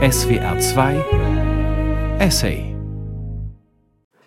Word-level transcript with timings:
SWR 0.00 0.60
2 0.60 1.04
Essay 2.20 2.72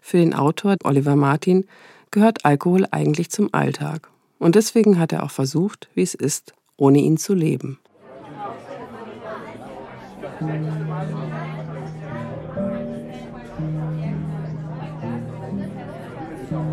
Für 0.02 0.18
den 0.18 0.34
Autor 0.34 0.76
Oliver 0.84 1.16
Martin 1.16 1.66
gehört 2.12 2.44
Alkohol 2.44 2.86
eigentlich 2.92 3.32
zum 3.32 3.48
Alltag. 3.54 4.10
Und 4.38 4.56
deswegen 4.56 5.00
hat 5.00 5.14
er 5.14 5.24
auch 5.24 5.32
versucht, 5.32 5.88
wie 5.94 6.02
es 6.02 6.14
ist, 6.14 6.54
ohne 6.76 7.00
ihn 7.00 7.16
zu 7.16 7.34
leben. 7.34 7.80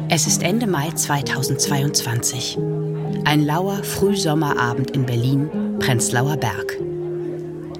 Es 0.09 0.27
ist 0.27 0.43
Ende 0.43 0.67
Mai 0.67 0.91
2022. 0.91 2.59
Ein 3.25 3.45
lauer 3.47 3.85
Frühsommerabend 3.85 4.91
in 4.91 5.07
Berlin, 5.07 5.79
Prenzlauer 5.79 6.37
Berg. 6.37 6.79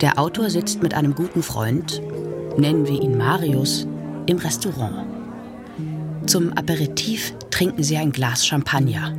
Der 0.01 0.17
Autor 0.17 0.49
sitzt 0.49 0.81
mit 0.81 0.95
einem 0.95 1.13
guten 1.13 1.43
Freund, 1.43 2.01
nennen 2.57 2.87
wir 2.87 3.03
ihn 3.03 3.19
Marius, 3.19 3.85
im 4.27 4.39
Restaurant. 4.39 5.05
Zum 6.27 6.53
Aperitif 6.53 7.35
trinken 7.51 7.83
sie 7.83 7.97
ein 7.97 8.13
Glas 8.13 8.47
Champagner. 8.47 9.13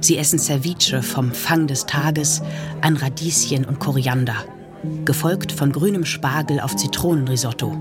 Sie 0.00 0.16
essen 0.16 0.38
Ceviche 0.38 1.02
vom 1.02 1.32
Fang 1.32 1.66
des 1.66 1.84
Tages 1.84 2.40
an 2.80 2.96
Radieschen 2.96 3.66
und 3.66 3.78
Koriander, 3.78 4.36
gefolgt 5.04 5.52
von 5.52 5.70
grünem 5.70 6.06
Spargel 6.06 6.60
auf 6.60 6.76
Zitronenrisotto. 6.76 7.76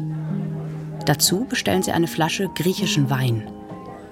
Dazu 1.05 1.45
bestellen 1.47 1.83
sie 1.83 1.93
eine 1.93 2.07
Flasche 2.07 2.49
griechischen 2.53 3.09
Wein. 3.09 3.47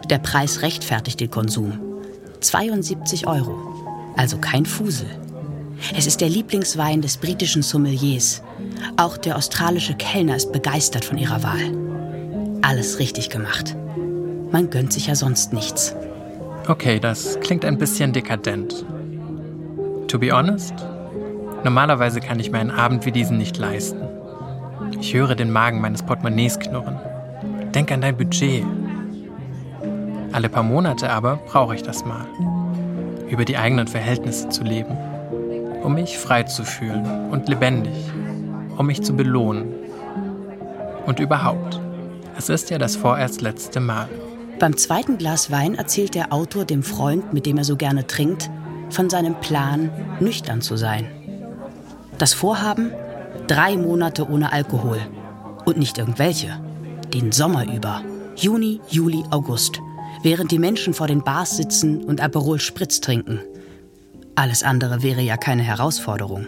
Der 0.10 0.20
Preis 0.20 0.62
rechtfertigt 0.62 1.20
den 1.20 1.30
Konsum. 1.30 1.78
72 2.40 3.28
Euro. 3.28 3.58
Also 4.16 4.38
kein 4.38 4.66
Fusel. 4.66 5.08
Es 5.96 6.08
ist 6.08 6.22
der 6.22 6.30
Lieblingswein 6.30 7.02
des 7.02 7.18
britischen 7.18 7.62
Sommeliers. 7.62 8.42
Auch 8.96 9.18
der 9.18 9.36
australische 9.36 9.94
Kellner 9.96 10.36
ist 10.36 10.52
begeistert 10.52 11.04
von 11.04 11.18
ihrer 11.18 11.44
Wahl. 11.44 11.72
Alles 12.62 13.00
richtig 13.00 13.30
gemacht. 13.30 13.76
Man 14.52 14.70
gönnt 14.70 14.94
sich 14.94 15.08
ja 15.08 15.16
sonst 15.16 15.52
nichts. 15.52 15.96
Okay, 16.68 17.00
das 17.00 17.38
klingt 17.42 17.66
ein 17.66 17.78
bisschen 17.78 18.14
dekadent. 18.14 18.86
To 20.08 20.18
be 20.18 20.32
honest, 20.32 20.74
normalerweise 21.64 22.22
kann 22.22 22.40
ich 22.40 22.52
mir 22.52 22.60
einen 22.60 22.72
Abend 22.72 23.06
wie 23.06 23.12
diesen 23.12 23.38
nicht 23.38 23.58
leisten. 23.58 24.02
Ich 25.00 25.14
höre 25.14 25.36
den 25.36 25.52
Magen 25.52 25.82
meines 25.82 26.04
Portemonnaies 26.04 26.60
knurren. 26.60 26.98
Denk 27.76 27.92
an 27.92 28.02
dein 28.02 28.16
Budget. 28.16 28.64
Alle 30.32 30.50
paar 30.50 30.64
Monate 30.64 31.10
aber 31.10 31.38
brauche 31.48 31.76
ich 31.76 31.84
das 31.84 32.06
mal. 32.06 32.26
Über 33.30 33.44
die 33.44 33.58
eigenen 33.58 33.88
Verhältnisse 33.88 34.50
zu 34.50 34.64
leben. 34.64 34.98
Um 35.84 35.96
mich 35.96 36.18
frei 36.18 36.44
zu 36.44 36.64
fühlen 36.64 37.30
und 37.30 37.50
lebendig. 37.50 37.94
Um 38.78 38.88
mich 38.88 39.04
zu 39.04 39.14
belohnen. 39.14 39.74
Und 41.06 41.20
überhaupt. 41.20 41.80
Es 42.38 42.50
ist 42.50 42.70
ja 42.70 42.78
das 42.78 42.96
vorerst 42.96 43.42
letzte 43.42 43.80
Mal. 43.80 44.08
Beim 44.60 44.78
zweiten 44.78 45.18
Glas 45.18 45.52
Wein 45.52 45.76
erzählt 45.76 46.16
der 46.16 46.32
Autor 46.32 46.66
dem 46.66 46.84
Freund, 46.84 47.34
mit 47.34 47.46
dem 47.46 47.58
er 47.58 47.66
so 47.66 47.76
gerne 47.76 48.08
trinkt, 48.08 48.50
von 48.90 49.10
seinem 49.10 49.40
Plan, 49.42 49.92
nüchtern 50.20 50.62
zu 50.62 50.78
sein. 50.78 51.08
Das 52.18 52.34
Vorhaben? 52.34 52.92
Drei 53.48 53.76
Monate 53.76 54.30
ohne 54.30 54.54
Alkohol. 54.54 55.00
Und 55.66 55.78
nicht 55.78 55.98
irgendwelche. 55.98 56.60
Den 57.14 57.32
Sommer 57.32 57.66
über. 57.66 58.02
Juni, 58.36 58.80
Juli, 58.88 59.24
August. 59.32 59.82
Während 60.22 60.52
die 60.52 60.60
Menschen 60.60 60.94
vor 60.94 61.08
den 61.08 61.24
Bars 61.24 61.58
sitzen 61.58 62.04
und 62.04 62.22
Aperol 62.22 62.60
Spritz 62.60 63.02
trinken. 63.02 63.42
Alles 64.36 64.64
andere 64.64 65.04
wäre 65.04 65.22
ja 65.22 65.38
keine 65.38 65.64
Herausforderung. 65.64 66.48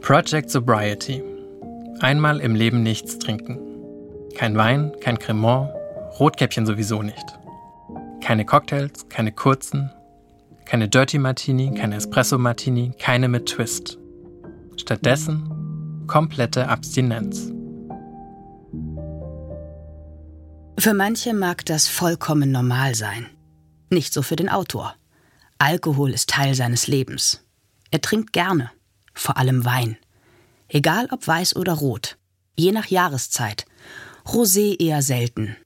Project 0.00 0.50
Sobriety. 0.50 1.22
Einmal 2.00 2.40
im 2.40 2.54
Leben 2.54 2.82
nichts 2.82 3.18
trinken. 3.18 3.58
Kein 4.34 4.56
Wein, 4.56 4.92
kein 5.00 5.18
Cremant, 5.18 5.70
Rotkäppchen 6.18 6.66
sowieso 6.66 7.02
nicht. 7.02 7.38
Keine 8.22 8.44
Cocktails, 8.44 9.08
keine 9.08 9.32
kurzen, 9.32 9.90
keine 10.64 10.88
Dirty 10.88 11.18
Martini, 11.18 11.74
keine 11.74 11.96
Espresso 11.96 12.38
Martini, 12.38 12.92
keine 12.98 13.28
mit 13.28 13.46
Twist. 13.46 13.98
Stattdessen 14.76 16.04
komplette 16.06 16.68
Abstinenz. 16.68 17.52
Für 20.78 20.94
manche 20.94 21.34
mag 21.34 21.64
das 21.64 21.88
vollkommen 21.88 22.50
normal 22.50 22.94
sein. 22.94 23.26
Nicht 23.90 24.12
so 24.12 24.22
für 24.22 24.36
den 24.36 24.48
Autor. 24.48 24.94
Alkohol 25.58 26.12
ist 26.12 26.28
Teil 26.28 26.54
seines 26.54 26.86
Lebens. 26.86 27.42
Er 27.90 28.00
trinkt 28.00 28.32
gerne, 28.32 28.70
vor 29.14 29.38
allem 29.38 29.64
Wein. 29.64 29.96
Egal 30.68 31.08
ob 31.10 31.26
weiß 31.26 31.56
oder 31.56 31.72
rot, 31.72 32.18
je 32.56 32.72
nach 32.72 32.86
Jahreszeit. 32.86 33.64
Rosé 34.26 34.78
eher 34.80 35.02
selten. 35.02 35.56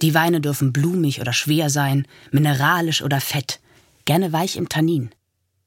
Die 0.00 0.14
Weine 0.14 0.40
dürfen 0.40 0.72
blumig 0.72 1.20
oder 1.20 1.32
schwer 1.32 1.70
sein, 1.70 2.06
mineralisch 2.30 3.02
oder 3.02 3.20
fett, 3.20 3.60
gerne 4.04 4.32
weich 4.32 4.56
im 4.56 4.68
Tannin. 4.68 5.10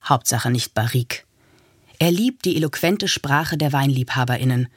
Hauptsache 0.04 0.50
nicht 0.50 0.74
barrique. 0.74 1.26
Er 2.00 2.12
liebt 2.12 2.46
die 2.46 2.56
eloquente 2.56 3.08
Sprache 3.08 3.58
der 3.58 3.74
Weinliebhaberinnen, 3.74 4.70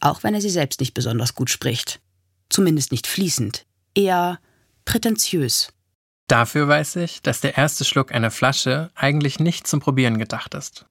auch 0.00 0.22
wenn 0.22 0.34
er 0.34 0.40
sie 0.40 0.50
selbst 0.50 0.80
nicht 0.80 0.94
besonders 0.94 1.34
gut 1.34 1.50
spricht. 1.50 2.00
Zumindest 2.48 2.92
nicht 2.92 3.06
fließend, 3.06 3.66
eher 3.94 4.38
prätentiös. 4.84 5.72
Dafür 6.30 6.68
weiß 6.68 6.94
ich, 6.96 7.22
dass 7.22 7.40
der 7.40 7.58
erste 7.58 7.84
Schluck 7.84 8.14
einer 8.14 8.30
Flasche 8.30 8.92
eigentlich 8.94 9.40
nicht 9.40 9.66
zum 9.66 9.80
Probieren 9.80 10.16
gedacht 10.16 10.54
ist. 10.54 10.86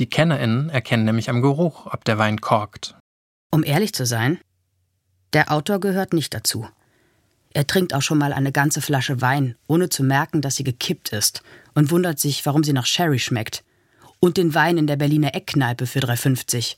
Die 0.00 0.10
KennerInnen 0.10 0.70
erkennen 0.70 1.04
nämlich 1.04 1.30
am 1.30 1.40
Geruch, 1.40 1.86
ob 1.86 2.04
der 2.04 2.18
Wein 2.18 2.40
korkt. 2.40 2.96
Um 3.52 3.62
ehrlich 3.62 3.94
zu 3.94 4.04
sein, 4.04 4.40
der 5.34 5.52
Autor 5.52 5.78
gehört 5.78 6.12
nicht 6.12 6.34
dazu. 6.34 6.68
Er 7.50 7.68
trinkt 7.68 7.94
auch 7.94 8.02
schon 8.02 8.18
mal 8.18 8.32
eine 8.32 8.50
ganze 8.50 8.82
Flasche 8.82 9.20
Wein, 9.20 9.54
ohne 9.68 9.88
zu 9.88 10.02
merken, 10.02 10.42
dass 10.42 10.56
sie 10.56 10.64
gekippt 10.64 11.10
ist, 11.10 11.44
und 11.74 11.92
wundert 11.92 12.18
sich, 12.18 12.44
warum 12.44 12.64
sie 12.64 12.72
nach 12.72 12.86
Sherry 12.86 13.20
schmeckt. 13.20 13.62
Und 14.18 14.36
den 14.36 14.52
Wein 14.52 14.78
in 14.78 14.88
der 14.88 14.96
Berliner 14.96 15.36
Eckkneipe 15.36 15.86
für 15.86 16.00
3,50. 16.00 16.74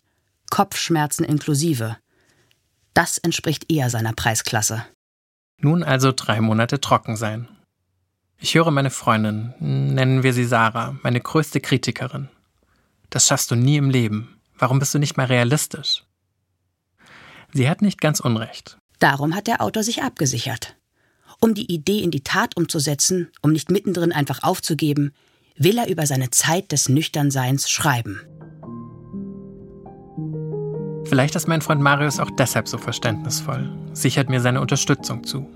Kopfschmerzen 0.50 1.24
inklusive. 1.24 1.96
Das 2.92 3.16
entspricht 3.16 3.72
eher 3.72 3.88
seiner 3.88 4.12
Preisklasse. 4.12 4.84
Nun 5.56 5.82
also 5.82 6.12
drei 6.14 6.42
Monate 6.42 6.82
trocken 6.82 7.16
sein. 7.16 7.48
Ich 8.40 8.54
höre 8.54 8.70
meine 8.70 8.90
Freundin, 8.90 9.52
nennen 9.58 10.22
wir 10.22 10.32
sie 10.32 10.44
Sarah, 10.44 10.96
meine 11.02 11.20
größte 11.20 11.60
Kritikerin. 11.60 12.28
Das 13.10 13.26
schaffst 13.26 13.50
du 13.50 13.56
nie 13.56 13.76
im 13.76 13.90
Leben. 13.90 14.38
Warum 14.56 14.78
bist 14.78 14.94
du 14.94 15.00
nicht 15.00 15.16
mal 15.16 15.26
realistisch? 15.26 16.04
Sie 17.52 17.68
hat 17.68 17.82
nicht 17.82 18.00
ganz 18.00 18.20
unrecht. 18.20 18.78
Darum 19.00 19.34
hat 19.34 19.48
der 19.48 19.60
Autor 19.60 19.82
sich 19.82 20.04
abgesichert. 20.04 20.76
Um 21.40 21.54
die 21.54 21.72
Idee 21.72 21.98
in 21.98 22.12
die 22.12 22.22
Tat 22.22 22.56
umzusetzen, 22.56 23.28
um 23.42 23.50
nicht 23.50 23.72
mittendrin 23.72 24.12
einfach 24.12 24.44
aufzugeben, 24.44 25.12
will 25.56 25.76
er 25.76 25.88
über 25.88 26.06
seine 26.06 26.30
Zeit 26.30 26.70
des 26.70 26.88
Nüchternseins 26.88 27.68
schreiben. 27.68 28.20
Vielleicht 31.06 31.34
ist 31.34 31.48
mein 31.48 31.62
Freund 31.62 31.80
Marius 31.80 32.20
auch 32.20 32.30
deshalb 32.30 32.68
so 32.68 32.78
verständnisvoll, 32.78 33.68
sichert 33.94 34.28
mir 34.28 34.40
seine 34.40 34.60
Unterstützung 34.60 35.24
zu. 35.24 35.48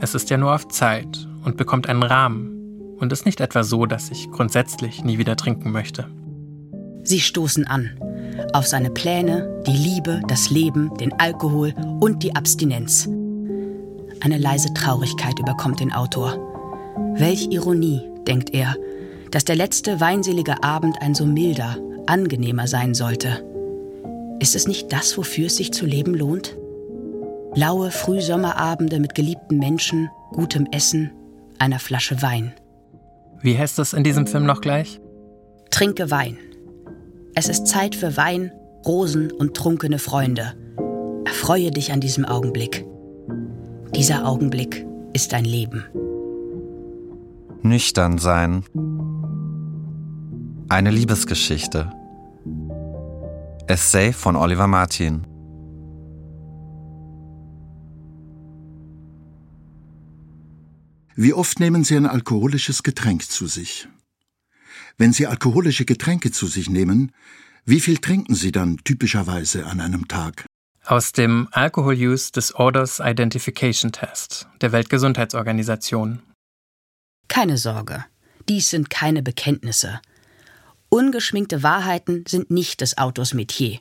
Es 0.00 0.16
ist 0.16 0.30
ja 0.30 0.36
nur 0.36 0.52
auf 0.52 0.66
Zeit 0.66 1.28
und 1.44 1.56
bekommt 1.56 1.88
einen 1.88 2.02
Rahmen 2.02 2.96
und 2.98 3.12
ist 3.12 3.26
nicht 3.26 3.40
etwa 3.40 3.64
so, 3.64 3.86
dass 3.86 4.10
ich 4.10 4.30
grundsätzlich 4.30 5.04
nie 5.04 5.18
wieder 5.18 5.36
trinken 5.36 5.72
möchte. 5.72 6.08
Sie 7.02 7.20
stoßen 7.20 7.66
an 7.66 7.90
auf 8.52 8.66
seine 8.66 8.90
Pläne, 8.90 9.62
die 9.66 9.76
Liebe, 9.76 10.20
das 10.28 10.50
Leben, 10.50 10.96
den 10.98 11.12
Alkohol 11.18 11.74
und 12.00 12.22
die 12.22 12.34
Abstinenz. 12.34 13.08
Eine 14.20 14.38
leise 14.38 14.72
Traurigkeit 14.74 15.38
überkommt 15.38 15.80
den 15.80 15.92
Autor. 15.92 16.36
Welch 17.16 17.48
Ironie, 17.50 18.02
denkt 18.26 18.54
er, 18.54 18.76
dass 19.30 19.44
der 19.44 19.56
letzte 19.56 20.00
weinselige 20.00 20.62
Abend 20.62 20.96
ein 21.00 21.14
so 21.14 21.24
milder, 21.24 21.76
angenehmer 22.06 22.66
sein 22.66 22.94
sollte. 22.94 23.44
Ist 24.38 24.54
es 24.54 24.66
nicht 24.66 24.92
das, 24.92 25.16
wofür 25.16 25.46
es 25.46 25.56
sich 25.56 25.72
zu 25.72 25.86
leben 25.86 26.14
lohnt? 26.14 26.56
Laue 27.54 27.90
Frühsommerabende 27.90 28.98
mit 28.98 29.14
geliebten 29.14 29.58
Menschen, 29.58 30.10
gutem 30.32 30.66
Essen, 30.72 31.10
einer 31.62 31.78
Flasche 31.78 32.20
Wein. 32.22 32.52
Wie 33.40 33.56
heißt 33.56 33.78
das 33.78 33.92
in 33.92 34.02
diesem 34.02 34.26
Film 34.26 34.44
noch 34.44 34.60
gleich? 34.60 35.00
Trinke 35.70 36.10
Wein. 36.10 36.36
Es 37.36 37.48
ist 37.48 37.68
Zeit 37.68 37.94
für 37.94 38.16
Wein, 38.16 38.50
Rosen 38.84 39.30
und 39.30 39.56
trunkene 39.56 40.00
Freunde. 40.00 40.54
Erfreue 41.24 41.70
dich 41.70 41.92
an 41.92 42.00
diesem 42.00 42.24
Augenblick. 42.24 42.84
Dieser 43.94 44.26
Augenblick 44.26 44.84
ist 45.12 45.32
dein 45.32 45.44
Leben. 45.44 45.84
Nüchtern 47.62 48.18
sein. 48.18 48.64
Eine 50.68 50.90
Liebesgeschichte. 50.90 51.92
Essay 53.68 54.12
von 54.12 54.34
Oliver 54.34 54.66
Martin. 54.66 55.28
Wie 61.14 61.34
oft 61.34 61.60
nehmen 61.60 61.84
Sie 61.84 61.96
ein 61.96 62.06
alkoholisches 62.06 62.82
Getränk 62.82 63.30
zu 63.30 63.46
sich? 63.46 63.88
Wenn 64.98 65.12
Sie 65.12 65.26
alkoholische 65.26 65.84
Getränke 65.84 66.30
zu 66.30 66.46
sich 66.46 66.68
nehmen, 66.70 67.12
Wie 67.64 67.78
viel 67.78 67.98
trinken 67.98 68.34
Sie 68.34 68.50
dann 68.50 68.78
typischerweise 68.78 69.66
an 69.66 69.80
einem 69.80 70.08
Tag? 70.08 70.46
Aus 70.84 71.12
dem 71.12 71.46
Alcohol 71.52 71.94
Use 71.94 72.32
Disorders 72.32 72.98
Identification 72.98 73.92
Test 73.92 74.48
der 74.60 74.72
Weltgesundheitsorganisation. 74.72 76.22
Keine 77.28 77.56
Sorge, 77.58 78.04
dies 78.48 78.68
sind 78.70 78.90
keine 78.90 79.22
Bekenntnisse. 79.22 80.00
Ungeschminkte 80.88 81.62
Wahrheiten 81.62 82.24
sind 82.26 82.50
nicht 82.50 82.80
des 82.80 82.98
Autors 82.98 83.32
Metier. 83.32 83.78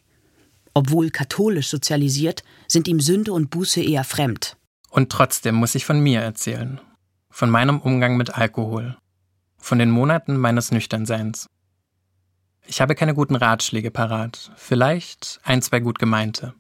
Obwohl 0.75 1.09
katholisch 1.09 1.69
sozialisiert, 1.69 2.43
sind 2.67 2.87
ihm 2.87 2.99
Sünde 2.99 3.33
und 3.33 3.49
Buße 3.49 3.81
eher 3.81 4.03
fremd. 4.03 4.57
Und 4.91 5.11
trotzdem 5.11 5.55
muss 5.55 5.73
ich 5.73 5.85
von 5.85 5.99
mir 5.99 6.21
erzählen. 6.21 6.79
Von 7.31 7.49
meinem 7.49 7.79
Umgang 7.79 8.17
mit 8.17 8.35
Alkohol. 8.35 8.97
Von 9.57 9.79
den 9.79 9.89
Monaten 9.89 10.37
meines 10.37 10.71
Nüchternseins. 10.71 11.49
Ich 12.67 12.81
habe 12.81 12.93
keine 12.93 13.15
guten 13.15 13.35
Ratschläge 13.35 13.89
parat, 13.89 14.51
vielleicht 14.57 15.39
ein, 15.43 15.61
zwei 15.61 15.79
gut 15.79 15.97
gemeinte. 15.97 16.53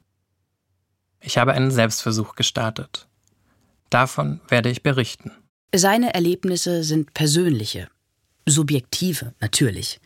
Ich 1.19 1.37
habe 1.37 1.53
einen 1.53 1.71
Selbstversuch 1.71 2.35
gestartet. 2.35 3.07
Davon 3.89 4.39
werde 4.47 4.69
ich 4.69 4.81
berichten. 4.81 5.31
Seine 5.75 6.13
Erlebnisse 6.13 6.83
sind 6.83 7.13
persönliche, 7.13 7.89
subjektive 8.47 9.33
natürlich. 9.39 9.99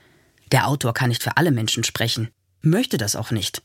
Der 0.51 0.67
Autor 0.67 0.93
kann 0.93 1.09
nicht 1.09 1.23
für 1.23 1.37
alle 1.37 1.51
Menschen 1.51 1.83
sprechen, 1.83 2.29
möchte 2.61 2.97
das 2.97 3.15
auch 3.15 3.31
nicht. 3.31 3.63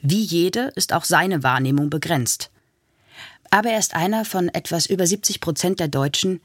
Wie 0.00 0.22
jede 0.22 0.72
ist 0.76 0.92
auch 0.92 1.04
seine 1.04 1.42
Wahrnehmung 1.42 1.90
begrenzt. 1.90 2.50
Aber 3.50 3.70
er 3.70 3.78
ist 3.78 3.94
einer 3.94 4.24
von 4.24 4.48
etwas 4.48 4.86
über 4.86 5.06
70 5.06 5.40
Prozent 5.40 5.80
der 5.80 5.88
Deutschen, 5.88 6.40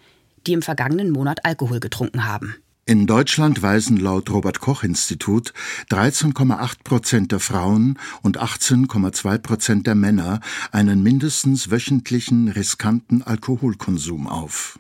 die 0.48 0.53
im 0.53 0.62
vergangenen 0.62 1.12
Monat 1.12 1.45
Alkohol 1.45 1.80
getrunken 1.80 2.25
haben. 2.25 2.56
In 2.86 3.06
Deutschland 3.06 3.62
weisen 3.62 3.98
laut 3.98 4.31
Robert 4.31 4.59
Koch 4.59 4.83
Institut 4.83 5.53
13,8 5.92 6.83
Prozent 6.83 7.31
der 7.31 7.39
Frauen 7.39 8.00
und 8.24 8.39
18,2 8.42 9.38
Prozent 9.38 9.88
der 9.88 9.95
Männer 9.95 10.39
einen 10.71 11.03
mindestens 11.03 11.69
wöchentlichen 11.69 12.50
riskanten 12.50 13.21
Alkoholkonsum 13.21 14.27
auf. 14.27 14.80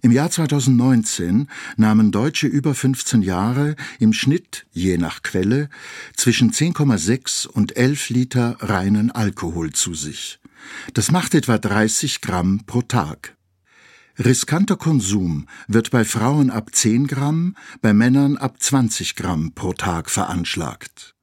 Im 0.00 0.10
Jahr 0.10 0.30
2019 0.30 1.48
nahmen 1.76 2.12
Deutsche 2.12 2.46
über 2.46 2.74
15 2.74 3.22
Jahre 3.22 3.76
im 3.98 4.12
Schnitt, 4.12 4.66
je 4.72 4.98
nach 4.98 5.22
Quelle, 5.22 5.68
zwischen 6.16 6.50
10,6 6.50 7.46
und 7.46 7.76
11 7.76 8.08
Liter 8.08 8.56
reinen 8.60 9.10
Alkohol 9.10 9.72
zu 9.72 9.94
sich. 9.94 10.38
Das 10.94 11.10
macht 11.10 11.34
etwa 11.34 11.58
30 11.58 12.20
Gramm 12.20 12.62
pro 12.66 12.82
Tag. 12.82 13.36
Riskanter 14.18 14.76
Konsum 14.76 15.46
wird 15.68 15.90
bei 15.90 16.04
Frauen 16.04 16.50
ab 16.50 16.74
10 16.74 17.06
Gramm, 17.06 17.54
bei 17.82 17.92
Männern 17.92 18.38
ab 18.38 18.62
20 18.62 19.14
Gramm 19.14 19.52
pro 19.52 19.74
Tag 19.74 20.10
veranschlagt. 20.10 21.14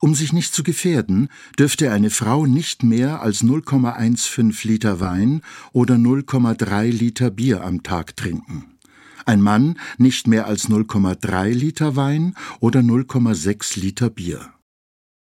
Um 0.00 0.14
sich 0.14 0.32
nicht 0.32 0.52
zu 0.52 0.64
gefährden, 0.64 1.28
dürfte 1.58 1.92
eine 1.92 2.10
Frau 2.10 2.44
nicht 2.44 2.82
mehr 2.82 3.22
als 3.22 3.42
0,15 3.42 4.66
Liter 4.66 5.00
Wein 5.00 5.42
oder 5.72 5.94
0,3 5.94 6.90
Liter 6.90 7.30
Bier 7.30 7.62
am 7.62 7.82
Tag 7.82 8.16
trinken. 8.16 8.78
Ein 9.24 9.40
Mann 9.40 9.78
nicht 9.96 10.26
mehr 10.26 10.46
als 10.46 10.68
0,3 10.68 11.50
Liter 11.50 11.96
Wein 11.96 12.34
oder 12.60 12.80
0,6 12.80 13.80
Liter 13.80 14.10
Bier. 14.10 14.52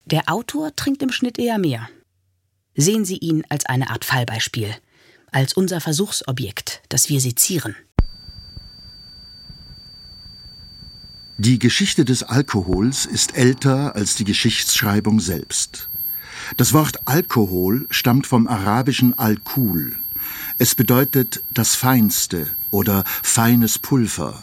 Der 0.07 0.33
Autor 0.33 0.75
trinkt 0.77 1.03
im 1.03 1.11
Schnitt 1.11 1.39
eher 1.39 1.59
mehr. 1.59 1.89
Sehen 2.77 3.05
Sie 3.05 3.19
ihn 3.19 3.45
als 3.49 3.67
eine 3.67 3.91
Art 3.91 4.05
Fallbeispiel 4.05 4.75
als 5.35 5.53
unser 5.53 5.81
Versuchsobjekt, 5.81 6.81
das 6.89 7.09
wir 7.09 7.21
sezieren. 7.21 7.75
Die 11.37 11.59
Geschichte 11.59 12.05
des 12.05 12.23
Alkohols 12.23 13.05
ist 13.07 13.37
älter 13.37 13.97
als 13.97 14.15
die 14.15 14.25
Geschichtsschreibung 14.25 15.19
selbst. 15.19 15.89
Das 16.57 16.73
Wort 16.73 17.09
Alkohol 17.09 17.87
stammt 17.91 18.29
vom 18.29 18.47
arabischen 18.47 19.19
Alkul. 19.19 19.97
Es 20.59 20.77
bedeutet 20.77 21.43
das 21.53 21.75
Feinste 21.75 22.55
oder 22.71 23.03
feines 23.23 23.81
Pulver. 23.81 24.41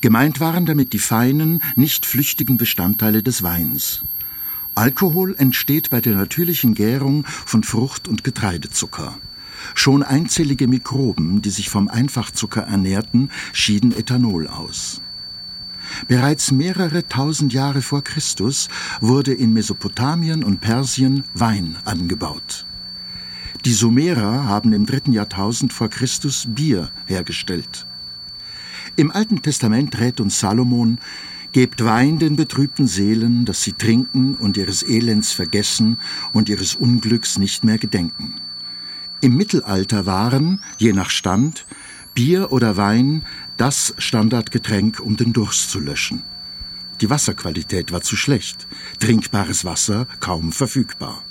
Gemeint 0.00 0.40
waren 0.40 0.64
damit 0.64 0.94
die 0.94 0.98
feinen, 0.98 1.62
nicht 1.76 2.06
flüchtigen 2.06 2.56
Bestandteile 2.56 3.22
des 3.22 3.42
Weins. 3.42 4.02
Alkohol 4.74 5.34
entsteht 5.36 5.90
bei 5.90 6.00
der 6.00 6.14
natürlichen 6.14 6.74
Gärung 6.74 7.24
von 7.26 7.62
Frucht- 7.62 8.08
und 8.08 8.24
Getreidezucker. 8.24 9.18
Schon 9.74 10.02
einzellige 10.02 10.68
Mikroben, 10.68 11.42
die 11.42 11.50
sich 11.50 11.68
vom 11.68 11.88
Einfachzucker 11.88 12.62
ernährten, 12.62 13.30
schieden 13.52 13.92
Ethanol 13.92 14.46
aus. 14.48 15.00
Bereits 16.08 16.50
mehrere 16.50 17.06
tausend 17.08 17.52
Jahre 17.52 17.82
vor 17.82 18.02
Christus 18.02 18.68
wurde 19.00 19.32
in 19.32 19.52
Mesopotamien 19.52 20.44
und 20.44 20.60
Persien 20.60 21.24
Wein 21.34 21.76
angebaut. 21.84 22.64
Die 23.64 23.72
Sumerer 23.72 24.46
haben 24.46 24.72
im 24.72 24.86
dritten 24.86 25.12
Jahrtausend 25.12 25.72
vor 25.72 25.88
Christus 25.88 26.46
Bier 26.48 26.90
hergestellt. 27.06 27.86
Im 28.96 29.10
Alten 29.10 29.42
Testament 29.42 29.98
rät 29.98 30.20
uns 30.20 30.40
Salomon, 30.40 30.98
Gebt 31.52 31.84
Wein 31.84 32.20
den 32.20 32.36
betrübten 32.36 32.86
Seelen, 32.86 33.44
dass 33.44 33.62
sie 33.64 33.72
trinken 33.72 34.36
und 34.36 34.56
ihres 34.56 34.84
Elends 34.84 35.32
vergessen 35.32 35.98
und 36.32 36.48
ihres 36.48 36.76
Unglücks 36.76 37.38
nicht 37.38 37.64
mehr 37.64 37.78
gedenken. 37.78 38.34
Im 39.20 39.36
Mittelalter 39.36 40.06
waren, 40.06 40.62
je 40.78 40.92
nach 40.92 41.10
Stand, 41.10 41.66
Bier 42.14 42.52
oder 42.52 42.76
Wein 42.76 43.24
das 43.56 43.94
Standardgetränk, 43.98 45.00
um 45.00 45.16
den 45.16 45.32
Durst 45.32 45.70
zu 45.70 45.80
löschen. 45.80 46.22
Die 47.00 47.10
Wasserqualität 47.10 47.90
war 47.90 48.02
zu 48.02 48.14
schlecht, 48.14 48.68
trinkbares 49.00 49.64
Wasser 49.64 50.06
kaum 50.20 50.52
verfügbar. 50.52 51.22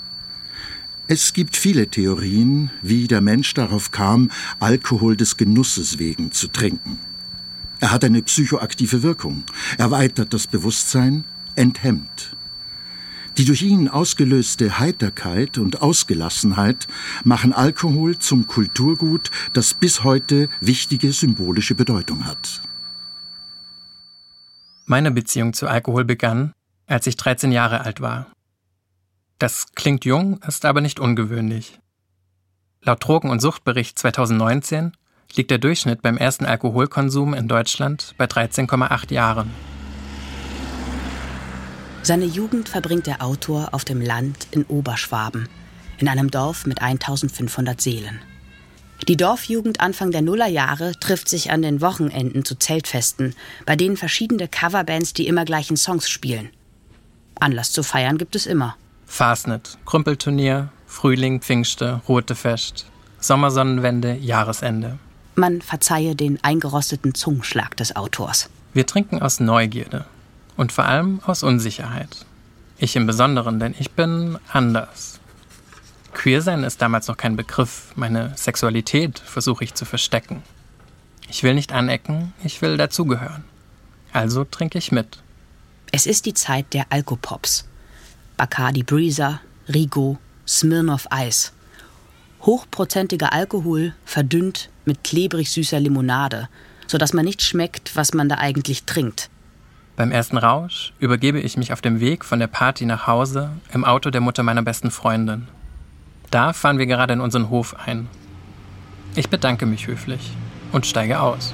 Es 1.07 1.33
gibt 1.33 1.55
viele 1.55 1.87
Theorien, 1.87 2.71
wie 2.81 3.07
der 3.07 3.21
Mensch 3.21 3.53
darauf 3.53 3.91
kam, 3.91 4.29
Alkohol 4.59 5.15
des 5.15 5.37
Genusses 5.37 5.97
wegen 5.97 6.31
zu 6.31 6.49
trinken. 6.49 6.99
Er 7.79 7.91
hat 7.91 8.03
eine 8.03 8.21
psychoaktive 8.21 9.03
Wirkung, 9.03 9.43
erweitert 9.77 10.33
das 10.33 10.47
Bewusstsein, 10.47 11.23
enthemmt. 11.55 12.35
Die 13.37 13.45
durch 13.45 13.61
ihn 13.61 13.87
ausgelöste 13.87 14.79
Heiterkeit 14.79 15.57
und 15.57 15.81
Ausgelassenheit 15.81 16.87
machen 17.23 17.53
Alkohol 17.53 18.17
zum 18.17 18.47
Kulturgut, 18.47 19.31
das 19.53 19.73
bis 19.73 20.03
heute 20.03 20.49
wichtige 20.59 21.13
symbolische 21.13 21.73
Bedeutung 21.73 22.25
hat. 22.25 22.61
Meine 24.85 25.11
Beziehung 25.11 25.53
zu 25.53 25.67
Alkohol 25.67 26.03
begann, 26.03 26.51
als 26.85 27.07
ich 27.07 27.15
13 27.15 27.51
Jahre 27.51 27.81
alt 27.81 28.01
war. 28.01 28.27
Das 29.37 29.67
klingt 29.73 30.03
jung, 30.03 30.41
ist 30.45 30.65
aber 30.65 30.81
nicht 30.81 30.99
ungewöhnlich. 30.99 31.79
Laut 32.81 33.07
Drogen- 33.07 33.29
und 33.29 33.39
Suchtbericht 33.39 33.97
2019 33.97 34.91
liegt 35.35 35.51
der 35.51 35.57
Durchschnitt 35.57 36.01
beim 36.01 36.17
ersten 36.17 36.45
Alkoholkonsum 36.45 37.33
in 37.33 37.47
Deutschland 37.47 38.13
bei 38.17 38.25
13,8 38.25 39.13
Jahren. 39.13 39.51
Seine 42.01 42.25
Jugend 42.25 42.69
verbringt 42.69 43.07
der 43.07 43.21
Autor 43.23 43.69
auf 43.73 43.85
dem 43.85 44.01
Land 44.01 44.47
in 44.51 44.63
Oberschwaben, 44.63 45.47
in 45.97 46.07
einem 46.07 46.31
Dorf 46.31 46.65
mit 46.65 46.81
1500 46.81 47.79
Seelen. 47.79 48.19
Die 49.07 49.17
Dorfjugend 49.17 49.79
Anfang 49.79 50.11
der 50.11 50.21
Nullerjahre 50.21 50.93
trifft 50.99 51.29
sich 51.29 51.51
an 51.51 51.61
den 51.61 51.81
Wochenenden 51.81 52.43
zu 52.45 52.55
Zeltfesten, 52.55 53.33
bei 53.65 53.75
denen 53.75 53.97
verschiedene 53.97 54.47
Coverbands 54.47 55.13
die 55.13 55.27
immer 55.27 55.45
gleichen 55.45 55.77
Songs 55.77 56.09
spielen. 56.09 56.49
Anlass 57.39 57.71
zu 57.71 57.83
feiern 57.83 58.17
gibt 58.17 58.35
es 58.35 58.45
immer. 58.45 58.75
Fastnet, 59.05 59.77
Krümpelturnier, 59.85 60.69
Frühling, 60.85 61.41
Pfingste, 61.41 62.01
Rote 62.07 62.35
Fest, 62.35 62.87
Sommersonnenwende, 63.19 64.15
Jahresende. 64.15 64.99
Man 65.39 65.61
verzeihe 65.61 66.17
den 66.17 66.43
eingerosteten 66.43 67.15
Zungenschlag 67.15 67.77
des 67.77 67.95
Autors. 67.95 68.49
Wir 68.73 68.85
trinken 68.85 69.21
aus 69.21 69.39
Neugierde, 69.39 70.03
und 70.57 70.73
vor 70.73 70.83
allem 70.83 71.21
aus 71.25 71.43
Unsicherheit. 71.43 72.25
Ich 72.77 72.97
im 72.97 73.07
Besonderen, 73.07 73.57
denn 73.57 73.73
ich 73.79 73.91
bin 73.91 74.37
anders. 74.51 75.21
Queersein 76.11 76.65
ist 76.65 76.81
damals 76.81 77.07
noch 77.07 77.15
kein 77.15 77.37
Begriff. 77.37 77.93
Meine 77.95 78.33
Sexualität 78.35 79.17
versuche 79.19 79.63
ich 79.63 79.75
zu 79.75 79.85
verstecken. 79.85 80.43
Ich 81.29 81.41
will 81.43 81.53
nicht 81.53 81.71
anecken, 81.71 82.33
ich 82.43 82.61
will 82.61 82.75
dazugehören. 82.75 83.45
Also 84.11 84.43
trinke 84.43 84.77
ich 84.77 84.91
mit. 84.91 85.19
Es 85.93 86.05
ist 86.05 86.25
die 86.25 86.33
Zeit 86.33 86.73
der 86.73 86.87
Alkopops. 86.89 87.65
Bacardi 88.35 88.83
Breezer, 88.83 89.39
Rigo, 89.73 90.17
Smirnoff 90.45 91.07
Eis. 91.11 91.53
Hochprozentiger 92.41 93.31
Alkohol 93.31 93.93
verdünnt 94.03 94.69
mit 94.89 95.03
klebrig 95.03 95.51
süßer 95.51 95.79
Limonade, 95.79 96.49
sodass 96.87 97.13
man 97.13 97.23
nicht 97.23 97.41
schmeckt, 97.41 97.95
was 97.95 98.13
man 98.13 98.27
da 98.27 98.35
eigentlich 98.39 98.83
trinkt. 98.83 99.29
Beim 99.95 100.11
ersten 100.11 100.37
Rausch 100.37 100.93
übergebe 100.99 101.39
ich 101.39 101.57
mich 101.57 101.71
auf 101.71 101.81
dem 101.81 101.99
Weg 101.99 102.25
von 102.25 102.39
der 102.39 102.47
Party 102.47 102.85
nach 102.85 103.05
Hause 103.05 103.51
im 103.71 103.85
Auto 103.85 104.09
der 104.09 104.21
Mutter 104.21 104.43
meiner 104.43 104.63
besten 104.63 104.91
Freundin. 104.91 105.47
Da 106.31 106.53
fahren 106.53 106.79
wir 106.79 106.87
gerade 106.87 107.13
in 107.13 107.21
unseren 107.21 107.49
Hof 107.49 107.75
ein. 107.85 108.07
Ich 109.15 109.29
bedanke 109.29 109.65
mich 109.65 109.87
höflich 109.87 110.31
und 110.71 110.85
steige 110.85 111.19
aus. 111.19 111.53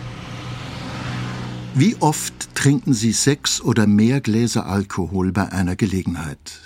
Wie 1.73 1.97
oft 1.99 2.55
trinken 2.55 2.93
Sie 2.93 3.11
sechs 3.11 3.59
oder 3.59 3.87
mehr 3.87 4.21
Gläser 4.21 4.65
Alkohol 4.65 5.33
bei 5.33 5.51
einer 5.51 5.75
Gelegenheit? 5.75 6.61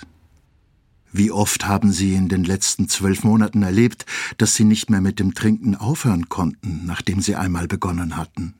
Wie 1.12 1.32
oft 1.32 1.66
haben 1.66 1.90
Sie 1.92 2.14
in 2.14 2.28
den 2.28 2.44
letzten 2.44 2.88
zwölf 2.88 3.24
Monaten 3.24 3.62
erlebt, 3.62 4.06
dass 4.38 4.54
Sie 4.54 4.64
nicht 4.64 4.90
mehr 4.90 5.00
mit 5.00 5.18
dem 5.18 5.34
Trinken 5.34 5.74
aufhören 5.74 6.28
konnten, 6.28 6.82
nachdem 6.86 7.20
Sie 7.20 7.34
einmal 7.34 7.66
begonnen 7.66 8.16
hatten? 8.16 8.54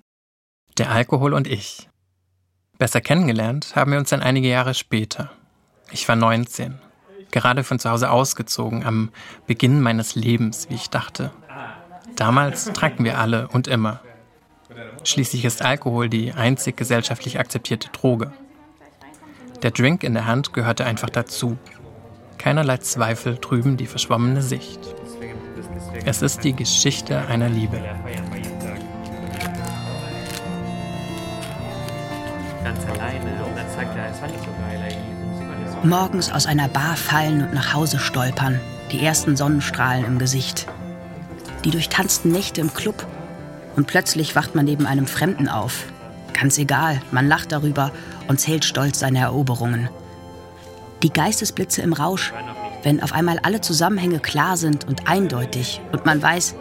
Der 0.79 0.91
Alkohol 0.91 1.33
und 1.35 1.47
ich. 1.47 1.89
Besser 2.79 3.01
kennengelernt 3.01 3.77
haben 3.77 3.93
wir 3.93 3.99
uns 3.99 4.11
dann 4.11 4.23
einige 4.23 4.49
Jahre 4.49 4.75
später. 4.75 5.31
Ich 5.93 6.09
war 6.09 6.17
19, 6.17 6.75
gerade 7.31 7.63
von 7.63 7.79
zu 7.79 7.91
Hause 7.91 8.11
ausgezogen, 8.11 8.85
am 8.85 9.11
Beginn 9.47 9.81
meines 9.81 10.15
Lebens, 10.15 10.69
wie 10.71 10.75
ich 10.75 10.91
dachte. 10.91 11.31
Damals 12.17 12.65
tranken 12.73 13.05
wir 13.05 13.19
alle 13.19 13.49
und 13.49 13.69
immer. 13.69 14.01
Schließlich 15.05 15.45
ist 15.45 15.63
Alkohol 15.63 16.09
die 16.09 16.33
einzig 16.33 16.77
gesellschaftlich 16.77 17.39
akzeptierte 17.39 17.89
Droge. 17.91 18.33
Der 19.63 19.71
Drink 19.71 20.03
in 20.03 20.15
der 20.15 20.27
Hand 20.27 20.53
gehörte 20.53 20.85
einfach 20.85 21.11
dazu. 21.11 21.59
Keinerlei 22.41 22.79
Zweifel 22.79 23.37
trüben 23.37 23.77
die 23.77 23.87
verschwommene 23.87 24.41
Sicht. 24.41 24.81
Es 26.07 26.23
ist 26.23 26.43
die 26.43 26.55
Geschichte 26.55 27.27
einer 27.27 27.51
Liebe. 27.51 27.79
Morgens 35.83 36.33
aus 36.33 36.47
einer 36.47 36.69
Bar 36.69 36.97
fallen 36.97 37.43
und 37.43 37.53
nach 37.53 37.75
Hause 37.75 37.99
stolpern, 37.99 38.59
die 38.91 39.05
ersten 39.05 39.37
Sonnenstrahlen 39.37 40.07
im 40.07 40.19
Gesicht. 40.19 40.67
Die 41.65 41.71
durchtanzten 41.71 42.33
Nächte 42.33 42.63
im 42.63 42.73
Club 42.73 43.07
und 43.77 43.87
plötzlich 43.87 44.35
wacht 44.35 44.55
man 44.55 44.65
neben 44.65 44.87
einem 44.87 45.07
Fremden 45.07 45.51
auf. 45.51 45.85
Ganz 46.33 46.57
egal, 46.57 47.03
man 47.11 47.29
lacht 47.29 47.53
darüber 47.53 47.93
und 48.29 48.41
zählt 48.41 48.65
stolz 48.65 49.01
seine 49.01 49.19
Eroberungen. 49.19 49.91
Die 51.03 51.13
Geistesblitze 51.13 51.81
im 51.81 51.95
Rausch, 51.95 52.33
wenn 52.83 53.03
auf 53.03 53.13
einmal 53.13 53.39
alle 53.39 53.63
Zusammenhänge 53.63 54.21
klar 54.21 54.57
sind 54.59 54.87
und 54.87 55.09
eindeutig 55.09 55.81
und 55.93 56.05
man 56.05 56.21
weiß, 56.21 56.55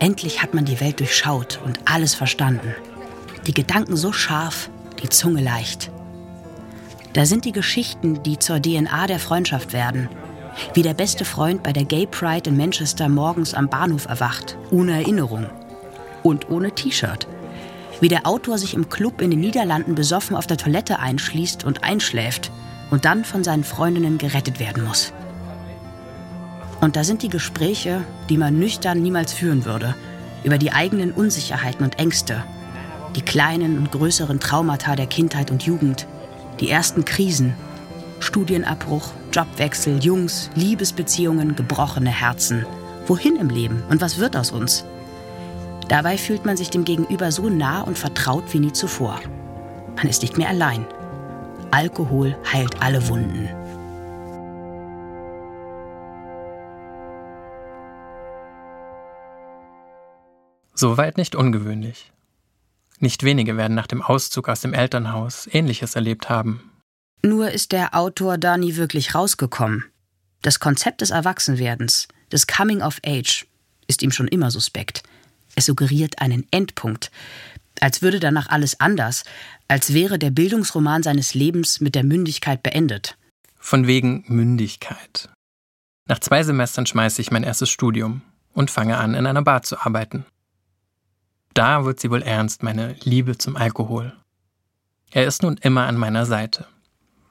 endlich 0.00 0.42
hat 0.42 0.52
man 0.52 0.64
die 0.64 0.80
Welt 0.80 0.98
durchschaut 0.98 1.60
und 1.64 1.78
alles 1.84 2.14
verstanden. 2.14 2.74
Die 3.46 3.54
Gedanken 3.54 3.96
so 3.96 4.12
scharf, 4.12 4.68
die 5.00 5.08
Zunge 5.08 5.42
leicht. 5.42 5.90
Da 7.12 7.24
sind 7.24 7.44
die 7.44 7.52
Geschichten, 7.52 8.22
die 8.24 8.38
zur 8.38 8.60
DNA 8.60 9.06
der 9.06 9.20
Freundschaft 9.20 9.72
werden. 9.72 10.08
Wie 10.74 10.82
der 10.82 10.94
beste 10.94 11.24
Freund 11.24 11.62
bei 11.62 11.72
der 11.72 11.84
Gay 11.84 12.06
Pride 12.06 12.50
in 12.50 12.56
Manchester 12.56 13.08
morgens 13.08 13.54
am 13.54 13.68
Bahnhof 13.68 14.06
erwacht, 14.06 14.58
ohne 14.70 14.92
Erinnerung 14.92 15.46
und 16.24 16.50
ohne 16.50 16.72
T-Shirt. 16.72 17.28
Wie 18.00 18.08
der 18.08 18.26
Autor 18.26 18.58
sich 18.58 18.74
im 18.74 18.88
Club 18.88 19.20
in 19.20 19.30
den 19.30 19.40
Niederlanden 19.40 19.94
besoffen 19.94 20.36
auf 20.36 20.48
der 20.48 20.56
Toilette 20.56 20.98
einschließt 20.98 21.64
und 21.64 21.84
einschläft 21.84 22.50
und 22.90 23.04
dann 23.04 23.24
von 23.24 23.44
seinen 23.44 23.64
Freundinnen 23.64 24.18
gerettet 24.18 24.60
werden 24.60 24.84
muss. 24.84 25.12
Und 26.80 26.96
da 26.96 27.04
sind 27.04 27.22
die 27.22 27.28
Gespräche, 27.28 28.02
die 28.28 28.36
man 28.36 28.58
nüchtern 28.58 29.02
niemals 29.02 29.32
führen 29.32 29.64
würde, 29.64 29.94
über 30.44 30.58
die 30.58 30.72
eigenen 30.72 31.12
Unsicherheiten 31.12 31.84
und 31.84 31.98
Ängste, 31.98 32.44
die 33.16 33.22
kleinen 33.22 33.78
und 33.78 33.90
größeren 33.90 34.38
Traumata 34.38 34.94
der 34.94 35.06
Kindheit 35.06 35.50
und 35.50 35.64
Jugend, 35.64 36.06
die 36.60 36.70
ersten 36.70 37.04
Krisen, 37.04 37.54
Studienabbruch, 38.20 39.10
Jobwechsel, 39.32 40.02
Jungs, 40.02 40.50
Liebesbeziehungen, 40.54 41.56
gebrochene 41.56 42.10
Herzen. 42.10 42.66
Wohin 43.06 43.36
im 43.36 43.48
Leben 43.48 43.82
und 43.88 44.00
was 44.00 44.18
wird 44.18 44.36
aus 44.36 44.50
uns? 44.50 44.84
Dabei 45.88 46.18
fühlt 46.18 46.44
man 46.44 46.56
sich 46.56 46.70
dem 46.70 46.84
Gegenüber 46.84 47.32
so 47.32 47.48
nah 47.48 47.80
und 47.80 47.98
vertraut 47.98 48.44
wie 48.52 48.60
nie 48.60 48.72
zuvor. 48.72 49.20
Man 49.96 50.06
ist 50.06 50.22
nicht 50.22 50.36
mehr 50.36 50.50
allein. 50.50 50.84
Alkohol 51.70 52.34
heilt 52.50 52.80
alle 52.80 53.06
Wunden. 53.08 53.48
Soweit 60.74 61.18
nicht 61.18 61.34
ungewöhnlich. 61.34 62.10
Nicht 63.00 63.22
wenige 63.22 63.56
werden 63.56 63.74
nach 63.74 63.86
dem 63.86 64.00
Auszug 64.00 64.48
aus 64.48 64.60
dem 64.60 64.72
Elternhaus 64.72 65.46
Ähnliches 65.52 65.94
erlebt 65.94 66.30
haben. 66.30 66.70
Nur 67.22 67.50
ist 67.50 67.72
der 67.72 67.94
Autor 67.94 68.38
da 68.38 68.56
nie 68.56 68.76
wirklich 68.76 69.14
rausgekommen. 69.14 69.84
Das 70.40 70.60
Konzept 70.60 71.00
des 71.02 71.10
Erwachsenwerdens, 71.10 72.08
des 72.32 72.46
Coming 72.46 72.80
of 72.80 72.98
Age, 73.04 73.46
ist 73.88 74.02
ihm 74.02 74.10
schon 74.10 74.28
immer 74.28 74.50
suspekt. 74.50 75.02
Es 75.54 75.66
suggeriert 75.66 76.20
einen 76.20 76.46
Endpunkt, 76.50 77.10
als 77.82 78.02
würde 78.02 78.20
danach 78.20 78.48
alles 78.48 78.80
anders, 78.80 79.24
als 79.68 79.94
wäre 79.94 80.18
der 80.18 80.30
Bildungsroman 80.30 81.02
seines 81.02 81.34
Lebens 81.34 81.80
mit 81.80 81.94
der 81.94 82.04
Mündigkeit 82.04 82.62
beendet. 82.62 83.16
Von 83.58 83.86
wegen 83.86 84.24
Mündigkeit. 84.28 85.28
Nach 86.06 86.18
zwei 86.18 86.42
Semestern 86.42 86.86
schmeiße 86.86 87.20
ich 87.20 87.30
mein 87.30 87.44
erstes 87.44 87.70
Studium 87.70 88.22
und 88.54 88.70
fange 88.70 88.96
an, 88.96 89.14
in 89.14 89.26
einer 89.26 89.42
Bar 89.42 89.62
zu 89.62 89.78
arbeiten. 89.78 90.24
Da 91.54 91.84
wird 91.84 92.00
sie 92.00 92.10
wohl 92.10 92.22
ernst, 92.22 92.62
meine 92.62 92.94
Liebe 93.02 93.36
zum 93.36 93.56
Alkohol. 93.56 94.14
Er 95.10 95.26
ist 95.26 95.42
nun 95.42 95.56
immer 95.58 95.86
an 95.86 95.96
meiner 95.96 96.24
Seite. 96.24 96.66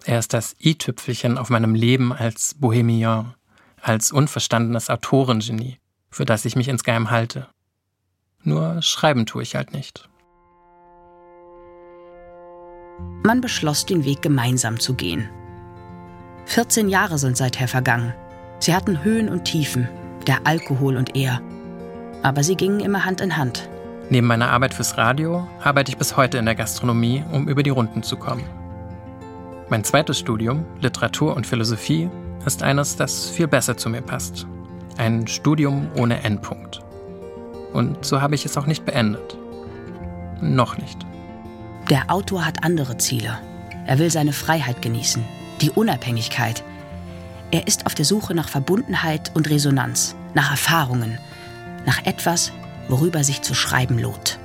Er 0.05 0.19
ist 0.19 0.33
das 0.33 0.55
i-Tüpfelchen 0.59 1.37
auf 1.37 1.49
meinem 1.49 1.75
Leben 1.75 2.13
als 2.13 2.55
Bohemian, 2.55 3.35
als 3.81 4.11
unverstandenes 4.11 4.89
Autorengenie, 4.89 5.77
für 6.09 6.25
das 6.25 6.45
ich 6.45 6.55
mich 6.55 6.67
insgeheim 6.67 7.11
halte. 7.11 7.47
Nur 8.43 8.81
schreiben 8.81 9.25
tue 9.25 9.43
ich 9.43 9.55
halt 9.55 9.73
nicht. 9.73 10.07
Man 13.23 13.41
beschloss, 13.41 13.85
den 13.85 14.05
Weg 14.05 14.21
gemeinsam 14.21 14.79
zu 14.79 14.93
gehen. 14.93 15.29
14 16.45 16.87
Jahre 16.87 17.17
sind 17.17 17.35
seither 17.35 17.67
vergangen. 17.67 18.13
Sie 18.59 18.73
hatten 18.73 19.03
Höhen 19.03 19.29
und 19.29 19.43
Tiefen, 19.43 19.89
der 20.25 20.39
Alkohol 20.45 20.97
und 20.97 21.15
er. 21.15 21.41
Aber 22.23 22.43
sie 22.43 22.55
gingen 22.55 22.79
immer 22.79 23.05
Hand 23.05 23.21
in 23.21 23.37
Hand. 23.37 23.69
Neben 24.09 24.27
meiner 24.27 24.49
Arbeit 24.49 24.73
fürs 24.73 24.97
Radio 24.97 25.45
arbeite 25.61 25.91
ich 25.91 25.97
bis 25.97 26.15
heute 26.15 26.37
in 26.37 26.45
der 26.45 26.55
Gastronomie, 26.55 27.23
um 27.31 27.49
über 27.49 27.63
die 27.63 27.69
Runden 27.69 28.03
zu 28.03 28.15
kommen. 28.15 28.43
Mein 29.69 29.83
zweites 29.83 30.19
Studium, 30.19 30.65
Literatur 30.79 31.35
und 31.35 31.45
Philosophie, 31.45 32.09
ist 32.45 32.63
eines, 32.63 32.95
das 32.95 33.29
viel 33.29 33.47
besser 33.47 33.75
zu 33.75 33.89
mir 33.89 34.01
passt. 34.01 34.47
Ein 34.97 35.27
Studium 35.27 35.89
ohne 35.97 36.23
Endpunkt. 36.23 36.79
Und 37.73 38.05
so 38.05 38.21
habe 38.21 38.35
ich 38.35 38.45
es 38.45 38.57
auch 38.57 38.65
nicht 38.65 38.85
beendet. 38.85 39.37
Noch 40.41 40.77
nicht. 40.77 41.05
Der 41.89 42.12
Autor 42.12 42.46
hat 42.46 42.65
andere 42.65 42.98
Ziele. 42.98 43.39
Er 43.86 43.98
will 43.98 44.12
seine 44.12 44.34
Freiheit 44.34 44.82
genießen, 44.82 45.24
die 45.62 45.72
Unabhängigkeit. 45.72 46.62
Er 47.51 47.65
ist 47.65 47.86
auf 47.86 47.96
der 47.96 48.03
Suche 48.03 48.36
nach 48.36 48.50
Verbundenheit 48.50 49.32
und 49.36 49.50
Resonanz, 49.50 50.13
nach 50.34 50.51
Erfahrungen, 50.51 51.17
nach 51.86 52.06
etwas, 52.06 52.51
worüber 52.89 53.24
sich 53.24 53.41
zu 53.41 53.53
schreiben 53.53 54.00
lohnt. 54.00 54.38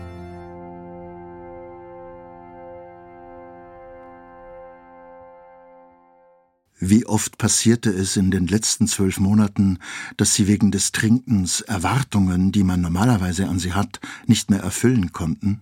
Wie 6.78 7.06
oft 7.06 7.38
passierte 7.38 7.90
es 7.90 8.16
in 8.16 8.30
den 8.30 8.46
letzten 8.46 8.86
zwölf 8.86 9.18
Monaten, 9.18 9.80
dass 10.16 10.34
Sie 10.34 10.46
wegen 10.46 10.70
des 10.70 10.92
Trinkens 10.92 11.60
Erwartungen, 11.60 12.52
die 12.52 12.62
man 12.62 12.80
normalerweise 12.80 13.48
an 13.48 13.58
Sie 13.58 13.72
hat, 13.72 13.98
nicht 14.26 14.48
mehr 14.48 14.60
erfüllen 14.60 15.10
konnten? 15.12 15.60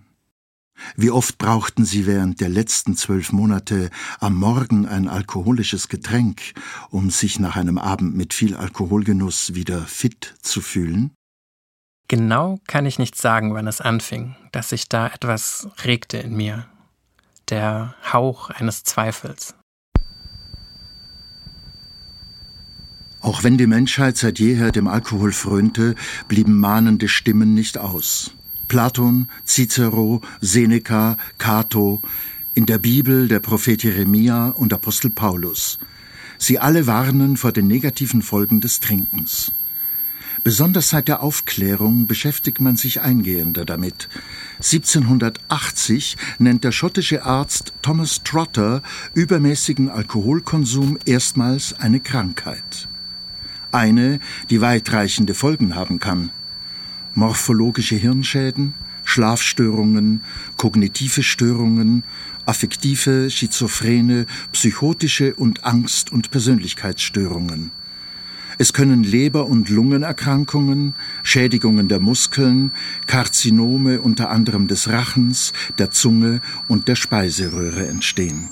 Wie 0.95 1.11
oft 1.11 1.37
brauchten 1.37 1.85
Sie 1.85 2.05
während 2.05 2.41
der 2.41 2.49
letzten 2.49 2.95
zwölf 2.95 3.31
Monate 3.31 3.89
am 4.19 4.35
Morgen 4.35 4.85
ein 4.85 5.07
alkoholisches 5.07 5.87
Getränk, 5.87 6.41
um 6.89 7.09
sich 7.09 7.39
nach 7.39 7.55
einem 7.55 7.77
Abend 7.77 8.15
mit 8.15 8.33
viel 8.33 8.55
Alkoholgenuss 8.55 9.53
wieder 9.53 9.81
fit 9.81 10.35
zu 10.41 10.61
fühlen? 10.61 11.11
Genau 12.07 12.59
kann 12.67 12.85
ich 12.85 12.99
nicht 12.99 13.15
sagen, 13.15 13.53
wann 13.53 13.67
es 13.67 13.79
anfing, 13.79 14.35
dass 14.51 14.69
sich 14.69 14.89
da 14.89 15.07
etwas 15.07 15.69
regte 15.85 16.17
in 16.17 16.35
mir. 16.35 16.67
Der 17.49 17.95
Hauch 18.11 18.49
eines 18.49 18.83
Zweifels. 18.83 19.55
Auch 23.21 23.43
wenn 23.43 23.57
die 23.57 23.67
Menschheit 23.67 24.17
seit 24.17 24.39
jeher 24.39 24.71
dem 24.71 24.87
Alkohol 24.87 25.31
frönte, 25.31 25.95
blieben 26.27 26.59
mahnende 26.59 27.07
Stimmen 27.07 27.53
nicht 27.53 27.77
aus. 27.77 28.31
Platon, 28.71 29.27
Cicero, 29.45 30.21
Seneca, 30.39 31.17
Cato, 31.37 32.01
in 32.53 32.65
der 32.65 32.77
Bibel 32.77 33.27
der 33.27 33.41
Prophet 33.41 33.83
Jeremia 33.83 34.47
und 34.47 34.71
Apostel 34.71 35.09
Paulus. 35.09 35.77
Sie 36.37 36.57
alle 36.57 36.87
warnen 36.87 37.35
vor 37.35 37.51
den 37.51 37.67
negativen 37.67 38.21
Folgen 38.21 38.61
des 38.61 38.79
Trinkens. 38.79 39.51
Besonders 40.45 40.91
seit 40.91 41.09
der 41.09 41.21
Aufklärung 41.21 42.07
beschäftigt 42.07 42.61
man 42.61 42.77
sich 42.77 43.01
eingehender 43.01 43.65
damit. 43.65 44.07
1780 44.59 46.15
nennt 46.39 46.63
der 46.63 46.71
schottische 46.71 47.25
Arzt 47.25 47.73
Thomas 47.81 48.23
Trotter 48.23 48.81
übermäßigen 49.13 49.89
Alkoholkonsum 49.89 50.97
erstmals 51.03 51.73
eine 51.77 51.99
Krankheit 51.99 52.87
eine, 53.73 54.19
die 54.49 54.61
weitreichende 54.61 55.33
Folgen 55.33 55.75
haben 55.75 55.99
kann. 55.99 56.31
Morphologische 57.13 57.95
Hirnschäden, 57.95 58.73
Schlafstörungen, 59.03 60.21
kognitive 60.57 61.23
Störungen, 61.23 62.03
affektive, 62.45 63.29
schizophrene, 63.29 64.25
psychotische 64.51 65.35
und 65.35 65.63
Angst- 65.63 66.11
und 66.11 66.31
Persönlichkeitsstörungen. 66.31 67.71
Es 68.57 68.73
können 68.73 69.03
Leber- 69.03 69.47
und 69.47 69.69
Lungenerkrankungen, 69.69 70.93
Schädigungen 71.23 71.87
der 71.87 71.99
Muskeln, 71.99 72.71
Karzinome 73.07 74.01
unter 74.01 74.29
anderem 74.29 74.67
des 74.67 74.89
Rachens, 74.89 75.53
der 75.77 75.89
Zunge 75.89 76.41
und 76.67 76.87
der 76.87 76.95
Speiseröhre 76.95 77.87
entstehen. 77.87 78.49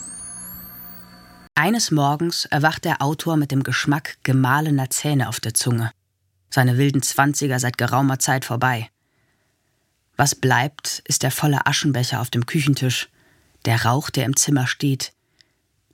Eines 1.53 1.91
Morgens 1.91 2.45
erwacht 2.45 2.85
der 2.85 3.01
Autor 3.01 3.35
mit 3.37 3.51
dem 3.51 3.63
Geschmack 3.63 4.17
gemahlener 4.23 4.89
Zähne 4.89 5.27
auf 5.27 5.39
der 5.39 5.53
Zunge. 5.53 5.91
Seine 6.49 6.77
wilden 6.77 7.01
Zwanziger 7.01 7.59
seit 7.59 7.77
geraumer 7.77 8.19
Zeit 8.19 8.45
vorbei. 8.45 8.89
Was 10.17 10.35
bleibt, 10.35 11.01
ist 11.05 11.23
der 11.23 11.31
volle 11.31 11.65
Aschenbecher 11.65 12.21
auf 12.21 12.29
dem 12.29 12.45
Küchentisch, 12.45 13.09
der 13.65 13.85
Rauch, 13.85 14.09
der 14.09 14.25
im 14.25 14.35
Zimmer 14.35 14.67
steht, 14.67 15.13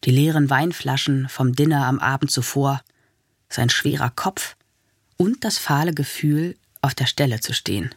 die 0.04 0.12
leeren 0.12 0.50
Weinflaschen 0.50 1.30
vom 1.30 1.54
Dinner 1.54 1.86
am 1.86 2.00
Abend 2.00 2.32
zuvor– 2.32 2.82
sein 3.50 3.70
schwerer 3.70 4.10
Kopf 4.10 4.56
und 5.18 5.44
das 5.44 5.58
fahle 5.58 5.94
Gefühl, 5.94 6.58
auf 6.82 6.94
der 6.94 7.06
Stelle 7.06 7.40
zu 7.40 7.54
stehen. 7.54 7.94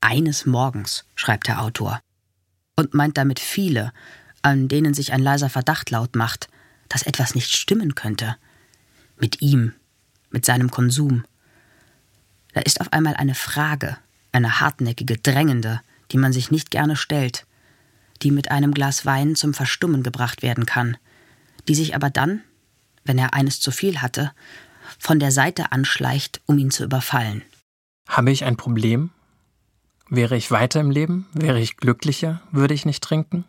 Eines 0.00 0.46
Morgens, 0.46 1.04
schreibt 1.14 1.46
der 1.46 1.62
Autor, 1.62 2.00
und 2.76 2.94
meint 2.94 3.16
damit 3.16 3.38
viele, 3.38 3.92
an 4.42 4.68
denen 4.68 4.94
sich 4.94 5.12
ein 5.12 5.22
leiser 5.22 5.50
Verdacht 5.50 5.90
laut 5.90 6.16
macht, 6.16 6.48
dass 6.88 7.02
etwas 7.02 7.34
nicht 7.34 7.54
stimmen 7.54 7.94
könnte. 7.94 8.36
Mit 9.18 9.42
ihm, 9.42 9.74
mit 10.30 10.44
seinem 10.44 10.70
Konsum. 10.70 11.24
Da 12.52 12.60
ist 12.60 12.80
auf 12.80 12.92
einmal 12.92 13.14
eine 13.14 13.34
Frage, 13.34 13.96
eine 14.32 14.60
hartnäckige, 14.60 15.16
drängende, 15.18 15.80
die 16.12 16.18
man 16.18 16.32
sich 16.32 16.50
nicht 16.50 16.70
gerne 16.70 16.96
stellt, 16.96 17.46
die 18.22 18.30
mit 18.30 18.50
einem 18.50 18.72
Glas 18.74 19.06
Wein 19.06 19.34
zum 19.34 19.54
Verstummen 19.54 20.02
gebracht 20.02 20.42
werden 20.42 20.66
kann, 20.66 20.96
die 21.68 21.74
sich 21.74 21.94
aber 21.94 22.10
dann 22.10 22.42
wenn 23.04 23.18
er 23.18 23.34
eines 23.34 23.60
zu 23.60 23.70
viel 23.70 24.00
hatte, 24.02 24.32
von 24.98 25.18
der 25.18 25.32
Seite 25.32 25.72
anschleicht, 25.72 26.40
um 26.46 26.58
ihn 26.58 26.70
zu 26.70 26.84
überfallen. 26.84 27.42
Habe 28.08 28.30
ich 28.30 28.44
ein 28.44 28.56
Problem? 28.56 29.10
Wäre 30.08 30.36
ich 30.36 30.50
weiter 30.50 30.80
im 30.80 30.90
Leben? 30.90 31.26
Wäre 31.32 31.60
ich 31.60 31.76
glücklicher? 31.76 32.42
Würde 32.50 32.74
ich 32.74 32.84
nicht 32.84 33.02
trinken? 33.02 33.44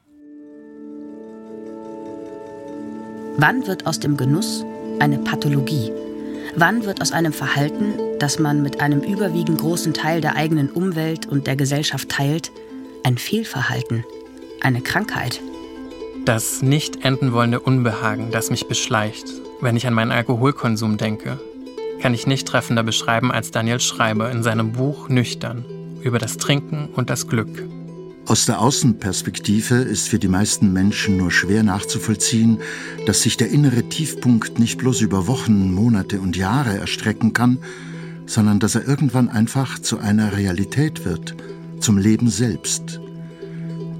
Wann 3.37 3.65
wird 3.65 3.87
aus 3.87 3.99
dem 3.99 4.17
Genuss 4.17 4.63
eine 4.99 5.17
Pathologie? 5.19 5.91
Wann 6.55 6.85
wird 6.85 7.01
aus 7.01 7.13
einem 7.13 7.31
Verhalten, 7.31 7.93
das 8.19 8.37
man 8.37 8.61
mit 8.61 8.81
einem 8.81 9.01
überwiegend 9.01 9.59
großen 9.59 9.93
Teil 9.93 10.19
der 10.19 10.35
eigenen 10.35 10.69
Umwelt 10.69 11.25
und 11.25 11.47
der 11.47 11.55
Gesellschaft 11.55 12.09
teilt, 12.09 12.51
ein 13.03 13.17
Fehlverhalten, 13.17 14.03
eine 14.59 14.81
Krankheit? 14.81 15.39
Das 16.25 16.61
nicht 16.61 17.05
enden 17.05 17.31
wollende 17.31 17.61
Unbehagen, 17.61 18.31
das 18.31 18.51
mich 18.51 18.67
beschleicht, 18.67 19.25
wenn 19.61 19.77
ich 19.77 19.87
an 19.87 19.93
meinen 19.93 20.11
Alkoholkonsum 20.11 20.97
denke, 20.97 21.39
kann 22.01 22.13
ich 22.13 22.27
nicht 22.27 22.47
treffender 22.47 22.83
beschreiben 22.83 23.31
als 23.31 23.51
Daniel 23.51 23.79
Schreiber 23.79 24.29
in 24.29 24.43
seinem 24.43 24.73
Buch 24.73 25.07
Nüchtern 25.07 25.65
über 26.01 26.19
das 26.19 26.37
Trinken 26.37 26.89
und 26.93 27.09
das 27.09 27.27
Glück. 27.27 27.63
Aus 28.27 28.45
der 28.45 28.61
Außenperspektive 28.61 29.75
ist 29.75 30.07
für 30.07 30.19
die 30.19 30.27
meisten 30.27 30.71
Menschen 30.71 31.17
nur 31.17 31.31
schwer 31.31 31.63
nachzuvollziehen, 31.63 32.59
dass 33.05 33.23
sich 33.23 33.35
der 33.35 33.49
innere 33.49 33.89
Tiefpunkt 33.89 34.59
nicht 34.59 34.77
bloß 34.77 35.01
über 35.01 35.27
Wochen, 35.27 35.73
Monate 35.73 36.21
und 36.21 36.37
Jahre 36.37 36.77
erstrecken 36.77 37.33
kann, 37.33 37.59
sondern 38.25 38.59
dass 38.59 38.75
er 38.75 38.87
irgendwann 38.87 39.27
einfach 39.27 39.79
zu 39.79 39.97
einer 39.97 40.37
Realität 40.37 41.03
wird, 41.03 41.35
zum 41.79 41.97
Leben 41.97 42.29
selbst 42.29 43.01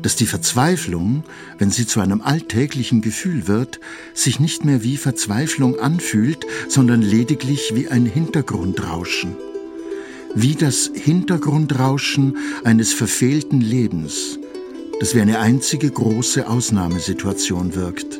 dass 0.02 0.16
die 0.16 0.26
Verzweiflung, 0.26 1.24
wenn 1.58 1.72
sie 1.72 1.86
zu 1.86 2.00
einem 2.00 2.22
alltäglichen 2.22 3.02
Gefühl 3.02 3.48
wird, 3.48 3.80
sich 4.14 4.40
nicht 4.40 4.66
mehr 4.66 4.84
wie 4.84 4.98
Verzweiflung 4.98 5.80
anfühlt, 5.80 6.46
sondern 6.68 7.02
lediglich 7.02 7.74
wie 7.76 7.88
ein 7.88 8.06
Hintergrundrauschen. 8.06 9.36
Wie 10.34 10.56
das 10.56 10.90
Hintergrundrauschen 10.94 12.38
eines 12.64 12.94
verfehlten 12.94 13.60
Lebens, 13.60 14.40
das 15.00 15.14
wie 15.14 15.22
eine 15.22 15.40
einzige 15.40 15.90
große 15.90 16.48
Ausnahmesituation 16.48 17.76
wirkt. 17.76 18.20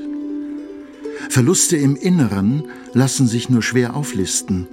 Verluste 1.30 1.78
im 1.78 1.96
Inneren 1.96 2.64
lassen 2.94 3.28
sich 3.28 3.50
nur 3.50 3.64
schwer 3.64 3.96
auflisten, 3.96 4.68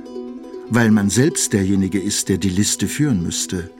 weil 0.68 0.90
man 0.90 1.10
selbst 1.10 1.52
derjenige 1.52 2.00
ist, 2.00 2.28
der 2.28 2.38
die 2.38 2.48
Liste 2.48 2.88
führen 2.88 3.22
müsste, 3.22 3.70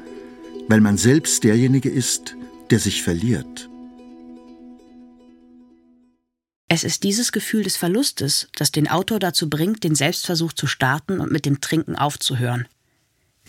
weil 0.68 0.80
man 0.80 0.96
selbst 0.96 1.42
derjenige 1.42 1.90
ist, 1.90 2.36
der 2.70 2.78
sich 2.78 3.02
verliert. 3.02 3.68
Es 6.68 6.84
ist 6.84 7.02
dieses 7.02 7.32
Gefühl 7.32 7.62
des 7.64 7.76
Verlustes, 7.76 8.48
das 8.54 8.70
den 8.70 8.88
Autor 8.88 9.18
dazu 9.18 9.48
bringt, 9.48 9.84
den 9.84 9.94
Selbstversuch 9.94 10.52
zu 10.52 10.66
starten 10.66 11.18
und 11.18 11.32
mit 11.32 11.46
dem 11.46 11.60
Trinken 11.60 11.96
aufzuhören. 11.96 12.68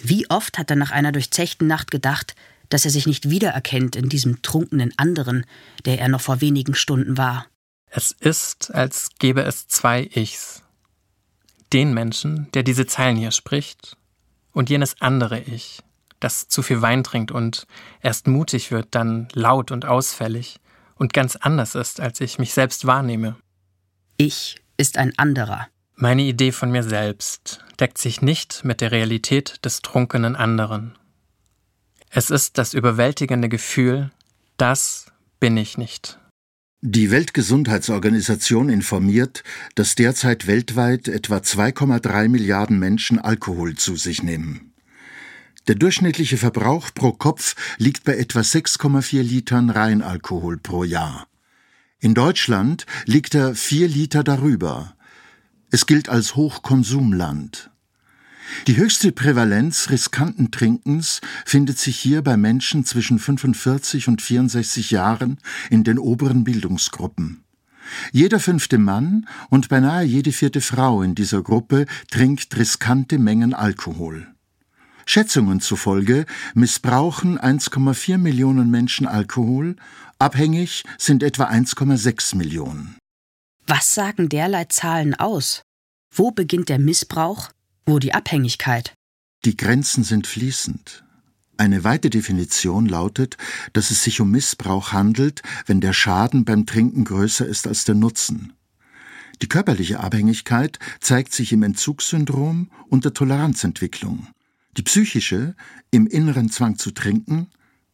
Wie 0.02 0.30
oft 0.30 0.58
hat 0.58 0.70
er 0.70 0.76
nach 0.76 0.92
einer 0.92 1.12
durchzechten 1.12 1.68
Nacht 1.68 1.92
gedacht, 1.92 2.36
dass 2.70 2.86
er 2.86 2.92
sich 2.92 3.06
nicht 3.06 3.30
wiedererkennt 3.30 3.96
in 3.96 4.10
diesem 4.10 4.42
trunkenen 4.42 4.94
anderen, 4.98 5.46
der 5.86 6.00
er 6.00 6.08
noch 6.08 6.22
vor 6.22 6.42
wenigen 6.42 6.76
Stunden 6.76 7.18
war. 7.18 7.48
Es 7.90 8.12
ist, 8.12 8.74
als 8.74 9.10
gäbe 9.18 9.42
es 9.42 9.68
zwei 9.68 10.10
Ichs. 10.14 10.64
Den 11.74 11.94
Menschen, 11.94 12.48
der 12.54 12.64
diese 12.64 12.86
Zeilen 12.86 13.18
hier 13.18 13.32
spricht, 13.32 13.98
und 14.52 14.70
jenes 14.70 15.02
andere 15.02 15.40
Ich, 15.40 15.82
das 16.20 16.48
zu 16.48 16.62
viel 16.62 16.82
Wein 16.82 17.04
trinkt 17.04 17.32
und 17.32 17.66
erst 18.02 18.28
mutig 18.28 18.72
wird, 18.72 18.88
dann 18.92 19.28
laut 19.34 19.72
und 19.72 19.86
ausfällig 19.86 20.60
und 20.96 21.14
ganz 21.14 21.36
anders 21.36 21.76
ist, 21.76 22.00
als 22.00 22.20
ich 22.22 22.40
mich 22.40 22.54
selbst 22.54 22.86
wahrnehme. 22.86 23.36
Ich 24.18 24.58
ist 24.78 24.98
ein 24.98 25.18
anderer. 25.18 25.68
Meine 26.02 26.22
Idee 26.22 26.54
von 26.54 26.72
mir 26.72 26.84
selbst 26.84 27.60
deckt 27.78 27.98
sich 27.98 28.22
nicht 28.22 28.64
mit 28.64 28.80
der 28.80 28.94
Realität 28.94 29.66
des 29.66 29.82
trunkenen 29.82 30.38
anderen. 30.38 30.98
Es 32.10 32.30
ist 32.30 32.58
das 32.58 32.74
überwältigende 32.74 33.50
Gefühl, 33.50 34.10
das 34.56 35.08
bin 35.42 35.58
ich 35.58 35.78
nicht. 35.78 36.18
Die 36.80 37.12
Weltgesundheitsorganisation 37.12 38.70
informiert, 38.70 39.44
dass 39.76 39.96
derzeit 39.96 40.48
weltweit 40.48 41.10
etwa 41.10 41.40
2,3 41.40 42.30
Milliarden 42.30 42.80
Menschen 42.80 43.20
Alkohol 43.20 43.76
zu 43.76 43.98
sich 43.98 44.24
nehmen. 44.24 44.72
Der 45.68 45.76
durchschnittliche 45.76 46.38
Verbrauch 46.38 46.92
pro 46.96 47.12
Kopf 47.12 47.58
liegt 47.78 48.06
bei 48.06 48.16
etwa 48.16 48.40
6,4 48.40 49.22
Litern 49.22 49.70
Reinalkohol 49.70 50.60
pro 50.60 50.86
Jahr. 50.86 51.28
In 52.00 52.14
Deutschland 52.14 52.86
liegt 53.04 53.36
er 53.36 53.54
vier 53.54 53.90
Liter 53.90 54.24
darüber. 54.24 54.96
Es 55.72 55.86
gilt 55.86 56.10
als 56.10 56.36
Hochkonsumland. 56.36 57.70
Die 58.66 58.78
höchste 58.78 59.12
Prävalenz 59.12 59.92
riskanten 59.92 60.50
Trinkens 60.50 61.22
findet 61.46 61.78
sich 61.78 62.00
hier 62.00 62.24
bei 62.24 62.38
Menschen 62.38 62.86
zwischen 62.86 63.20
45 63.20 64.08
und 64.08 64.22
64 64.22 64.90
Jahren 64.90 65.38
in 65.70 65.84
den 65.84 66.00
oberen 66.00 66.44
Bildungsgruppen. 66.44 67.44
Jeder 68.12 68.40
fünfte 68.40 68.80
Mann 68.80 69.28
und 69.50 69.70
beinahe 69.70 70.04
jede 70.04 70.32
vierte 70.32 70.62
Frau 70.62 71.04
in 71.04 71.14
dieser 71.14 71.44
Gruppe 71.44 71.86
trinkt 72.10 72.58
riskante 72.58 73.20
Mengen 73.20 73.54
Alkohol. 73.54 74.28
Schätzungen 75.06 75.60
zufolge 75.60 76.26
missbrauchen 76.54 77.40
1,4 77.40 78.18
Millionen 78.18 78.72
Menschen 78.72 79.08
Alkohol, 79.08 79.76
abhängig 80.20 80.84
sind 80.98 81.24
etwa 81.24 81.46
1,6 81.46 82.36
Millionen. 82.36 82.96
Was 83.72 83.94
sagen 83.94 84.30
derlei 84.30 84.66
Zahlen 84.66 85.14
aus? 85.14 85.62
Wo 86.12 86.32
beginnt 86.32 86.70
der 86.70 86.80
Missbrauch, 86.80 87.52
wo 87.86 88.00
die 88.00 88.16
Abhängigkeit? 88.16 88.96
Die 89.46 89.56
Grenzen 89.56 90.04
sind 90.04 90.26
fließend. 90.26 91.04
Eine 91.56 91.84
weite 91.84 92.10
Definition 92.10 92.88
lautet, 92.88 93.38
dass 93.74 93.92
es 93.92 94.04
sich 94.04 94.22
um 94.22 94.32
Missbrauch 94.32 94.92
handelt, 94.92 95.44
wenn 95.68 95.82
der 95.82 95.94
Schaden 95.94 96.46
beim 96.46 96.66
Trinken 96.66 97.06
größer 97.06 97.46
ist 97.46 97.68
als 97.68 97.86
der 97.86 97.94
Nutzen. 97.94 98.54
Die 99.44 99.48
körperliche 99.48 100.00
Abhängigkeit 100.00 100.80
zeigt 101.00 101.32
sich 101.32 101.54
im 101.54 101.62
Entzugssyndrom 101.62 102.72
und 102.88 103.06
der 103.06 103.14
Toleranzentwicklung 103.14 104.30
die 104.78 104.84
psychische 104.84 105.56
im 105.92 106.08
inneren 106.08 106.50
Zwang 106.50 106.80
zu 106.80 106.90
trinken, 106.90 107.52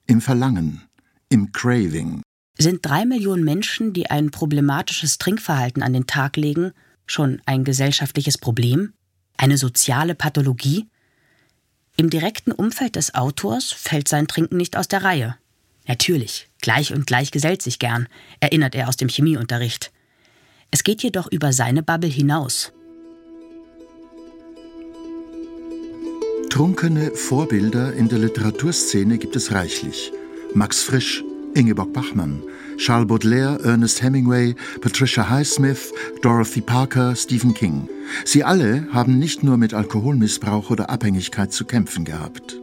im 0.08 0.22
Verlangen, 0.22 0.84
im 1.28 1.52
Craving. 1.52 2.22
Sind 2.58 2.86
drei 2.86 3.06
Millionen 3.06 3.44
Menschen, 3.44 3.94
die 3.94 4.10
ein 4.10 4.32
problematisches 4.32 5.18
Trinkverhalten 5.18 5.84
an 5.84 5.94
den 5.94 6.08
Tag 6.08 6.38
legen, 6.38 6.72
schon 7.06 7.42
ein 7.46 7.64
gesellschaftliches 7.64 8.38
Problem? 8.38 8.94
Eine 9.38 9.58
soziale 9.58 10.16
Pathologie? 10.16 10.88
Im 11.98 12.10
direkten 12.10 12.52
Umfeld 12.52 12.96
des 12.96 13.14
Autors 13.14 13.72
fällt 13.72 14.08
sein 14.08 14.28
Trinken 14.28 14.58
nicht 14.58 14.78
aus 14.78 14.88
der 14.88 15.04
Reihe. 15.04 15.36
Natürlich, 15.88 16.50
gleich 16.62 16.94
und 16.94 17.06
gleich 17.06 17.32
gesellt 17.32 17.62
sich 17.62 17.80
gern, 17.80 18.08
erinnert 18.40 18.74
er 18.74 18.88
aus 18.88 18.98
dem 18.98 19.10
Chemieunterricht. 19.10 19.92
Es 20.72 20.84
geht 20.84 21.04
jedoch 21.04 21.32
über 21.32 21.54
seine 21.54 21.84
Bubble 21.84 22.10
hinaus. 22.10 22.72
Betrunkene 26.56 27.12
Vorbilder 27.12 27.92
in 27.92 28.08
der 28.08 28.18
Literaturszene 28.18 29.18
gibt 29.18 29.36
es 29.36 29.52
reichlich. 29.52 30.14
Max 30.54 30.84
Frisch, 30.84 31.22
Ingeborg 31.56 31.94
Bachmann, 31.94 32.44
Charles 32.78 33.08
Baudelaire, 33.08 33.60
Ernest 33.64 34.04
Hemingway, 34.04 34.56
Patricia 34.82 35.30
Highsmith, 35.30 35.94
Dorothy 36.22 36.62
Parker, 36.62 37.16
Stephen 37.16 37.54
King. 37.54 37.88
Sie 38.26 38.44
alle 38.44 38.88
haben 38.92 39.18
nicht 39.18 39.42
nur 39.42 39.58
mit 39.58 39.74
Alkoholmissbrauch 39.74 40.70
oder 40.70 40.90
Abhängigkeit 40.90 41.54
zu 41.54 41.66
kämpfen 41.66 42.04
gehabt. 42.04 42.60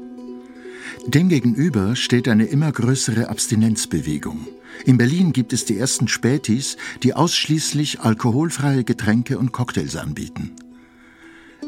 Demgegenüber 1.07 1.96
steht 1.96 2.28
eine 2.28 2.44
immer 2.44 2.70
größere 2.70 3.28
Abstinenzbewegung. 3.28 4.46
In 4.85 4.98
Berlin 4.98 5.33
gibt 5.33 5.52
es 5.52 5.64
die 5.64 5.78
ersten 5.78 6.07
Spätis, 6.07 6.76
die 7.02 7.14
ausschließlich 7.14 8.00
alkoholfreie 8.00 8.85
Getränke 8.85 9.38
und 9.38 9.52
Cocktails 9.52 9.96
anbieten. 9.96 10.52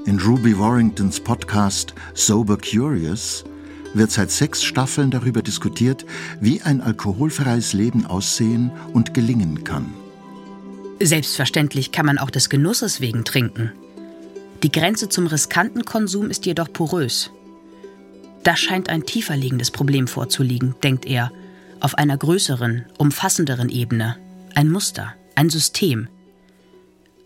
In 0.07 0.21
Ruby 0.21 0.59
Warringtons 0.59 1.21
Podcast 1.21 1.95
Sober 2.13 2.59
Curious 2.59 3.45
wird 3.95 4.11
seit 4.11 4.31
sechs 4.31 4.63
Staffeln 4.63 5.11
darüber 5.11 5.43
diskutiert, 5.43 6.05
wie 6.41 6.61
ein 6.63 6.81
alkoholfreies 6.81 7.73
Leben 7.73 8.07
aussehen 8.07 8.71
und 8.93 9.15
gelingen 9.15 9.65
kann. 9.65 9.95
Selbstverständlich 11.01 11.93
kann 11.93 12.07
man 12.07 12.19
auch 12.19 12.31
des 12.31 12.49
Genusses 12.49 13.01
wegen 13.01 13.25
trinken. 13.25 13.73
Die 14.63 14.71
Grenze 14.71 15.09
zum 15.09 15.27
riskanten 15.27 15.85
Konsum 15.85 16.31
ist 16.31 16.47
jedoch 16.47 16.73
porös. 16.73 17.31
Da 18.45 18.57
scheint 18.57 18.89
ein 18.89 19.05
tiefer 19.05 19.37
liegendes 19.37 19.71
Problem 19.71 20.07
vorzuliegen, 20.07 20.75
denkt 20.83 21.07
er, 21.07 21.33
auf 21.81 21.97
einer 21.97 22.17
größeren, 22.17 22.87
umfassenderen 22.99 23.69
Ebene. 23.69 24.17
Ein 24.55 24.71
Muster, 24.71 25.15
ein 25.35 25.51
System. 25.51 26.09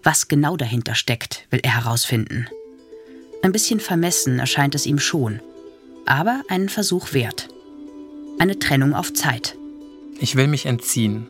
Was 0.03 0.29
genau 0.29 0.57
dahinter 0.57 0.95
steckt, 0.95 1.47
will 1.51 1.61
er 1.63 1.77
herausfinden. 1.77 2.49
Ein 3.43 3.53
bisschen 3.53 3.79
vermessen 3.79 4.39
erscheint 4.39 4.75
es 4.75 4.87
ihm 4.87 4.99
schon, 4.99 5.41
aber 6.09 6.43
einen 6.49 6.69
Versuch 6.69 7.13
wert. 7.13 7.49
Eine 8.39 8.59
Trennung 8.59 8.95
auf 8.95 9.13
Zeit. 9.13 9.57
Ich 10.21 10.37
will 10.37 10.47
mich 10.47 10.67
entziehen. 10.67 11.29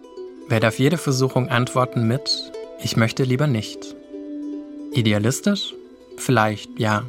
Werde 0.49 0.69
auf 0.69 0.79
jede 0.79 0.99
Versuchung 0.99 1.49
antworten 1.49 2.07
mit 2.07 2.53
Ich 2.83 2.97
möchte 2.97 3.25
lieber 3.25 3.47
nicht. 3.47 3.95
Idealistisch? 4.93 5.75
Vielleicht, 6.17 6.79
ja. 6.79 7.05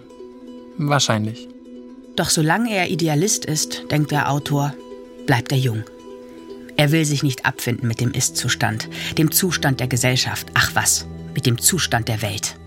Wahrscheinlich. 0.78 1.48
Doch 2.16 2.30
solange 2.30 2.74
er 2.74 2.90
Idealist 2.90 3.46
ist, 3.46 3.84
denkt 3.92 4.12
der 4.12 4.30
Autor, 4.30 4.74
bleibt 5.26 5.52
er 5.52 5.58
jung. 5.58 5.84
Er 6.76 6.92
will 6.92 7.06
sich 7.06 7.24
nicht 7.24 7.46
abfinden 7.46 7.88
mit 7.88 8.02
dem 8.02 8.12
Ist-Zustand, 8.12 8.90
dem 9.18 9.32
Zustand 9.32 9.80
der 9.80 9.88
Gesellschaft, 9.88 10.48
ach 10.54 10.76
was, 10.76 11.08
mit 11.34 11.46
dem 11.46 11.60
Zustand 11.60 12.08
der 12.08 12.22
Welt. 12.22 12.59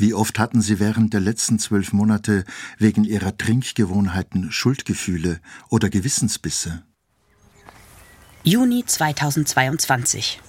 Wie 0.00 0.14
oft 0.14 0.38
hatten 0.38 0.62
Sie 0.62 0.80
während 0.80 1.12
der 1.12 1.20
letzten 1.20 1.58
zwölf 1.58 1.92
Monate 1.92 2.46
wegen 2.78 3.04
Ihrer 3.04 3.36
Trinkgewohnheiten 3.36 4.50
Schuldgefühle 4.50 5.40
oder 5.68 5.90
Gewissensbisse? 5.90 6.82
Juni 8.42 8.82
2022. 8.86 10.40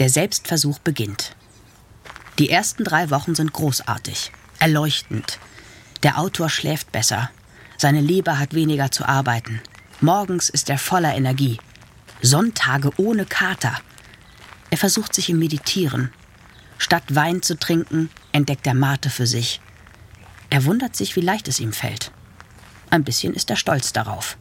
Der 0.00 0.10
Selbstversuch 0.10 0.80
beginnt. 0.80 1.36
Die 2.40 2.50
ersten 2.50 2.82
drei 2.82 3.10
Wochen 3.10 3.36
sind 3.36 3.52
großartig, 3.52 4.32
erleuchtend. 4.58 5.38
Der 6.02 6.18
Autor 6.18 6.48
schläft 6.48 6.90
besser. 6.90 7.30
Seine 7.78 8.00
Leber 8.00 8.40
hat 8.40 8.54
weniger 8.54 8.90
zu 8.90 9.06
arbeiten. 9.06 9.60
Morgens 10.00 10.48
ist 10.48 10.68
er 10.68 10.78
voller 10.78 11.14
Energie. 11.14 11.58
Sonntage 12.22 12.90
ohne 12.96 13.24
Kater. 13.24 13.78
Er 14.70 14.78
versucht 14.78 15.14
sich 15.14 15.30
im 15.30 15.38
Meditieren. 15.38 16.10
Statt 16.78 17.14
Wein 17.14 17.42
zu 17.42 17.58
trinken, 17.58 18.10
entdeckt 18.32 18.66
er 18.66 18.74
Mate 18.74 19.10
für 19.10 19.26
sich. 19.26 19.60
Er 20.50 20.64
wundert 20.64 20.96
sich, 20.96 21.16
wie 21.16 21.20
leicht 21.20 21.48
es 21.48 21.60
ihm 21.60 21.72
fällt. 21.72 22.12
Ein 22.90 23.04
bisschen 23.04 23.34
ist 23.34 23.50
er 23.50 23.56
stolz 23.56 23.92
darauf. 23.92 24.36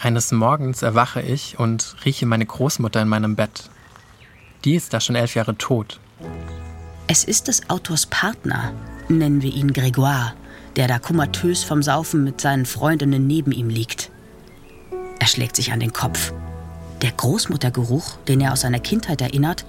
Eines 0.00 0.32
Morgens 0.32 0.82
erwache 0.82 1.20
ich 1.20 1.58
und 1.58 1.96
rieche 2.04 2.26
meine 2.26 2.46
Großmutter 2.46 3.02
in 3.02 3.08
meinem 3.08 3.36
Bett. 3.36 3.68
Die 4.64 4.74
ist 4.74 4.92
da 4.92 5.00
schon 5.00 5.16
elf 5.16 5.34
Jahre 5.34 5.56
tot. 5.56 6.00
Es 7.06 7.24
ist 7.24 7.48
des 7.48 7.68
Autors 7.70 8.06
Partner, 8.06 8.72
nennen 9.08 9.42
wir 9.42 9.52
ihn 9.52 9.72
Grégoire, 9.72 10.32
der 10.76 10.88
da 10.88 10.98
komatös 10.98 11.64
vom 11.64 11.82
Saufen 11.82 12.22
mit 12.22 12.40
seinen 12.40 12.66
Freundinnen 12.66 13.26
neben 13.26 13.50
ihm 13.50 13.68
liegt. 13.68 14.10
Er 15.18 15.26
schlägt 15.26 15.56
sich 15.56 15.72
an 15.72 15.80
den 15.80 15.92
Kopf. 15.92 16.32
Der 17.02 17.12
Großmuttergeruch, 17.12 18.16
den 18.28 18.40
er 18.40 18.52
aus 18.52 18.60
seiner 18.60 18.80
Kindheit 18.80 19.20
erinnert, 19.20 19.64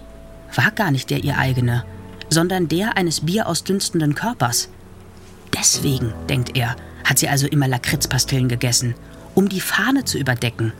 war 0.55 0.71
gar 0.71 0.91
nicht 0.91 1.09
der 1.09 1.23
ihr 1.23 1.37
eigene, 1.37 1.83
sondern 2.29 2.67
der 2.67 2.97
eines 2.97 3.21
bierausdünstenden 3.21 4.15
Körpers. 4.15 4.69
Deswegen, 5.53 6.13
denkt 6.29 6.55
er, 6.57 6.75
hat 7.03 7.19
sie 7.19 7.29
also 7.29 7.47
immer 7.47 7.67
Lakritzpastillen 7.67 8.49
gegessen, 8.49 8.95
um 9.35 9.49
die 9.49 9.61
Fahne 9.61 10.05
zu 10.05 10.17
überdecken. 10.17 10.73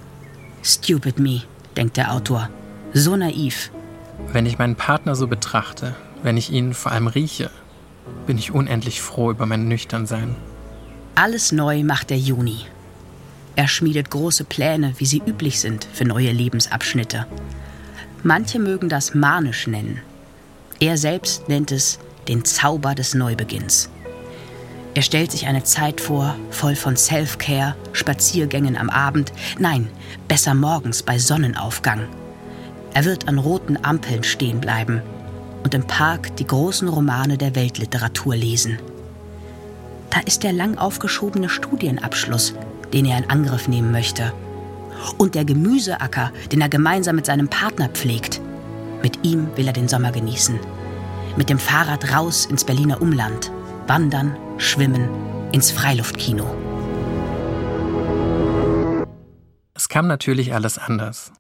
Stupid 0.64 1.20
me, 1.20 1.44
denkt 1.76 1.98
der 1.98 2.14
Autor. 2.14 2.50
So 2.94 3.16
naiv. 3.16 3.72
Wenn 4.34 4.46
ich 4.46 4.58
meinen 4.58 4.76
Partner 4.76 5.16
so 5.16 5.28
betrachte, 5.28 5.96
wenn 6.24 6.38
ich 6.38 6.52
ihn 6.52 6.74
vor 6.74 6.92
allem 6.92 7.08
rieche, 7.08 7.50
bin 8.28 8.38
ich 8.38 8.52
unendlich 8.52 9.02
froh 9.02 9.32
über 9.32 9.46
mein 9.46 9.68
Nüchternsein. 9.68 10.36
Alles 11.16 11.52
neu 11.52 11.84
macht 11.84 12.10
der 12.10 12.18
Juni. 12.18 12.66
Er 13.56 13.68
schmiedet 13.68 14.10
große 14.10 14.44
Pläne, 14.44 14.94
wie 14.98 15.06
sie 15.06 15.22
üblich 15.26 15.60
sind 15.60 15.88
für 15.92 16.06
neue 16.06 16.32
Lebensabschnitte. 16.32 17.26
Manche 18.24 18.60
mögen 18.60 18.90
das 18.90 19.14
manisch 19.14 19.68
nennen. 19.68 20.02
Er 20.80 20.98
selbst 20.98 21.48
nennt 21.48 21.72
es 21.72 22.00
den 22.28 22.44
Zauber 22.46 22.96
des 22.96 23.14
Neubeginns. 23.14 23.90
Er 24.94 25.02
stellt 25.02 25.32
sich 25.32 25.48
eine 25.48 25.64
Zeit 25.64 26.02
vor, 26.02 26.36
voll 26.50 26.76
von 26.76 26.98
Self-Care, 26.98 27.76
Spaziergängen 27.94 28.76
am 28.76 28.90
Abend, 28.90 29.32
nein, 29.58 29.90
besser 30.28 30.54
morgens 30.54 31.04
bei 31.04 31.18
Sonnenaufgang. 31.18 32.08
Er 32.94 33.06
wird 33.06 33.28
an 33.28 33.38
roten 33.38 33.78
Ampeln 33.84 34.24
stehen 34.24 34.60
bleiben 34.60 35.02
und 35.64 35.74
im 35.74 35.86
Park 35.86 36.36
die 36.38 36.48
großen 36.48 36.90
Romane 36.90 37.38
der 37.38 37.56
Weltliteratur 37.56 38.36
lesen. 38.36 38.80
Da 40.10 40.20
ist 40.22 40.44
der 40.44 40.54
lang 40.54 40.78
aufgeschobene 40.78 41.50
Studienabschluss, 41.50 42.56
den 42.92 43.06
er 43.06 43.20
in 43.20 43.30
Angriff 43.30 43.68
nehmen 43.68 43.92
möchte. 43.92 44.34
Und 45.18 45.36
der 45.36 45.46
Gemüseacker, 45.46 46.32
den 46.52 46.62
er 46.62 46.70
gemeinsam 46.70 47.16
mit 47.16 47.26
seinem 47.26 47.48
Partner 47.48 47.90
pflegt. 47.90 48.42
Mit 49.02 49.26
ihm 49.26 49.48
will 49.56 49.68
er 49.68 49.74
den 49.74 49.88
Sommer 49.88 50.12
genießen. 50.12 50.60
Mit 51.38 51.50
dem 51.50 51.60
Fahrrad 51.60 52.14
raus 52.14 52.46
ins 52.46 52.66
Berliner 52.66 53.02
Umland. 53.02 53.52
Wandern, 53.88 54.36
schwimmen, 54.58 55.10
ins 55.52 55.72
Freiluftkino. 55.72 56.46
Es 59.74 59.88
kam 59.88 60.08
natürlich 60.08 60.54
alles 60.54 60.78
anders. 60.78 61.32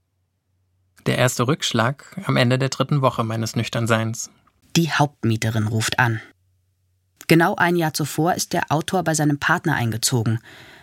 Der 1.05 1.17
erste 1.17 1.47
Rückschlag 1.47 2.21
am 2.25 2.37
Ende 2.37 2.57
der 2.57 2.69
dritten 2.69 3.01
Woche 3.01 3.23
meines 3.23 3.55
Nüchternseins. 3.55 4.29
Die 4.75 4.91
Hauptmieterin 4.91 5.67
ruft 5.67 5.99
an. 5.99 6.21
Genau 7.27 7.55
ein 7.55 7.75
Jahr 7.75 7.93
zuvor 7.93 8.33
ist 8.33 8.53
der 8.53 8.71
Autor 8.71 9.03
bei 9.03 9.13
seinem 9.13 9.39
Partner 9.39 9.75
eingezogen. 9.75 10.39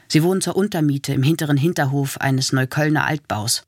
Sie 0.08 0.22
wohnen 0.22 0.40
zur 0.40 0.56
Untermiete 0.56 1.12
im 1.12 1.22
hinteren 1.22 1.56
Hinterhof 1.56 2.18
eines 2.18 2.52
Neuköllner 2.52 3.04
Altbaus. 3.06 3.64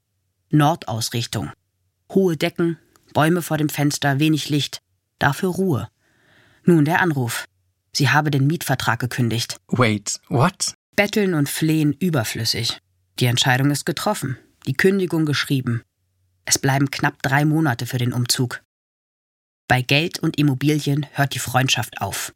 Nordausrichtung. 0.50 1.50
Hohe 2.12 2.36
Decken, 2.36 2.78
Bäume 3.12 3.42
vor 3.42 3.58
dem 3.58 3.68
Fenster, 3.68 4.18
wenig 4.18 4.48
Licht, 4.48 4.80
dafür 5.18 5.50
Ruhe. 5.50 5.88
Nun 6.64 6.84
der 6.84 7.00
Anruf. 7.00 7.46
Sie 7.92 8.08
habe 8.08 8.30
den 8.30 8.46
Mietvertrag 8.46 9.00
gekündigt. 9.00 9.56
Wait, 9.68 10.20
what? 10.28 10.74
Betteln 10.96 11.34
und 11.34 11.48
Flehen 11.48 11.92
überflüssig. 11.92 12.78
Die 13.18 13.26
Entscheidung 13.26 13.70
ist 13.70 13.84
getroffen, 13.84 14.38
die 14.66 14.74
Kündigung 14.74 15.26
geschrieben. 15.26 15.82
Es 16.44 16.58
bleiben 16.58 16.90
knapp 16.90 17.22
drei 17.22 17.44
Monate 17.44 17.86
für 17.86 17.98
den 17.98 18.12
Umzug. 18.12 18.62
Bei 19.66 19.82
Geld 19.82 20.18
und 20.18 20.38
Immobilien 20.38 21.06
hört 21.12 21.34
die 21.34 21.40
Freundschaft 21.40 22.00
auf. 22.00 22.32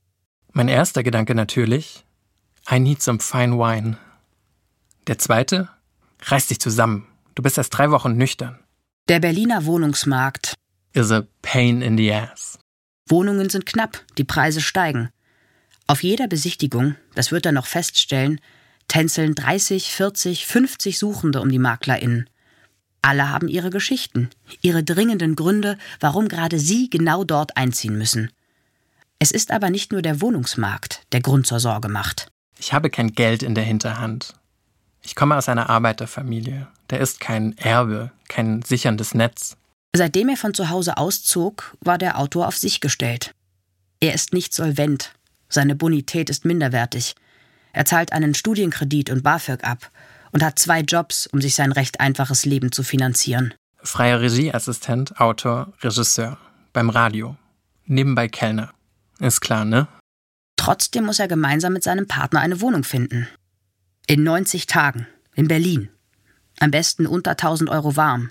Mein 0.52 0.68
erster 0.68 1.02
Gedanke 1.02 1.34
natürlich, 1.34 2.04
I 2.70 2.78
need 2.78 3.02
some 3.02 3.18
fine 3.18 3.58
wine. 3.58 3.96
Der 5.06 5.18
zweite, 5.18 5.68
reiß 6.22 6.46
dich 6.46 6.60
zusammen. 6.60 7.06
Du 7.34 7.42
bist 7.42 7.58
erst 7.58 7.76
drei 7.76 7.90
Wochen 7.90 8.16
nüchtern. 8.16 8.58
Der 9.08 9.20
Berliner 9.20 9.64
Wohnungsmarkt 9.64 10.54
is 10.92 11.10
a 11.10 11.24
pain 11.42 11.82
in 11.82 11.96
the 11.96 12.12
ass. 12.12 12.58
Wohnungen 13.08 13.50
sind 13.50 13.66
knapp, 13.66 14.04
die 14.16 14.24
Preise 14.24 14.60
steigen. 14.60 15.10
Auf 15.86 16.02
jeder 16.02 16.28
Besichtigung, 16.28 16.94
das 17.14 17.32
wird 17.32 17.46
er 17.46 17.52
noch 17.52 17.66
feststellen, 17.66 18.40
tänzeln 18.88 19.34
30, 19.34 19.90
40, 19.90 20.46
50 20.46 20.98
Suchende 20.98 21.40
um 21.40 21.48
die 21.48 21.58
MaklerInnen. 21.58 22.28
Alle 23.02 23.28
haben 23.28 23.48
ihre 23.48 23.70
Geschichten, 23.70 24.30
ihre 24.60 24.84
dringenden 24.84 25.34
Gründe, 25.34 25.76
warum 25.98 26.28
gerade 26.28 26.60
sie 26.60 26.88
genau 26.88 27.24
dort 27.24 27.56
einziehen 27.56 27.98
müssen. 27.98 28.30
Es 29.18 29.32
ist 29.32 29.50
aber 29.50 29.70
nicht 29.70 29.92
nur 29.92 30.02
der 30.02 30.20
Wohnungsmarkt, 30.20 31.02
der 31.12 31.20
Grund 31.20 31.46
zur 31.46 31.58
Sorge 31.58 31.88
macht. 31.88 32.31
Ich 32.62 32.72
habe 32.72 32.90
kein 32.90 33.10
Geld 33.10 33.42
in 33.42 33.56
der 33.56 33.64
Hinterhand. 33.64 34.34
Ich 35.02 35.16
komme 35.16 35.36
aus 35.36 35.48
einer 35.48 35.68
Arbeiterfamilie. 35.68 36.68
Da 36.86 36.96
ist 36.96 37.18
kein 37.18 37.58
Erbe, 37.58 38.12
kein 38.28 38.62
sicherndes 38.62 39.14
Netz. 39.14 39.56
Seitdem 39.96 40.28
er 40.28 40.36
von 40.36 40.54
zu 40.54 40.70
Hause 40.70 40.96
auszog, 40.96 41.76
war 41.80 41.98
der 41.98 42.20
Autor 42.20 42.46
auf 42.46 42.56
sich 42.56 42.80
gestellt. 42.80 43.34
Er 43.98 44.14
ist 44.14 44.32
nicht 44.32 44.54
solvent, 44.54 45.12
seine 45.48 45.74
Bonität 45.74 46.30
ist 46.30 46.44
minderwertig. 46.44 47.16
Er 47.72 47.84
zahlt 47.84 48.12
einen 48.12 48.32
Studienkredit 48.32 49.10
und 49.10 49.24
BAföG 49.24 49.64
ab 49.64 49.90
und 50.30 50.44
hat 50.44 50.60
zwei 50.60 50.82
Jobs, 50.82 51.26
um 51.26 51.40
sich 51.40 51.56
sein 51.56 51.72
recht 51.72 51.98
einfaches 51.98 52.44
Leben 52.44 52.70
zu 52.70 52.84
finanzieren. 52.84 53.54
Freier 53.82 54.20
Regieassistent, 54.20 55.18
Autor, 55.18 55.72
Regisseur. 55.80 56.38
Beim 56.72 56.90
Radio. 56.90 57.34
Nebenbei 57.86 58.28
Kellner. 58.28 58.72
Ist 59.18 59.40
klar, 59.40 59.64
ne? 59.64 59.88
Trotzdem 60.62 61.06
muss 61.06 61.18
er 61.18 61.26
gemeinsam 61.26 61.72
mit 61.72 61.82
seinem 61.82 62.06
Partner 62.06 62.38
eine 62.38 62.60
Wohnung 62.60 62.84
finden. 62.84 63.26
In 64.06 64.22
90 64.22 64.66
Tagen. 64.66 65.08
In 65.34 65.48
Berlin. 65.48 65.88
Am 66.60 66.70
besten 66.70 67.08
unter 67.08 67.32
1000 67.32 67.68
Euro 67.68 67.96
warm. 67.96 68.30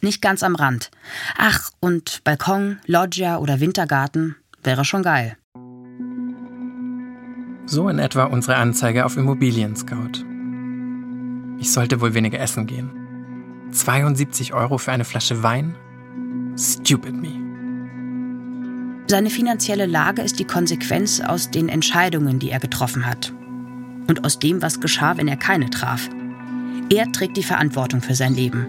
Nicht 0.00 0.20
ganz 0.20 0.42
am 0.42 0.56
Rand. 0.56 0.90
Ach, 1.38 1.70
und 1.78 2.24
Balkon, 2.24 2.80
Loggia 2.86 3.38
oder 3.38 3.60
Wintergarten 3.60 4.34
wäre 4.64 4.84
schon 4.84 5.04
geil. 5.04 5.36
So 7.66 7.88
in 7.88 8.00
etwa 8.00 8.24
unsere 8.24 8.56
Anzeige 8.56 9.06
auf 9.06 9.16
Immobilien 9.16 9.76
Scout. 9.76 10.24
Ich 11.60 11.70
sollte 11.70 12.00
wohl 12.00 12.14
weniger 12.14 12.40
essen 12.40 12.66
gehen. 12.66 12.90
72 13.70 14.54
Euro 14.54 14.76
für 14.78 14.90
eine 14.90 15.04
Flasche 15.04 15.44
Wein? 15.44 15.76
Stupid 16.56 17.14
me. 17.14 17.39
Seine 19.10 19.30
finanzielle 19.30 19.86
Lage 19.86 20.22
ist 20.22 20.38
die 20.38 20.44
Konsequenz 20.44 21.20
aus 21.20 21.50
den 21.50 21.68
Entscheidungen, 21.68 22.38
die 22.38 22.48
er 22.50 22.60
getroffen 22.60 23.06
hat. 23.06 23.32
Und 24.06 24.24
aus 24.24 24.38
dem, 24.38 24.62
was 24.62 24.80
geschah, 24.80 25.16
wenn 25.16 25.26
er 25.26 25.36
keine 25.36 25.68
traf. 25.68 26.08
Er 26.90 27.10
trägt 27.10 27.36
die 27.36 27.42
Verantwortung 27.42 28.02
für 28.02 28.14
sein 28.14 28.34
Leben. 28.34 28.68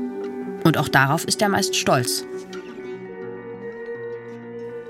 Und 0.63 0.79
auch 0.79 0.87
darauf 0.87 1.25
ist 1.25 1.43
er 1.43 1.49
meist 1.49 1.75
stolz. 1.75 2.25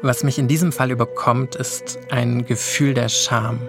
Was 0.02 0.24
mich 0.24 0.40
in 0.40 0.48
diesem 0.48 0.72
Fall 0.72 0.90
überkommt, 0.90 1.56
ist 1.56 2.00
ein 2.10 2.46
Gefühl 2.46 2.94
der 2.94 3.10
Scham. 3.10 3.60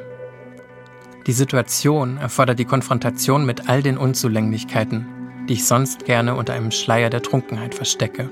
Die 1.26 1.32
Situation 1.32 2.16
erfordert 2.18 2.60
die 2.60 2.64
Konfrontation 2.64 3.44
mit 3.44 3.68
all 3.68 3.82
den 3.82 3.98
Unzulänglichkeiten, 3.98 5.04
die 5.48 5.54
ich 5.54 5.66
sonst 5.66 6.04
gerne 6.04 6.36
unter 6.36 6.52
einem 6.52 6.70
Schleier 6.70 7.10
der 7.10 7.22
Trunkenheit 7.22 7.74
verstecke. 7.74 8.30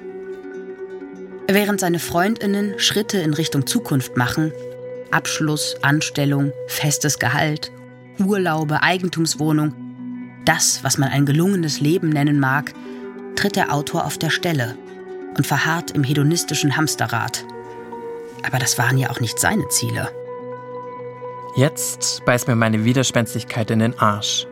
Während 1.52 1.80
seine 1.80 1.98
Freundinnen 1.98 2.78
Schritte 2.78 3.18
in 3.18 3.34
Richtung 3.34 3.66
Zukunft 3.66 4.16
machen, 4.16 4.52
Abschluss, 5.10 5.74
Anstellung, 5.82 6.52
festes 6.68 7.18
Gehalt, 7.18 7.72
Urlaube, 8.20 8.84
Eigentumswohnung, 8.84 9.74
das, 10.44 10.84
was 10.84 10.96
man 10.96 11.08
ein 11.08 11.26
gelungenes 11.26 11.80
Leben 11.80 12.10
nennen 12.10 12.38
mag, 12.38 12.72
tritt 13.34 13.56
der 13.56 13.74
Autor 13.74 14.04
auf 14.04 14.16
der 14.16 14.30
Stelle 14.30 14.76
und 15.36 15.44
verharrt 15.44 15.90
im 15.90 16.04
hedonistischen 16.04 16.76
Hamsterrad. 16.76 17.44
Aber 18.46 18.60
das 18.60 18.78
waren 18.78 18.96
ja 18.96 19.10
auch 19.10 19.18
nicht 19.18 19.40
seine 19.40 19.66
Ziele. 19.70 20.08
Jetzt 21.56 22.24
beißt 22.26 22.46
mir 22.46 22.54
meine 22.54 22.84
Widerspenstigkeit 22.84 23.72
in 23.72 23.80
den 23.80 23.98
Arsch. 23.98 24.46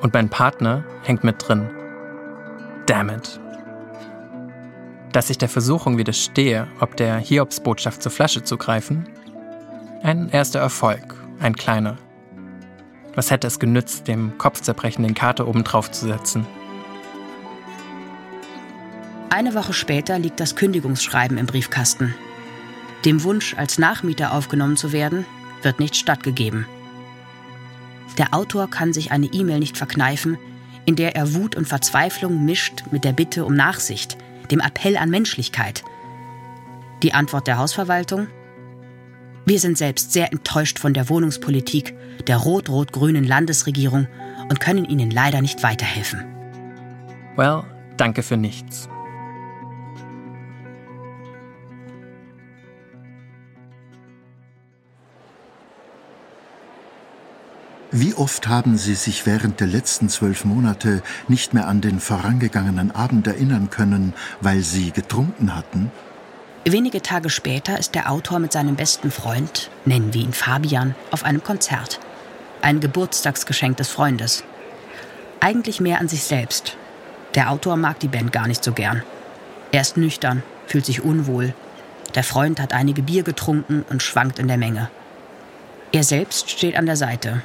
Und 0.00 0.14
mein 0.14 0.28
Partner 0.28 0.84
hängt 1.04 1.22
mit 1.22 1.36
drin. 1.46 1.70
Damn 2.86 3.10
it. 3.10 3.38
Dass 5.12 5.30
ich 5.30 5.38
der 5.38 5.48
Versuchung 5.48 5.96
widerstehe, 5.96 6.68
ob 6.80 6.96
der 6.96 7.16
Hiobsbotschaft 7.18 8.02
zur 8.02 8.12
Flasche 8.12 8.44
zu 8.44 8.58
greifen? 8.58 9.08
Ein 10.02 10.28
erster 10.28 10.60
Erfolg, 10.60 11.16
ein 11.40 11.56
kleiner. 11.56 11.96
Was 13.14 13.30
hätte 13.30 13.46
es 13.46 13.58
genützt, 13.58 14.06
dem 14.06 14.36
Kopfzerbrechen 14.38 15.02
den 15.02 15.14
Kater 15.14 15.48
obendrauf 15.48 15.90
zu 15.90 16.06
setzen? 16.06 16.46
Eine 19.30 19.54
Woche 19.54 19.72
später 19.72 20.18
liegt 20.18 20.40
das 20.40 20.56
Kündigungsschreiben 20.56 21.38
im 21.38 21.46
Briefkasten. 21.46 22.14
Dem 23.04 23.22
Wunsch, 23.24 23.54
als 23.56 23.78
Nachmieter 23.78 24.32
aufgenommen 24.32 24.76
zu 24.76 24.92
werden, 24.92 25.24
wird 25.62 25.80
nicht 25.80 25.96
stattgegeben. 25.96 26.66
Der 28.18 28.34
Autor 28.34 28.68
kann 28.68 28.92
sich 28.92 29.10
eine 29.10 29.26
E-Mail 29.26 29.58
nicht 29.58 29.76
verkneifen, 29.76 30.38
in 30.84 30.96
der 30.96 31.16
er 31.16 31.34
Wut 31.34 31.56
und 31.56 31.68
Verzweiflung 31.68 32.44
mischt 32.44 32.84
mit 32.90 33.04
der 33.04 33.12
Bitte 33.12 33.44
um 33.44 33.54
Nachsicht, 33.54 34.16
dem 34.50 34.60
Appell 34.60 34.96
an 34.96 35.10
Menschlichkeit. 35.10 35.84
Die 37.02 37.14
Antwort 37.14 37.46
der 37.46 37.58
Hausverwaltung? 37.58 38.28
Wir 39.46 39.60
sind 39.60 39.78
selbst 39.78 40.12
sehr 40.12 40.32
enttäuscht 40.32 40.78
von 40.78 40.92
der 40.94 41.08
Wohnungspolitik 41.08 41.94
der 42.26 42.36
rot-rot-grünen 42.36 43.24
Landesregierung 43.24 44.06
und 44.50 44.60
können 44.60 44.84
Ihnen 44.84 45.10
leider 45.10 45.40
nicht 45.40 45.62
weiterhelfen. 45.62 46.24
Well, 47.36 47.62
danke 47.96 48.22
für 48.22 48.36
nichts. 48.36 48.88
Wie 57.90 58.12
oft 58.14 58.48
haben 58.48 58.76
Sie 58.76 58.94
sich 58.94 59.24
während 59.24 59.60
der 59.60 59.66
letzten 59.66 60.10
zwölf 60.10 60.44
Monate 60.44 61.02
nicht 61.26 61.54
mehr 61.54 61.66
an 61.68 61.80
den 61.80 62.00
vorangegangenen 62.00 62.90
Abend 62.90 63.26
erinnern 63.26 63.70
können, 63.70 64.12
weil 64.42 64.60
Sie 64.60 64.90
getrunken 64.90 65.56
hatten? 65.56 65.90
Wenige 66.66 67.00
Tage 67.00 67.30
später 67.30 67.78
ist 67.78 67.94
der 67.94 68.10
Autor 68.10 68.40
mit 68.40 68.52
seinem 68.52 68.76
besten 68.76 69.10
Freund, 69.10 69.70
nennen 69.86 70.12
wir 70.12 70.20
ihn 70.20 70.34
Fabian, 70.34 70.94
auf 71.10 71.24
einem 71.24 71.42
Konzert. 71.42 71.98
Ein 72.60 72.80
Geburtstagsgeschenk 72.80 73.78
des 73.78 73.88
Freundes. 73.88 74.44
Eigentlich 75.40 75.80
mehr 75.80 75.98
an 75.98 76.08
sich 76.08 76.24
selbst. 76.24 76.76
Der 77.34 77.50
Autor 77.50 77.78
mag 77.78 78.00
die 78.00 78.08
Band 78.08 78.32
gar 78.32 78.48
nicht 78.48 78.62
so 78.62 78.72
gern. 78.72 79.02
Er 79.72 79.80
ist 79.80 79.96
nüchtern, 79.96 80.42
fühlt 80.66 80.84
sich 80.84 81.02
unwohl. 81.02 81.54
Der 82.14 82.24
Freund 82.24 82.60
hat 82.60 82.74
einige 82.74 83.00
Bier 83.00 83.22
getrunken 83.22 83.86
und 83.88 84.02
schwankt 84.02 84.38
in 84.38 84.48
der 84.48 84.58
Menge. 84.58 84.90
Er 85.92 86.04
selbst 86.04 86.50
steht 86.50 86.76
an 86.76 86.84
der 86.84 86.96
Seite, 86.96 87.42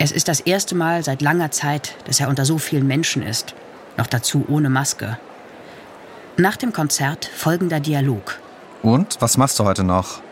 es 0.00 0.12
ist 0.12 0.28
das 0.28 0.40
erste 0.40 0.74
Mal 0.74 1.04
seit 1.04 1.20
langer 1.20 1.50
Zeit, 1.50 1.94
dass 2.06 2.20
er 2.20 2.30
unter 2.30 2.46
so 2.46 2.56
vielen 2.56 2.86
Menschen 2.86 3.22
ist, 3.22 3.54
noch 3.98 4.06
dazu 4.06 4.46
ohne 4.48 4.70
Maske. 4.70 5.18
Nach 6.38 6.56
dem 6.56 6.72
Konzert 6.72 7.26
folgender 7.26 7.80
Dialog. 7.80 8.40
Und 8.82 9.18
was 9.20 9.36
machst 9.36 9.58
du 9.58 9.64
heute 9.64 9.84
noch? 9.84 10.22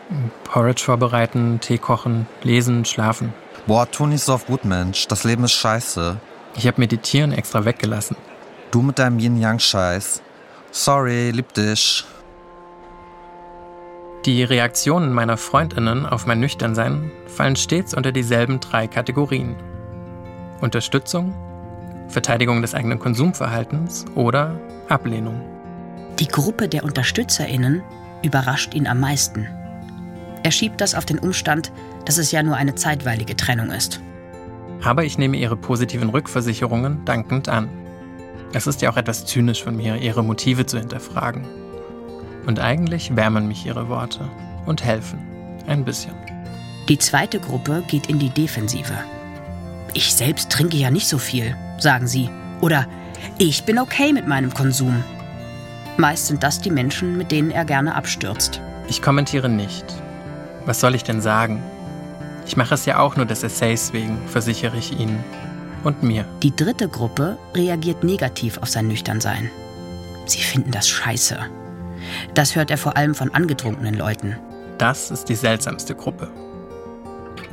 Porridge 0.43 0.83
vorbereiten, 0.83 1.59
Tee 1.61 1.77
kochen, 1.77 2.25
lesen, 2.41 2.83
schlafen. 2.83 3.31
Boah, 3.67 3.89
tu 3.89 4.07
nicht 4.07 4.23
so 4.23 4.33
auf 4.33 4.47
gut, 4.47 4.65
Mensch. 4.65 5.07
Das 5.07 5.23
Leben 5.23 5.43
ist 5.43 5.51
scheiße. 5.51 6.17
Ich 6.55 6.65
habe 6.65 6.81
Meditieren 6.81 7.31
extra 7.31 7.63
weggelassen. 7.63 8.17
Du 8.71 8.81
mit 8.81 8.97
deinem 8.97 9.19
Yin-Yang-Scheiß. 9.19 10.23
Sorry, 10.71 11.29
lieb 11.29 11.53
dich. 11.53 12.05
Die 14.25 14.43
Reaktionen 14.43 15.13
meiner 15.13 15.37
Freundinnen 15.37 16.05
auf 16.05 16.25
mein 16.25 16.41
Nüchternsein 16.41 17.09
fallen 17.27 17.55
stets 17.55 17.93
unter 17.93 18.11
dieselben 18.11 18.59
drei 18.59 18.85
Kategorien. 18.85 19.55
Unterstützung, 20.59 21.33
Verteidigung 22.09 22.61
des 22.61 22.75
eigenen 22.75 22.99
Konsumverhaltens 22.99 24.03
oder 24.15 24.59
Ablehnung. 24.89 25.41
Die 26.19 26.27
Gruppe 26.27 26.67
der 26.67 26.83
Unterstützerinnen 26.83 27.81
überrascht 28.21 28.73
ihn 28.73 28.87
am 28.87 28.99
meisten. 28.99 29.47
Er 30.43 30.51
schiebt 30.51 30.81
das 30.81 30.95
auf 30.95 31.05
den 31.05 31.19
Umstand, 31.19 31.71
dass 32.03 32.17
es 32.17 32.33
ja 32.33 32.43
nur 32.43 32.57
eine 32.57 32.75
zeitweilige 32.75 33.37
Trennung 33.37 33.71
ist. 33.71 34.01
Aber 34.83 35.05
ich 35.05 35.17
nehme 35.17 35.37
ihre 35.37 35.55
positiven 35.55 36.09
Rückversicherungen 36.09 37.05
dankend 37.05 37.47
an. 37.47 37.69
Es 38.51 38.67
ist 38.67 38.81
ja 38.81 38.91
auch 38.91 38.97
etwas 38.97 39.25
zynisch 39.25 39.63
von 39.63 39.77
mir, 39.77 39.95
ihre 39.95 40.23
Motive 40.23 40.65
zu 40.65 40.77
hinterfragen. 40.77 41.45
Und 42.45 42.59
eigentlich 42.59 43.15
wärmen 43.15 43.47
mich 43.47 43.65
ihre 43.65 43.89
Worte 43.89 44.29
und 44.65 44.83
helfen. 44.83 45.19
Ein 45.67 45.85
bisschen. 45.85 46.13
Die 46.87 46.97
zweite 46.97 47.39
Gruppe 47.39 47.83
geht 47.87 48.07
in 48.07 48.17
die 48.17 48.29
Defensive. 48.29 48.97
Ich 49.93 50.13
selbst 50.13 50.51
trinke 50.51 50.77
ja 50.77 50.91
nicht 50.91 51.07
so 51.07 51.17
viel, 51.17 51.55
sagen 51.77 52.07
sie. 52.07 52.29
Oder 52.61 52.87
ich 53.37 53.63
bin 53.63 53.79
okay 53.79 54.13
mit 54.13 54.27
meinem 54.27 54.53
Konsum. 54.53 55.03
Meist 55.97 56.27
sind 56.27 56.43
das 56.43 56.61
die 56.61 56.71
Menschen, 56.71 57.17
mit 57.17 57.31
denen 57.31 57.51
er 57.51 57.65
gerne 57.65 57.95
abstürzt. 57.95 58.61
Ich 58.87 59.01
kommentiere 59.01 59.49
nicht. 59.49 59.85
Was 60.65 60.79
soll 60.79 60.95
ich 60.95 61.03
denn 61.03 61.21
sagen? 61.21 61.61
Ich 62.45 62.57
mache 62.57 62.73
es 62.73 62.85
ja 62.85 62.99
auch 62.99 63.15
nur 63.15 63.25
des 63.25 63.43
Essays 63.43 63.93
wegen, 63.93 64.17
versichere 64.27 64.77
ich 64.77 64.99
Ihnen. 64.99 65.23
Und 65.83 66.03
mir. 66.03 66.25
Die 66.41 66.55
dritte 66.55 66.89
Gruppe 66.89 67.37
reagiert 67.53 68.03
negativ 68.03 68.57
auf 68.57 68.69
sein 68.69 68.87
Nüchternsein. 68.87 69.51
Sie 70.25 70.41
finden 70.41 70.71
das 70.71 70.89
scheiße. 70.89 71.37
Das 72.33 72.55
hört 72.55 72.71
er 72.71 72.77
vor 72.77 72.97
allem 72.97 73.15
von 73.15 73.33
angetrunkenen 73.33 73.95
Leuten. 73.95 74.37
Das 74.77 75.11
ist 75.11 75.29
die 75.29 75.35
seltsamste 75.35 75.95
Gruppe. 75.95 76.29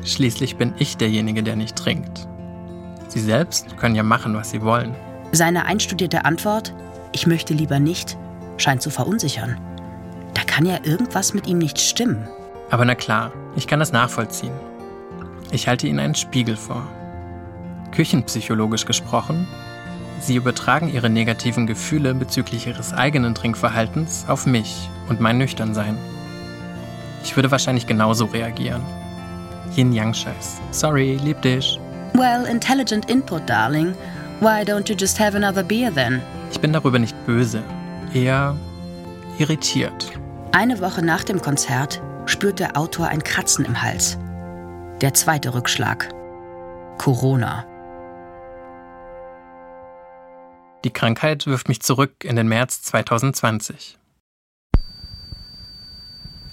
Schließlich 0.04 0.56
bin 0.56 0.74
ich 0.78 0.96
derjenige, 0.96 1.42
der 1.42 1.56
nicht 1.56 1.76
trinkt. 1.76 2.28
Sie 3.08 3.20
selbst 3.20 3.76
können 3.76 3.94
ja 3.94 4.02
machen, 4.02 4.34
was 4.34 4.50
sie 4.50 4.62
wollen. 4.62 4.94
Seine 5.32 5.66
einstudierte 5.66 6.24
Antwort, 6.24 6.74
ich 7.12 7.26
möchte 7.26 7.54
lieber 7.54 7.80
nicht, 7.80 8.16
scheint 8.56 8.82
zu 8.82 8.90
verunsichern. 8.90 9.58
Da 10.34 10.42
kann 10.42 10.66
ja 10.66 10.78
irgendwas 10.82 11.34
mit 11.34 11.46
ihm 11.46 11.58
nicht 11.58 11.80
stimmen. 11.80 12.28
Aber 12.70 12.84
na 12.84 12.94
klar, 12.94 13.32
ich 13.56 13.66
kann 13.66 13.80
das 13.80 13.92
nachvollziehen. 13.92 14.52
Ich 15.50 15.68
halte 15.68 15.86
Ihnen 15.86 16.00
einen 16.00 16.14
Spiegel 16.14 16.56
vor. 16.56 16.86
Küchenpsychologisch 17.92 18.84
gesprochen 18.84 19.46
Sie 20.20 20.36
übertragen 20.36 20.92
ihre 20.92 21.10
negativen 21.10 21.66
Gefühle 21.66 22.14
bezüglich 22.14 22.66
ihres 22.66 22.92
eigenen 22.92 23.34
Trinkverhaltens 23.34 24.24
auf 24.28 24.46
mich 24.46 24.88
und 25.08 25.20
mein 25.20 25.38
Nüchternsein. 25.38 25.96
Ich 27.22 27.36
würde 27.36 27.50
wahrscheinlich 27.50 27.86
genauso 27.86 28.26
reagieren. 28.26 28.82
Yin-Yang-Scheiß. 29.76 30.60
Sorry, 30.70 31.18
lieb 31.22 31.42
dich. 31.42 31.78
Well, 32.14 32.46
intelligent 32.46 33.10
input, 33.10 33.48
darling. 33.48 33.94
Why 34.40 34.62
don't 34.62 34.88
you 34.88 34.96
just 34.96 35.18
have 35.20 35.36
another 35.36 35.62
beer 35.62 35.92
then? 35.92 36.22
Ich 36.50 36.60
bin 36.60 36.72
darüber 36.72 36.98
nicht 36.98 37.14
böse, 37.26 37.62
eher 38.14 38.56
irritiert. 39.38 40.12
Eine 40.52 40.80
Woche 40.80 41.04
nach 41.04 41.24
dem 41.24 41.42
Konzert 41.42 42.00
spürt 42.24 42.58
der 42.58 42.76
Autor 42.76 43.08
ein 43.08 43.22
Kratzen 43.22 43.64
im 43.64 43.82
Hals. 43.82 44.18
Der 45.00 45.12
zweite 45.12 45.52
Rückschlag. 45.52 46.08
Corona. 46.96 47.66
Die 50.86 50.92
Krankheit 50.92 51.48
wirft 51.48 51.68
mich 51.68 51.82
zurück 51.82 52.22
in 52.22 52.36
den 52.36 52.46
März 52.46 52.80
2020. 52.82 53.98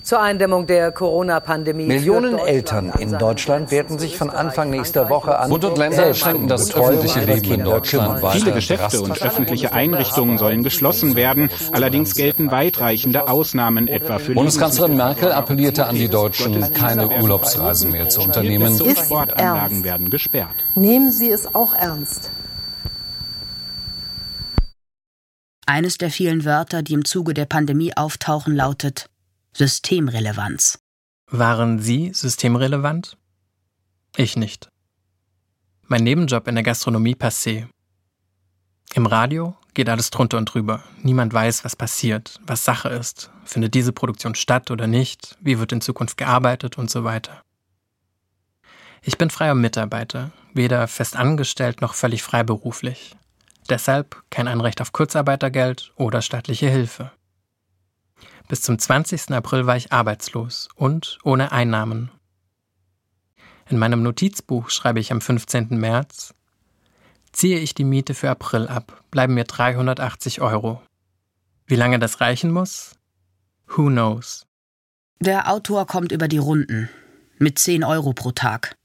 Zur 0.01 0.21
Eindämmung 0.21 0.65
der 0.65 0.91
Corona-Pandemie. 0.91 1.85
Millionen 1.85 2.39
Eltern 2.39 2.91
in 2.97 3.15
Deutschland 3.19 3.69
werden 3.69 3.99
sich 3.99 4.17
von 4.17 4.31
Anfang 4.31 4.71
nächster 4.71 5.11
Woche 5.11 5.37
an. 5.37 5.51
Bund 5.51 5.65
und 5.65 5.77
Länder 5.77 6.15
schränken 6.15 6.47
das 6.47 6.73
öffentliche 6.73 7.19
Leben 7.19 7.59
in 7.59 7.63
Deutschland 7.63 8.23
weiter. 8.23 8.39
Viele 8.39 8.53
Geschäfte 8.53 9.01
und 9.03 9.21
öffentliche 9.21 9.71
Einrichtungen 9.73 10.39
sollen 10.39 10.63
geschlossen 10.63 11.15
werden. 11.15 11.51
Allerdings 11.71 12.15
gelten 12.15 12.49
weitreichende 12.49 13.29
Ausnahmen 13.29 13.87
etwa 13.87 14.17
für 14.17 14.33
Bundeskanzlerin 14.33 14.97
Merkel 14.97 15.31
appellierte 15.31 15.85
an 15.85 15.93
die 15.93 16.09
Deutschen, 16.09 16.73
keine 16.73 17.07
Urlaubsreisen 17.21 17.91
mehr 17.91 18.09
zu 18.09 18.21
unternehmen. 18.21 18.79
Sportanlagen 18.79 19.83
werden 19.83 20.09
gesperrt. 20.09 20.55
Nehmen 20.73 21.11
Sie 21.11 21.29
es 21.29 21.53
auch 21.53 21.75
ernst. 21.75 22.31
Eines 25.65 25.97
der 25.97 26.11
vielen 26.11 26.43
Wörter, 26.43 26.83
die 26.83 26.93
im 26.93 27.05
Zuge 27.05 27.33
der 27.33 27.45
Pandemie 27.45 27.95
auftauchen, 27.95 28.55
lautet 28.55 29.05
Systemrelevanz. 29.53 30.79
Waren 31.27 31.79
Sie 31.79 32.11
systemrelevant? 32.13 33.17
Ich 34.17 34.35
nicht. 34.35 34.69
Mein 35.87 36.03
Nebenjob 36.03 36.47
in 36.47 36.55
der 36.55 36.63
Gastronomie 36.63 37.15
passé. 37.15 37.67
Im 38.93 39.05
Radio 39.05 39.55
geht 39.73 39.89
alles 39.89 40.09
drunter 40.09 40.37
und 40.37 40.45
drüber. 40.45 40.83
Niemand 41.01 41.33
weiß, 41.33 41.63
was 41.63 41.75
passiert, 41.75 42.39
was 42.45 42.65
Sache 42.65 42.89
ist. 42.89 43.31
Findet 43.45 43.73
diese 43.73 43.93
Produktion 43.93 44.35
statt 44.35 44.69
oder 44.69 44.87
nicht? 44.87 45.37
Wie 45.41 45.59
wird 45.59 45.71
in 45.71 45.81
Zukunft 45.81 46.17
gearbeitet 46.17 46.77
und 46.77 46.91
so 46.91 47.03
weiter. 47.03 47.41
Ich 49.01 49.17
bin 49.17 49.29
freier 49.29 49.55
Mitarbeiter, 49.55 50.31
weder 50.53 50.87
fest 50.87 51.15
angestellt 51.15 51.81
noch 51.81 51.93
völlig 51.93 52.21
freiberuflich. 52.21 53.15
Deshalb 53.69 54.23
kein 54.29 54.47
Anrecht 54.47 54.81
auf 54.81 54.91
Kurzarbeitergeld 54.91 55.93
oder 55.95 56.21
staatliche 56.21 56.69
Hilfe. 56.69 57.11
Bis 58.47 58.61
zum 58.61 58.77
20. 58.77 59.31
April 59.31 59.65
war 59.65 59.77
ich 59.77 59.91
arbeitslos 59.91 60.67
und 60.75 61.17
ohne 61.23 61.51
Einnahmen. 61.51 62.11
In 63.69 63.79
meinem 63.79 64.03
Notizbuch 64.03 64.69
schreibe 64.69 64.99
ich 64.99 65.11
am 65.11 65.21
15. 65.21 65.69
März, 65.79 66.33
Ziehe 67.31 67.57
ich 67.57 67.73
die 67.73 67.83
Miete 67.83 68.13
für 68.13 68.29
April 68.29 68.67
ab, 68.67 69.03
bleiben 69.09 69.33
mir 69.33 69.43
380 69.45 70.41
Euro. 70.41 70.83
Wie 71.65 71.75
lange 71.75 71.97
das 71.97 72.21
reichen 72.21 72.51
muss? 72.51 72.91
Who 73.67 73.87
knows? 73.87 74.45
Der 75.19 75.49
Autor 75.49 75.87
kommt 75.87 76.11
über 76.11 76.27
die 76.27 76.37
Runden. 76.37 76.89
Mit 77.39 77.57
10 77.57 77.83
Euro 77.83 78.13
pro 78.13 78.31
Tag. 78.31 78.75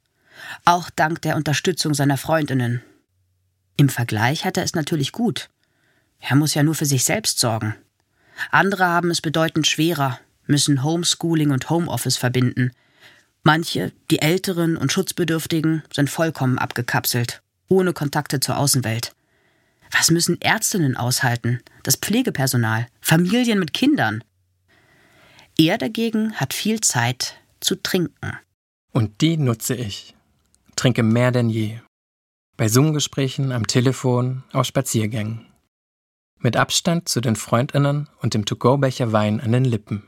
Auch 0.65 0.89
dank 0.89 1.21
der 1.23 1.37
Unterstützung 1.37 1.93
seiner 1.93 2.17
Freundinnen. 2.17 2.83
Im 3.79 3.89
Vergleich 3.89 4.45
hat 4.45 4.57
er 4.57 4.65
es 4.65 4.75
natürlich 4.75 5.13
gut. 5.13 5.49
Er 6.19 6.35
muss 6.35 6.55
ja 6.55 6.65
nur 6.65 6.75
für 6.75 6.85
sich 6.85 7.05
selbst 7.05 7.39
sorgen. 7.39 7.77
Andere 8.51 8.85
haben 8.85 9.11
es 9.11 9.21
bedeutend 9.21 9.69
schwerer, 9.69 10.19
müssen 10.47 10.83
Homeschooling 10.83 11.53
und 11.53 11.71
Homeoffice 11.71 12.17
verbinden. 12.17 12.73
Manche, 13.45 13.93
die 14.11 14.19
Älteren 14.21 14.77
und 14.77 14.93
Schutzbedürftigen, 14.93 15.85
sind 15.95 16.11
vollkommen 16.11 16.59
abgekapselt, 16.59 17.41
ohne 17.69 17.93
Kontakte 17.93 18.41
zur 18.41 18.59
Außenwelt. 18.59 19.15
Was 19.93 20.11
müssen 20.11 20.41
Ärztinnen 20.41 20.97
aushalten, 20.97 21.61
das 21.85 21.95
Pflegepersonal, 21.95 22.89
Familien 23.01 23.61
mit 23.61 23.73
Kindern? 23.73 24.25
Er 25.57 25.79
dagegen 25.79 26.35
hat 26.35 26.53
viel 26.53 26.81
Zeit 26.81 27.37
zu 27.61 27.77
trinken. 27.77 28.39
Und 28.91 29.21
die 29.21 29.37
nutze 29.37 29.77
ich. 29.77 30.17
Trinke 30.75 31.05
mehr 31.05 31.31
denn 31.31 31.49
je. 31.49 31.79
Bei 32.59 32.67
Zoom-Gesprächen, 32.67 33.53
am 33.53 33.69
Telefon, 33.69 34.43
auf 34.53 34.67
Spaziergängen. 34.67 35.47
Mit 36.41 36.57
Abstand 36.57 37.09
zu 37.09 37.21
den 37.21 37.37
Freundinnen 37.37 38.09
und 38.21 38.35
dem 38.35 38.47
To-Go-Becher 38.47 39.13
Wein 39.13 39.41
an 39.41 39.53
den 39.53 39.65
Lippen. 39.65 40.03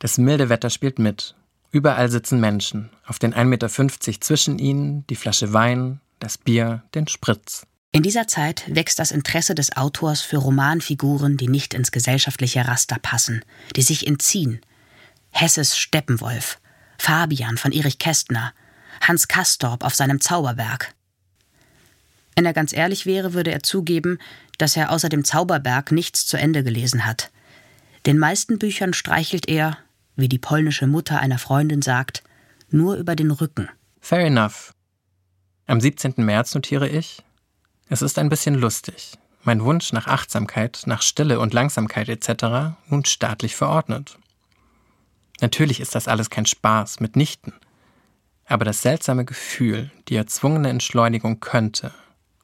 Das 0.00 0.18
milde 0.18 0.48
Wetter 0.48 0.70
spielt 0.70 0.98
mit. 0.98 1.36
Überall 1.70 2.10
sitzen 2.10 2.40
Menschen, 2.40 2.90
auf 3.06 3.20
den 3.20 3.32
1,50 3.32 3.44
Meter 3.44 4.20
zwischen 4.20 4.58
ihnen 4.58 5.06
die 5.06 5.14
Flasche 5.14 5.52
Wein, 5.52 6.00
das 6.18 6.36
Bier, 6.36 6.82
den 6.96 7.06
Spritz. 7.06 7.64
In 7.92 8.02
dieser 8.02 8.26
Zeit 8.26 8.64
wächst 8.66 8.98
das 8.98 9.12
Interesse 9.12 9.54
des 9.54 9.76
Autors 9.76 10.20
für 10.20 10.38
Romanfiguren, 10.38 11.36
die 11.36 11.48
nicht 11.48 11.74
ins 11.74 11.92
gesellschaftliche 11.92 12.66
Raster 12.66 12.98
passen, 13.00 13.44
die 13.76 13.82
sich 13.82 14.04
entziehen. 14.04 14.60
Hesses 15.30 15.78
Steppenwolf, 15.78 16.58
Fabian 16.98 17.56
von 17.56 17.70
Erich 17.70 18.00
Kästner, 18.00 18.52
Hans 19.00 19.28
Kastorp 19.28 19.84
auf 19.84 19.94
seinem 19.94 20.20
Zauberberg. 20.20 20.92
Wenn 22.38 22.46
er 22.46 22.52
ganz 22.52 22.72
ehrlich 22.72 23.04
wäre, 23.04 23.34
würde 23.34 23.50
er 23.50 23.64
zugeben, 23.64 24.20
dass 24.58 24.76
er 24.76 24.92
außer 24.92 25.08
dem 25.08 25.24
Zauberberg 25.24 25.90
nichts 25.90 26.24
zu 26.24 26.36
Ende 26.36 26.62
gelesen 26.62 27.04
hat. 27.04 27.32
Den 28.06 28.16
meisten 28.16 28.60
Büchern 28.60 28.94
streichelt 28.94 29.48
er, 29.48 29.76
wie 30.14 30.28
die 30.28 30.38
polnische 30.38 30.86
Mutter 30.86 31.18
einer 31.18 31.40
Freundin 31.40 31.82
sagt, 31.82 32.22
nur 32.70 32.94
über 32.94 33.16
den 33.16 33.32
Rücken. 33.32 33.68
Fair 34.00 34.24
enough. 34.24 34.72
Am 35.66 35.80
17. 35.80 36.14
März 36.18 36.54
notiere 36.54 36.88
ich, 36.88 37.24
es 37.88 38.02
ist 38.02 38.20
ein 38.20 38.28
bisschen 38.28 38.54
lustig. 38.54 39.18
Mein 39.42 39.64
Wunsch 39.64 39.92
nach 39.92 40.06
Achtsamkeit, 40.06 40.82
nach 40.86 41.02
Stille 41.02 41.40
und 41.40 41.54
Langsamkeit 41.54 42.08
etc. 42.08 42.76
nun 42.86 43.04
staatlich 43.04 43.56
verordnet. 43.56 44.16
Natürlich 45.40 45.80
ist 45.80 45.96
das 45.96 46.06
alles 46.06 46.30
kein 46.30 46.46
Spaß, 46.46 47.00
mitnichten. 47.00 47.52
Aber 48.44 48.64
das 48.64 48.82
seltsame 48.82 49.24
Gefühl, 49.24 49.90
die 50.08 50.14
erzwungene 50.14 50.68
Entschleunigung 50.68 51.40
könnte, 51.40 51.92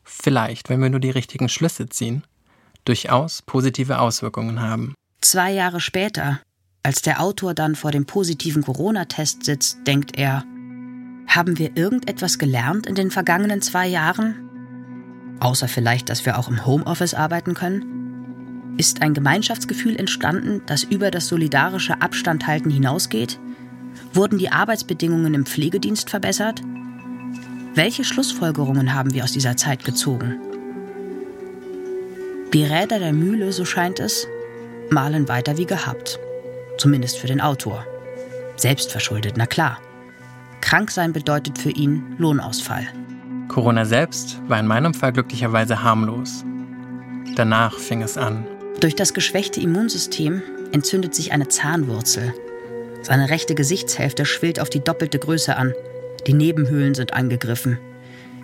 vielleicht, 0.04 0.68
wenn 0.68 0.80
wir 0.80 0.90
nur 0.90 1.00
die 1.00 1.10
richtigen 1.10 1.48
Schlüsse 1.48 1.88
ziehen, 1.88 2.22
durchaus 2.84 3.42
positive 3.42 3.98
Auswirkungen 3.98 4.60
haben. 4.60 4.94
Zwei 5.20 5.52
Jahre 5.52 5.80
später, 5.80 6.40
als 6.82 7.02
der 7.02 7.20
Autor 7.20 7.54
dann 7.54 7.74
vor 7.74 7.90
dem 7.90 8.04
positiven 8.04 8.62
Corona-Test 8.62 9.44
sitzt, 9.44 9.78
denkt 9.86 10.18
er, 10.18 10.44
haben 11.26 11.58
wir 11.58 11.76
irgendetwas 11.76 12.38
gelernt 12.38 12.86
in 12.86 12.94
den 12.94 13.10
vergangenen 13.10 13.62
zwei 13.62 13.86
Jahren? 13.86 15.36
Außer 15.40 15.66
vielleicht, 15.66 16.10
dass 16.10 16.26
wir 16.26 16.38
auch 16.38 16.48
im 16.48 16.64
Homeoffice 16.64 17.14
arbeiten 17.14 17.54
können? 17.54 18.74
Ist 18.76 19.02
ein 19.02 19.14
Gemeinschaftsgefühl 19.14 19.96
entstanden, 19.96 20.62
das 20.66 20.84
über 20.84 21.10
das 21.10 21.28
solidarische 21.28 22.02
Abstandhalten 22.02 22.70
hinausgeht? 22.70 23.38
Wurden 24.12 24.38
die 24.38 24.50
Arbeitsbedingungen 24.50 25.34
im 25.34 25.46
Pflegedienst 25.46 26.10
verbessert? 26.10 26.60
Welche 27.74 28.04
Schlussfolgerungen 28.04 28.94
haben 28.94 29.14
wir 29.14 29.24
aus 29.24 29.32
dieser 29.32 29.56
Zeit 29.56 29.84
gezogen? 29.84 30.40
Die 32.52 32.62
Räder 32.64 33.00
der 33.00 33.12
Mühle, 33.12 33.52
so 33.52 33.64
scheint 33.64 33.98
es, 33.98 34.28
malen 34.90 35.28
weiter 35.28 35.58
wie 35.58 35.66
gehabt. 35.66 36.20
Zumindest 36.78 37.18
für 37.18 37.26
den 37.26 37.40
Autor. 37.40 37.84
Selbstverschuldet, 38.54 39.34
na 39.36 39.46
klar. 39.46 39.80
Krank 40.60 40.92
sein 40.92 41.12
bedeutet 41.12 41.58
für 41.58 41.70
ihn 41.70 42.14
Lohnausfall. 42.16 42.86
Corona 43.48 43.84
selbst 43.84 44.40
war 44.46 44.60
in 44.60 44.68
meinem 44.68 44.94
Fall 44.94 45.12
glücklicherweise 45.12 45.82
harmlos. 45.82 46.44
Danach 47.34 47.76
fing 47.76 48.02
es 48.02 48.16
an. 48.16 48.46
Durch 48.78 48.94
das 48.94 49.14
geschwächte 49.14 49.60
Immunsystem 49.60 50.42
entzündet 50.70 51.14
sich 51.16 51.32
eine 51.32 51.48
Zahnwurzel. 51.48 52.34
Seine 53.02 53.30
rechte 53.30 53.56
Gesichtshälfte 53.56 54.26
schwillt 54.26 54.60
auf 54.60 54.70
die 54.70 54.80
doppelte 54.80 55.18
Größe 55.18 55.56
an. 55.56 55.74
Die 56.26 56.34
Nebenhöhlen 56.34 56.94
sind 56.94 57.12
angegriffen. 57.12 57.78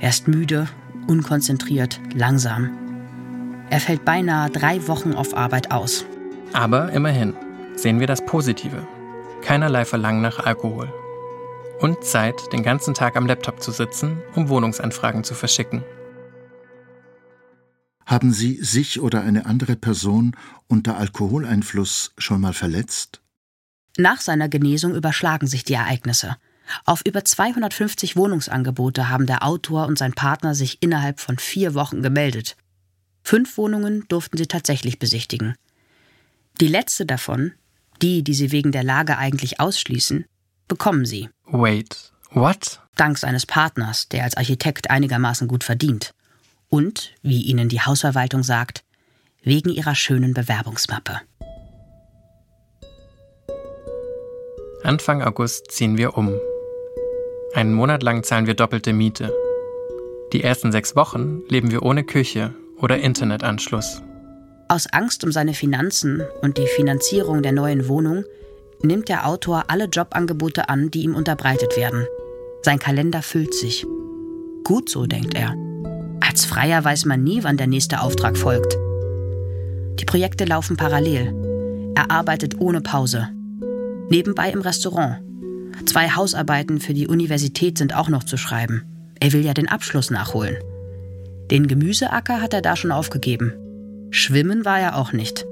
Er 0.00 0.10
ist 0.10 0.28
müde, 0.28 0.68
unkonzentriert, 1.06 2.00
langsam. 2.14 2.70
Er 3.70 3.80
fällt 3.80 4.04
beinahe 4.04 4.50
drei 4.50 4.86
Wochen 4.88 5.14
auf 5.14 5.36
Arbeit 5.36 5.70
aus. 5.70 6.04
Aber 6.52 6.92
immerhin 6.92 7.34
sehen 7.76 8.00
wir 8.00 8.06
das 8.06 8.24
Positive. 8.24 8.86
Keinerlei 9.42 9.84
Verlangen 9.84 10.20
nach 10.20 10.40
Alkohol. 10.40 10.92
Und 11.80 12.04
Zeit, 12.04 12.34
den 12.52 12.62
ganzen 12.62 12.92
Tag 12.92 13.16
am 13.16 13.26
Laptop 13.26 13.62
zu 13.62 13.70
sitzen, 13.70 14.18
um 14.34 14.48
Wohnungsanfragen 14.48 15.24
zu 15.24 15.34
verschicken. 15.34 15.82
Haben 18.04 18.32
Sie 18.32 18.56
sich 18.56 19.00
oder 19.00 19.22
eine 19.22 19.46
andere 19.46 19.76
Person 19.76 20.36
unter 20.66 20.98
Alkoholeinfluss 20.98 22.12
schon 22.18 22.40
mal 22.40 22.52
verletzt? 22.52 23.22
Nach 23.96 24.20
seiner 24.20 24.48
Genesung 24.48 24.94
überschlagen 24.94 25.46
sich 25.46 25.64
die 25.64 25.74
Ereignisse. 25.74 26.36
Auf 26.84 27.02
über 27.04 27.24
250 27.24 28.16
Wohnungsangebote 28.16 29.08
haben 29.08 29.26
der 29.26 29.44
Autor 29.44 29.86
und 29.86 29.98
sein 29.98 30.12
Partner 30.12 30.54
sich 30.54 30.82
innerhalb 30.82 31.20
von 31.20 31.38
vier 31.38 31.74
Wochen 31.74 32.02
gemeldet. 32.02 32.56
Fünf 33.22 33.56
Wohnungen 33.56 34.04
durften 34.08 34.36
sie 34.36 34.46
tatsächlich 34.46 34.98
besichtigen. 34.98 35.54
Die 36.60 36.68
letzte 36.68 37.06
davon, 37.06 37.52
die, 38.02 38.22
die 38.22 38.34
sie 38.34 38.52
wegen 38.52 38.72
der 38.72 38.84
Lage 38.84 39.18
eigentlich 39.18 39.60
ausschließen, 39.60 40.24
bekommen 40.68 41.04
sie. 41.04 41.28
Wait, 41.46 42.12
what? 42.30 42.80
Dank 42.96 43.18
seines 43.18 43.46
Partners, 43.46 44.08
der 44.08 44.24
als 44.24 44.36
Architekt 44.36 44.90
einigermaßen 44.90 45.48
gut 45.48 45.64
verdient. 45.64 46.12
Und, 46.68 47.12
wie 47.22 47.42
ihnen 47.42 47.68
die 47.68 47.80
Hausverwaltung 47.80 48.42
sagt, 48.42 48.84
wegen 49.42 49.70
ihrer 49.70 49.94
schönen 49.94 50.34
Bewerbungsmappe. 50.34 51.20
Anfang 54.82 55.22
August 55.22 55.70
ziehen 55.70 55.98
wir 55.98 56.16
um. 56.16 56.38
Einen 57.52 57.74
Monat 57.74 58.02
lang 58.04 58.22
zahlen 58.22 58.46
wir 58.46 58.54
doppelte 58.54 58.92
Miete. 58.92 59.32
Die 60.32 60.44
ersten 60.44 60.70
sechs 60.70 60.94
Wochen 60.94 61.42
leben 61.48 61.72
wir 61.72 61.82
ohne 61.82 62.04
Küche 62.04 62.54
oder 62.76 62.98
Internetanschluss. 62.98 64.02
Aus 64.68 64.86
Angst 64.92 65.24
um 65.24 65.32
seine 65.32 65.52
Finanzen 65.52 66.22
und 66.42 66.58
die 66.58 66.68
Finanzierung 66.68 67.42
der 67.42 67.50
neuen 67.50 67.88
Wohnung 67.88 68.24
nimmt 68.82 69.08
der 69.08 69.26
Autor 69.26 69.64
alle 69.66 69.86
Jobangebote 69.86 70.68
an, 70.68 70.92
die 70.92 71.02
ihm 71.02 71.16
unterbreitet 71.16 71.76
werden. 71.76 72.06
Sein 72.62 72.78
Kalender 72.78 73.20
füllt 73.20 73.52
sich. 73.52 73.84
Gut 74.62 74.88
so, 74.88 75.06
denkt 75.06 75.34
er. 75.34 75.56
Als 76.20 76.44
Freier 76.44 76.84
weiß 76.84 77.04
man 77.06 77.24
nie, 77.24 77.42
wann 77.42 77.56
der 77.56 77.66
nächste 77.66 78.00
Auftrag 78.00 78.38
folgt. 78.38 78.78
Die 79.98 80.04
Projekte 80.04 80.44
laufen 80.44 80.76
parallel. 80.76 81.34
Er 81.96 82.12
arbeitet 82.12 82.60
ohne 82.60 82.80
Pause. 82.80 83.28
Nebenbei 84.08 84.50
im 84.50 84.60
Restaurant. 84.60 85.18
Zwei 85.86 86.10
Hausarbeiten 86.10 86.80
für 86.80 86.94
die 86.94 87.08
Universität 87.08 87.78
sind 87.78 87.94
auch 87.94 88.08
noch 88.08 88.24
zu 88.24 88.36
schreiben. 88.36 88.84
Er 89.18 89.32
will 89.32 89.44
ja 89.44 89.54
den 89.54 89.68
Abschluss 89.68 90.10
nachholen. 90.10 90.56
Den 91.50 91.66
Gemüseacker 91.66 92.40
hat 92.40 92.54
er 92.54 92.62
da 92.62 92.76
schon 92.76 92.92
aufgegeben. 92.92 93.52
Schwimmen 94.10 94.64
war 94.64 94.80
er 94.80 94.96
auch 94.96 95.12
nicht. 95.12 95.44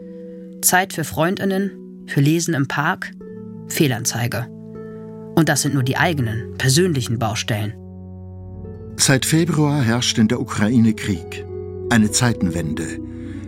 Zeit 0.62 0.92
für 0.92 1.04
Freundinnen, 1.04 1.70
für 2.06 2.20
Lesen 2.20 2.54
im 2.54 2.68
Park, 2.68 3.12
Fehlanzeige. 3.68 4.46
Und 5.34 5.48
das 5.48 5.62
sind 5.62 5.74
nur 5.74 5.82
die 5.82 5.96
eigenen, 5.96 6.54
persönlichen 6.56 7.18
Baustellen. 7.18 7.74
Seit 8.96 9.24
Februar 9.24 9.82
herrscht 9.82 10.18
in 10.18 10.28
der 10.28 10.40
Ukraine 10.40 10.94
Krieg. 10.94 11.44
Eine 11.90 12.10
Zeitenwende. 12.10 12.98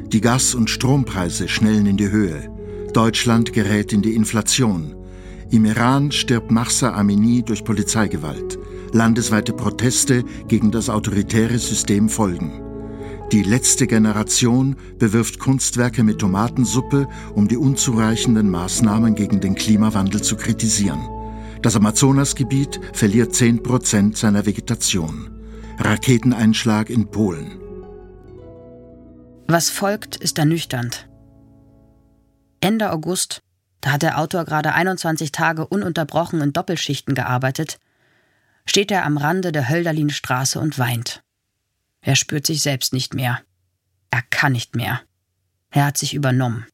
Die 0.06 0.20
Gas- 0.20 0.54
und 0.54 0.70
Strompreise 0.70 1.48
schnellen 1.48 1.86
in 1.86 1.96
die 1.96 2.10
Höhe. 2.10 2.48
Deutschland 2.92 3.52
gerät 3.52 3.92
in 3.92 4.02
die 4.02 4.14
Inflation. 4.14 4.94
Im 5.50 5.64
Iran 5.64 6.12
stirbt 6.12 6.52
Mahsa 6.52 6.92
Amini 6.92 7.42
durch 7.42 7.64
Polizeigewalt. 7.64 8.56
Landesweite 8.92 9.52
Proteste 9.52 10.22
gegen 10.46 10.70
das 10.70 10.88
autoritäre 10.88 11.58
System 11.58 12.08
folgen. 12.08 12.62
Die 13.32 13.42
letzte 13.42 13.88
Generation 13.88 14.76
bewirft 14.98 15.40
Kunstwerke 15.40 16.04
mit 16.04 16.20
Tomatensuppe, 16.20 17.08
um 17.34 17.48
die 17.48 17.56
unzureichenden 17.56 18.48
Maßnahmen 18.48 19.16
gegen 19.16 19.40
den 19.40 19.56
Klimawandel 19.56 20.22
zu 20.22 20.36
kritisieren. 20.36 21.00
Das 21.62 21.74
Amazonasgebiet 21.74 22.80
verliert 22.92 23.34
10 23.34 23.62
Prozent 23.62 24.16
seiner 24.16 24.46
Vegetation. 24.46 25.30
Raketeneinschlag 25.78 26.90
in 26.90 27.10
Polen. 27.10 27.58
Was 29.48 29.68
folgt, 29.68 30.16
ist 30.16 30.38
ernüchternd. 30.38 31.08
Ende 32.60 32.92
August, 32.92 33.40
da 33.80 33.92
hat 33.92 34.02
der 34.02 34.18
Autor 34.18 34.44
gerade 34.44 34.72
21 34.74 35.32
Tage 35.32 35.66
ununterbrochen 35.66 36.40
in 36.40 36.52
Doppelschichten 36.52 37.14
gearbeitet, 37.14 37.78
steht 38.66 38.90
er 38.90 39.04
am 39.04 39.16
Rande 39.16 39.52
der 39.52 39.68
Hölderlinstraße 39.68 40.60
und 40.60 40.78
weint. 40.78 41.22
Er 42.02 42.16
spürt 42.16 42.46
sich 42.46 42.62
selbst 42.62 42.92
nicht 42.92 43.14
mehr. 43.14 43.40
Er 44.10 44.22
kann 44.22 44.52
nicht 44.52 44.76
mehr. 44.76 45.00
Er 45.70 45.86
hat 45.86 45.98
sich 45.98 46.14
übernommen. 46.14 46.66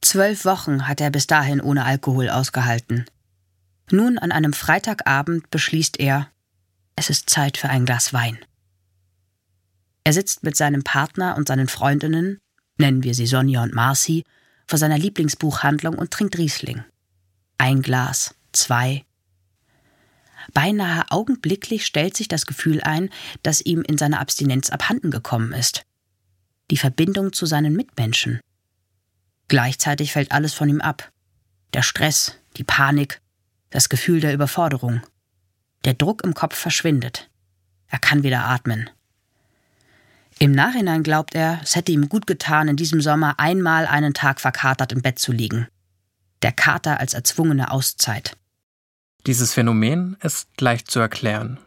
Zwölf 0.00 0.44
Wochen 0.44 0.88
hat 0.88 1.00
er 1.00 1.10
bis 1.10 1.26
dahin 1.26 1.60
ohne 1.60 1.84
Alkohol 1.84 2.28
ausgehalten. 2.28 3.06
Nun 3.90 4.18
an 4.18 4.32
einem 4.32 4.52
Freitagabend 4.52 5.50
beschließt 5.50 6.00
er, 6.00 6.28
es 6.96 7.08
ist 7.08 7.30
Zeit 7.30 7.56
für 7.56 7.68
ein 7.68 7.84
Glas 7.86 8.12
Wein. 8.12 8.38
Er 10.04 10.12
sitzt 10.12 10.42
mit 10.42 10.56
seinem 10.56 10.82
Partner 10.82 11.36
und 11.36 11.48
seinen 11.48 11.68
Freundinnen, 11.68 12.38
nennen 12.78 13.04
wir 13.04 13.14
sie 13.14 13.26
Sonja 13.26 13.62
und 13.62 13.74
Marcy, 13.74 14.24
vor 14.72 14.78
seiner 14.78 14.96
Lieblingsbuchhandlung 14.96 15.98
und 15.98 16.10
trinkt 16.12 16.38
Riesling. 16.38 16.82
Ein 17.58 17.82
Glas, 17.82 18.34
zwei, 18.52 19.04
Beinahe 20.54 21.04
augenblicklich 21.10 21.84
stellt 21.84 22.16
sich 22.16 22.26
das 22.26 22.46
Gefühl 22.46 22.80
ein, 22.80 23.10
das 23.42 23.60
ihm 23.60 23.82
in 23.82 23.98
seiner 23.98 24.18
Abstinenz 24.18 24.70
abhanden 24.70 25.10
gekommen 25.10 25.52
ist. 25.52 25.84
Die 26.70 26.78
Verbindung 26.78 27.34
zu 27.34 27.44
seinen 27.44 27.76
Mitmenschen. 27.76 28.40
Gleichzeitig 29.48 30.12
fällt 30.12 30.32
alles 30.32 30.54
von 30.54 30.70
ihm 30.70 30.80
ab. 30.80 31.12
Der 31.74 31.82
Stress, 31.82 32.38
die 32.56 32.64
Panik, 32.64 33.20
das 33.68 33.90
Gefühl 33.90 34.20
der 34.20 34.32
Überforderung. 34.32 35.02
Der 35.84 35.92
Druck 35.92 36.24
im 36.24 36.32
Kopf 36.32 36.56
verschwindet. 36.56 37.28
Er 37.88 37.98
kann 37.98 38.22
wieder 38.22 38.46
atmen. 38.46 38.88
Im 40.42 40.50
Nachhinein 40.50 41.04
glaubt 41.04 41.36
er, 41.36 41.60
es 41.62 41.76
hätte 41.76 41.92
ihm 41.92 42.08
gut 42.08 42.26
getan, 42.26 42.66
in 42.66 42.74
diesem 42.74 43.00
Sommer 43.00 43.38
einmal 43.38 43.86
einen 43.86 44.12
Tag 44.12 44.40
verkatert 44.40 44.90
im 44.90 45.00
Bett 45.00 45.20
zu 45.20 45.30
liegen. 45.30 45.68
Der 46.42 46.50
Kater 46.50 46.98
als 46.98 47.14
erzwungene 47.14 47.70
Auszeit. 47.70 48.36
Dieses 49.24 49.54
Phänomen 49.54 50.16
ist 50.20 50.48
leicht 50.60 50.90
zu 50.90 50.98
erklären. 50.98 51.60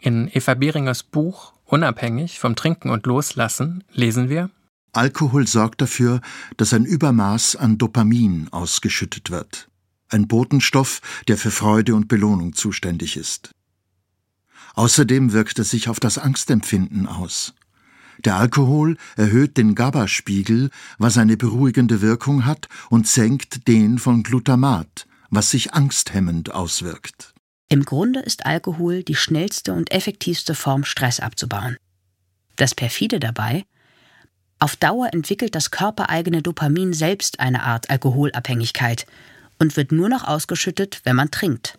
In 0.00 0.28
Eva 0.34 0.54
Beringers 0.54 1.04
Buch 1.04 1.52
Unabhängig 1.66 2.40
vom 2.40 2.56
Trinken 2.56 2.90
und 2.90 3.06
Loslassen 3.06 3.84
lesen 3.92 4.28
wir 4.28 4.50
Alkohol 4.90 5.46
sorgt 5.46 5.80
dafür, 5.80 6.20
dass 6.56 6.72
ein 6.72 6.86
Übermaß 6.86 7.54
an 7.54 7.78
Dopamin 7.78 8.48
ausgeschüttet 8.50 9.30
wird, 9.30 9.68
ein 10.08 10.26
Botenstoff, 10.26 11.00
der 11.28 11.38
für 11.38 11.52
Freude 11.52 11.94
und 11.94 12.08
Belohnung 12.08 12.54
zuständig 12.54 13.16
ist. 13.16 13.52
Außerdem 14.74 15.32
wirkt 15.32 15.60
er 15.60 15.64
sich 15.64 15.88
auf 15.88 16.00
das 16.00 16.18
Angstempfinden 16.18 17.06
aus. 17.06 17.54
Der 18.18 18.36
Alkohol 18.36 18.96
erhöht 19.16 19.56
den 19.56 19.74
GABA-Spiegel, 19.74 20.70
was 20.98 21.18
eine 21.18 21.36
beruhigende 21.36 22.00
Wirkung 22.00 22.44
hat, 22.44 22.68
und 22.90 23.06
senkt 23.06 23.66
den 23.68 23.98
von 23.98 24.22
Glutamat, 24.22 25.06
was 25.30 25.50
sich 25.50 25.74
angsthemmend 25.74 26.54
auswirkt. 26.54 27.34
Im 27.68 27.84
Grunde 27.84 28.20
ist 28.20 28.46
Alkohol 28.46 29.02
die 29.02 29.16
schnellste 29.16 29.72
und 29.72 29.90
effektivste 29.90 30.54
Form, 30.54 30.84
Stress 30.84 31.20
abzubauen. 31.20 31.76
Das 32.56 32.74
perfide 32.74 33.18
dabei, 33.18 33.64
auf 34.60 34.76
Dauer 34.76 35.12
entwickelt 35.12 35.54
das 35.54 35.70
körpereigene 35.70 36.40
Dopamin 36.40 36.92
selbst 36.92 37.40
eine 37.40 37.64
Art 37.64 37.90
Alkoholabhängigkeit 37.90 39.06
und 39.58 39.76
wird 39.76 39.92
nur 39.92 40.08
noch 40.08 40.24
ausgeschüttet, 40.24 41.00
wenn 41.04 41.16
man 41.16 41.30
trinkt. 41.30 41.78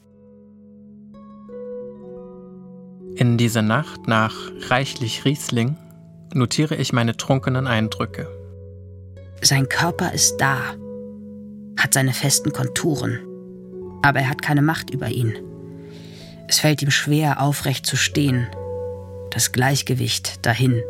In 3.15 3.37
dieser 3.37 3.61
Nacht 3.61 4.07
nach 4.07 4.35
reichlich 4.69 5.23
Riesling 5.23 5.77
notiere 6.35 6.75
ich 6.75 6.93
meine 6.93 7.17
trunkenen 7.17 7.65
Eindrücke. 7.65 8.27
Sein 9.41 9.69
Körper 9.69 10.13
ist 10.13 10.37
da, 10.37 10.57
hat 11.77 11.93
seine 11.93 12.13
festen 12.13 12.51
Konturen, 12.51 13.19
aber 14.01 14.19
er 14.19 14.29
hat 14.29 14.41
keine 14.41 14.61
Macht 14.61 14.89
über 14.89 15.09
ihn. 15.09 15.33
Es 16.47 16.59
fällt 16.59 16.81
ihm 16.81 16.91
schwer, 16.91 17.41
aufrecht 17.41 17.85
zu 17.85 17.95
stehen. 17.95 18.47
Das 19.31 19.51
Gleichgewicht 19.51 20.45
dahin. 20.45 20.81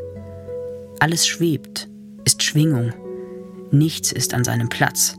Alles 0.99 1.27
schwebt, 1.27 1.87
ist 2.25 2.43
Schwingung. 2.43 2.93
Nichts 3.71 4.11
ist 4.11 4.33
an 4.33 4.43
seinem 4.43 4.69
Platz. 4.69 5.15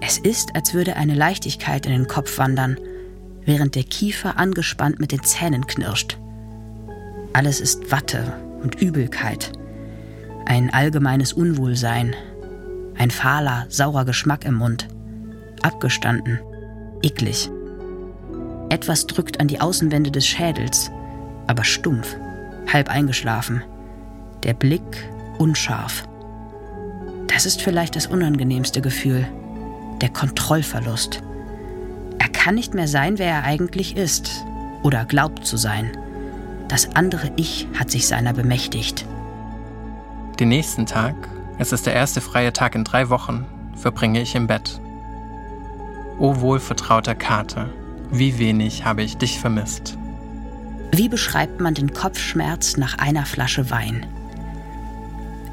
Es 0.00 0.18
ist, 0.18 0.56
als 0.56 0.74
würde 0.74 0.96
eine 0.96 1.14
Leichtigkeit 1.14 1.86
in 1.86 1.92
den 1.92 2.08
Kopf 2.08 2.38
wandern, 2.38 2.78
während 3.44 3.74
der 3.74 3.84
Kiefer 3.84 4.36
angespannt 4.38 4.98
mit 5.00 5.12
den 5.12 5.22
Zähnen 5.22 5.66
knirscht. 5.66 6.18
Alles 7.32 7.60
ist 7.60 7.90
Watte 7.92 8.32
und 8.62 8.80
Übelkeit. 8.80 9.52
Ein 10.46 10.72
allgemeines 10.72 11.32
Unwohlsein. 11.32 12.14
Ein 12.96 13.10
fahler, 13.10 13.66
saurer 13.68 14.04
Geschmack 14.04 14.44
im 14.44 14.54
Mund. 14.54 14.88
Abgestanden 15.62 16.40
eklig. 17.02 17.50
Etwas 18.68 19.06
drückt 19.06 19.40
an 19.40 19.48
die 19.48 19.60
Außenwände 19.60 20.10
des 20.10 20.26
Schädels, 20.26 20.90
aber 21.46 21.64
stumpf, 21.64 22.16
halb 22.72 22.88
eingeschlafen. 22.88 23.62
Der 24.44 24.54
Blick 24.54 24.82
unscharf. 25.38 26.04
Das 27.26 27.46
ist 27.46 27.62
vielleicht 27.62 27.96
das 27.96 28.06
unangenehmste 28.06 28.80
Gefühl, 28.80 29.26
der 30.00 30.08
Kontrollverlust. 30.08 31.22
Er 32.18 32.28
kann 32.28 32.54
nicht 32.54 32.74
mehr 32.74 32.88
sein, 32.88 33.18
wer 33.18 33.28
er 33.28 33.44
eigentlich 33.44 33.96
ist 33.96 34.44
oder 34.82 35.04
glaubt 35.04 35.46
zu 35.46 35.56
sein. 35.56 35.90
Das 36.72 36.96
andere 36.96 37.30
Ich 37.36 37.68
hat 37.78 37.90
sich 37.90 38.06
seiner 38.06 38.32
bemächtigt. 38.32 39.04
Den 40.40 40.48
nächsten 40.48 40.86
Tag, 40.86 41.14
es 41.58 41.70
ist 41.70 41.84
der 41.84 41.92
erste 41.92 42.22
freie 42.22 42.54
Tag 42.54 42.74
in 42.74 42.82
drei 42.82 43.10
Wochen, 43.10 43.44
verbringe 43.76 44.22
ich 44.22 44.34
im 44.34 44.46
Bett. 44.46 44.80
O 46.18 46.40
wohlvertrauter 46.40 47.14
Kater, 47.14 47.68
wie 48.10 48.38
wenig 48.38 48.86
habe 48.86 49.02
ich 49.02 49.18
dich 49.18 49.38
vermisst. 49.38 49.98
Wie 50.92 51.10
beschreibt 51.10 51.60
man 51.60 51.74
den 51.74 51.92
Kopfschmerz 51.92 52.78
nach 52.78 52.96
einer 52.96 53.26
Flasche 53.26 53.70
Wein? 53.70 54.06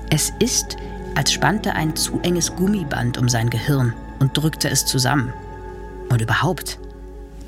Es 0.09 0.31
ist, 0.39 0.77
als 1.15 1.33
spannte 1.33 1.75
ein 1.75 1.97
zu 1.97 2.21
enges 2.21 2.55
Gummiband 2.55 3.17
um 3.17 3.27
sein 3.27 3.49
Gehirn 3.49 3.93
und 4.19 4.37
drückte 4.37 4.69
es 4.69 4.85
zusammen. 4.85 5.33
Und 6.07 6.21
überhaupt, 6.21 6.79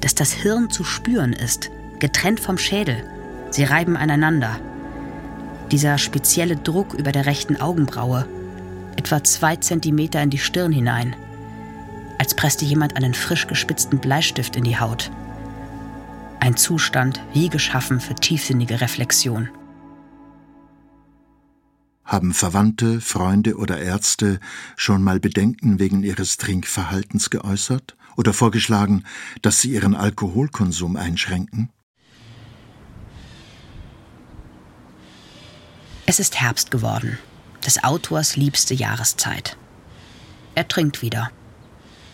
dass 0.02 0.14
das 0.14 0.34
Hirn 0.34 0.70
zu 0.70 0.84
spüren 0.84 1.32
ist, 1.32 1.72
getrennt 2.00 2.42
vom 2.42 2.58
Schädel. 2.58 3.02
Sie 3.52 3.66
reiben 3.66 3.98
aneinander. 3.98 4.60
Dieser 5.72 5.98
spezielle 5.98 6.56
Druck 6.56 6.94
über 6.94 7.12
der 7.12 7.26
rechten 7.26 7.60
Augenbraue, 7.60 8.26
etwa 8.96 9.24
zwei 9.24 9.58
Zentimeter 9.58 10.22
in 10.22 10.30
die 10.30 10.38
Stirn 10.38 10.72
hinein, 10.72 11.16
als 12.18 12.34
presste 12.34 12.66
jemand 12.66 12.96
einen 12.96 13.14
frisch 13.14 13.48
gespitzten 13.48 14.00
Bleistift 14.00 14.56
in 14.56 14.64
die 14.64 14.80
Haut. 14.80 15.12
Ein 16.40 16.56
Zustand 16.56 17.22
wie 17.34 17.50
geschaffen 17.50 18.00
für 18.00 18.16
tiefsinnige 18.16 18.80
Reflexion. 18.80 19.50
Haben 22.06 22.34
Verwandte, 22.34 23.00
Freunde 23.00 23.58
oder 23.58 23.80
Ärzte 23.80 24.40
schon 24.76 25.04
mal 25.04 25.20
Bedenken 25.20 25.80
wegen 25.80 26.04
ihres 26.04 26.38
Trinkverhaltens 26.38 27.30
geäußert 27.30 27.96
oder 28.18 28.34
vorgeschlagen, 28.34 29.04
dass 29.42 29.62
sie 29.62 29.72
ihren 29.72 29.96
Alkoholkonsum 29.96 30.96
einschränken? 30.96 31.70
Es 36.12 36.20
ist 36.20 36.42
Herbst 36.42 36.72
geworden, 36.72 37.18
des 37.66 37.86
Autors 37.86 38.36
liebste 38.36 38.74
Jahreszeit. 38.74 39.56
Er 40.56 40.68
trinkt 40.68 41.02
wieder. 41.02 41.32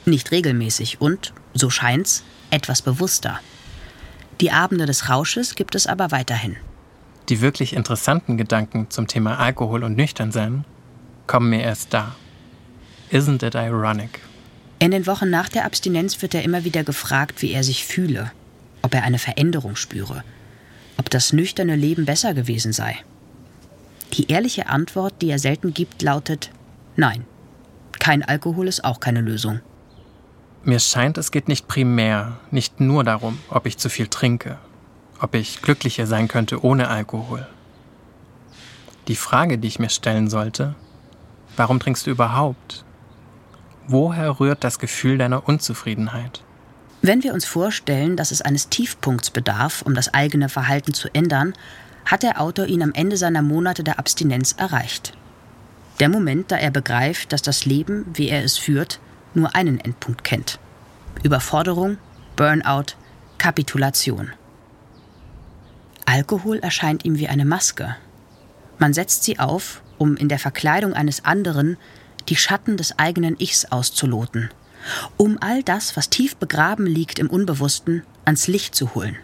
Nicht 0.06 0.30
regelmäßig 0.30 1.02
und, 1.02 1.34
so 1.56 1.72
scheint's, 1.72 2.24
etwas 2.52 2.84
bewusster. 2.84 3.40
Die 4.40 4.52
Abende 4.52 4.86
des 4.86 5.10
Rausches 5.10 5.56
gibt 5.56 5.74
es 5.74 5.88
aber 5.88 6.12
weiterhin. 6.12 6.58
Die 7.30 7.42
wirklich 7.42 7.74
interessanten 7.74 8.38
Gedanken 8.38 8.92
zum 8.92 9.08
Thema 9.08 9.40
Alkohol 9.40 9.84
und 9.84 9.98
Nüchternsein 9.98 10.64
kommen 11.26 11.50
mir 11.50 11.64
erst 11.64 11.92
da. 11.92 12.16
Isn't 13.12 13.44
it 13.44 13.56
ironic? 13.56 14.20
In 14.78 14.92
den 14.92 15.08
Wochen 15.08 15.32
nach 15.32 15.50
der 15.50 15.66
Abstinenz 15.66 16.22
wird 16.22 16.36
er 16.36 16.44
immer 16.44 16.64
wieder 16.64 16.84
gefragt, 16.84 17.42
wie 17.42 17.52
er 17.52 17.64
sich 17.64 17.84
fühle, 17.84 18.32
ob 18.84 18.94
er 18.94 19.02
eine 19.02 19.18
Veränderung 19.18 19.76
spüre, 19.76 20.24
ob 20.98 21.10
das 21.10 21.34
nüchterne 21.34 21.76
Leben 21.76 22.06
besser 22.06 22.36
gewesen 22.36 22.74
sei. 22.74 23.04
Die 24.14 24.32
ehrliche 24.32 24.68
Antwort, 24.68 25.22
die 25.22 25.30
er 25.30 25.40
selten 25.40 25.74
gibt, 25.74 26.02
lautet 26.02 26.52
Nein. 26.96 27.26
Kein 28.00 28.24
Alkohol 28.24 28.68
ist 28.68 28.84
auch 28.84 29.00
keine 29.00 29.22
Lösung. 29.22 29.60
Mir 30.64 30.80
scheint, 30.80 31.18
es 31.18 31.32
geht 31.32 31.48
nicht 31.48 31.68
primär, 31.68 32.40
nicht 32.52 32.80
nur 32.80 33.04
darum, 33.04 33.40
ob 33.50 33.66
ich 33.66 33.78
zu 33.78 33.90
viel 33.90 34.08
trinke, 34.08 34.58
ob 35.20 35.36
ich 35.36 35.62
glücklicher 35.62 36.08
sein 36.08 36.28
könnte 36.28 36.64
ohne 36.64 36.90
Alkohol. 36.90 37.48
Die 39.08 39.16
Frage, 39.16 39.58
die 39.58 39.68
ich 39.68 39.80
mir 39.80 39.90
stellen 39.90 40.30
sollte, 40.30 40.76
warum 41.56 41.80
trinkst 41.80 42.06
du 42.08 42.12
überhaupt? 42.12 42.84
Woher 43.88 44.40
rührt 44.40 44.64
das 44.64 44.80
Gefühl 44.80 45.18
deiner 45.18 45.48
Unzufriedenheit? 45.48 46.44
Wenn 47.02 47.24
wir 47.24 47.34
uns 47.34 47.46
vorstellen, 47.46 48.18
dass 48.18 48.32
es 48.32 48.42
eines 48.42 48.70
Tiefpunkts 48.70 49.30
bedarf, 49.30 49.84
um 49.84 49.94
das 49.94 50.14
eigene 50.14 50.50
Verhalten 50.50 50.94
zu 50.94 51.08
ändern, 51.14 51.54
hat 52.08 52.24
der 52.24 52.42
Autor 52.42 52.66
ihn 52.66 52.82
am 52.82 52.94
Ende 52.94 53.18
seiner 53.18 53.42
Monate 53.42 53.84
der 53.84 54.00
Abstinenz 54.00 54.54
erreicht. 54.58 55.14
Der 56.00 56.10
Moment, 56.10 56.52
da 56.52 56.58
er 56.58 56.72
begreift, 56.72 57.34
dass 57.34 57.42
das 57.42 57.66
Leben, 57.66 58.06
wie 58.14 58.30
er 58.30 58.44
es 58.44 58.58
führt, 58.58 59.00
nur 59.34 59.56
einen 59.56 59.80
Endpunkt 59.80 60.24
kennt. 60.24 60.60
Überforderung, 61.24 61.98
Burnout, 62.36 62.96
Kapitulation. 63.38 64.32
Alkohol 66.06 66.60
erscheint 66.60 67.04
ihm 67.04 67.18
wie 67.18 67.28
eine 67.28 67.46
Maske. 67.46 67.96
Man 68.80 68.94
setzt 68.94 69.24
sie 69.24 69.40
auf, 69.40 69.82
um 69.98 70.16
in 70.16 70.30
der 70.30 70.40
Verkleidung 70.40 70.94
eines 70.94 71.26
anderen 71.26 71.78
die 72.30 72.36
Schatten 72.36 72.78
des 72.78 72.98
eigenen 73.00 73.40
Ichs 73.40 73.66
auszuloten, 73.66 74.50
um 75.18 75.38
all 75.42 75.64
das, 75.64 75.98
was 75.98 76.10
tief 76.10 76.36
begraben 76.36 76.86
liegt 76.86 77.20
im 77.20 77.30
Unbewussten, 77.30 78.04
ans 78.24 78.48
Licht 78.48 78.76
zu 78.76 78.94
holen. 78.96 79.18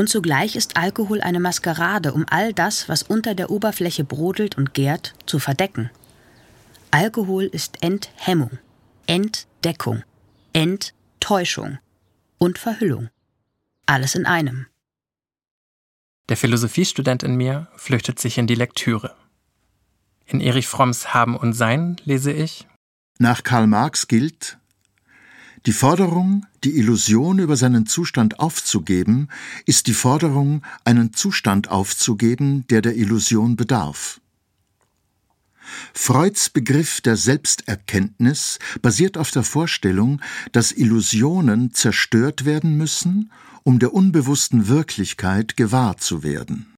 Und 0.00 0.08
zugleich 0.08 0.56
ist 0.56 0.78
Alkohol 0.78 1.20
eine 1.20 1.40
Maskerade, 1.40 2.14
um 2.14 2.24
all 2.30 2.54
das, 2.54 2.88
was 2.88 3.02
unter 3.02 3.34
der 3.34 3.50
Oberfläche 3.50 4.02
brodelt 4.02 4.56
und 4.56 4.72
gärt, 4.72 5.12
zu 5.26 5.38
verdecken. 5.38 5.90
Alkohol 6.90 7.44
ist 7.44 7.82
Enthemmung, 7.82 8.58
Entdeckung, 9.06 10.02
Enttäuschung 10.54 11.80
und 12.38 12.58
Verhüllung. 12.58 13.10
Alles 13.84 14.14
in 14.14 14.24
einem. 14.24 14.68
Der 16.30 16.38
Philosophiestudent 16.38 17.22
in 17.22 17.34
mir 17.34 17.68
flüchtet 17.76 18.18
sich 18.18 18.38
in 18.38 18.46
die 18.46 18.54
Lektüre. 18.54 19.14
In 20.24 20.40
Erich 20.40 20.66
Fromms 20.66 21.12
Haben 21.12 21.36
und 21.36 21.52
Sein 21.52 22.00
lese 22.06 22.32
ich 22.32 22.66
Nach 23.18 23.42
Karl 23.42 23.66
Marx 23.66 24.08
gilt, 24.08 24.56
die 25.66 25.72
Forderung, 25.72 26.46
die 26.64 26.76
Illusion 26.78 27.38
über 27.38 27.56
seinen 27.56 27.86
Zustand 27.86 28.40
aufzugeben, 28.40 29.28
ist 29.66 29.86
die 29.86 29.94
Forderung, 29.94 30.62
einen 30.84 31.12
Zustand 31.12 31.68
aufzugeben, 31.68 32.66
der 32.68 32.82
der 32.82 32.96
Illusion 32.96 33.56
bedarf. 33.56 34.20
Freuds 35.94 36.50
Begriff 36.50 37.00
der 37.00 37.16
Selbsterkenntnis 37.16 38.58
basiert 38.82 39.16
auf 39.16 39.30
der 39.30 39.42
Vorstellung, 39.42 40.20
dass 40.52 40.72
Illusionen 40.72 41.72
zerstört 41.74 42.44
werden 42.44 42.76
müssen, 42.76 43.30
um 43.62 43.78
der 43.78 43.92
unbewussten 43.92 44.68
Wirklichkeit 44.68 45.56
gewahr 45.56 45.98
zu 45.98 46.22
werden. 46.22 46.74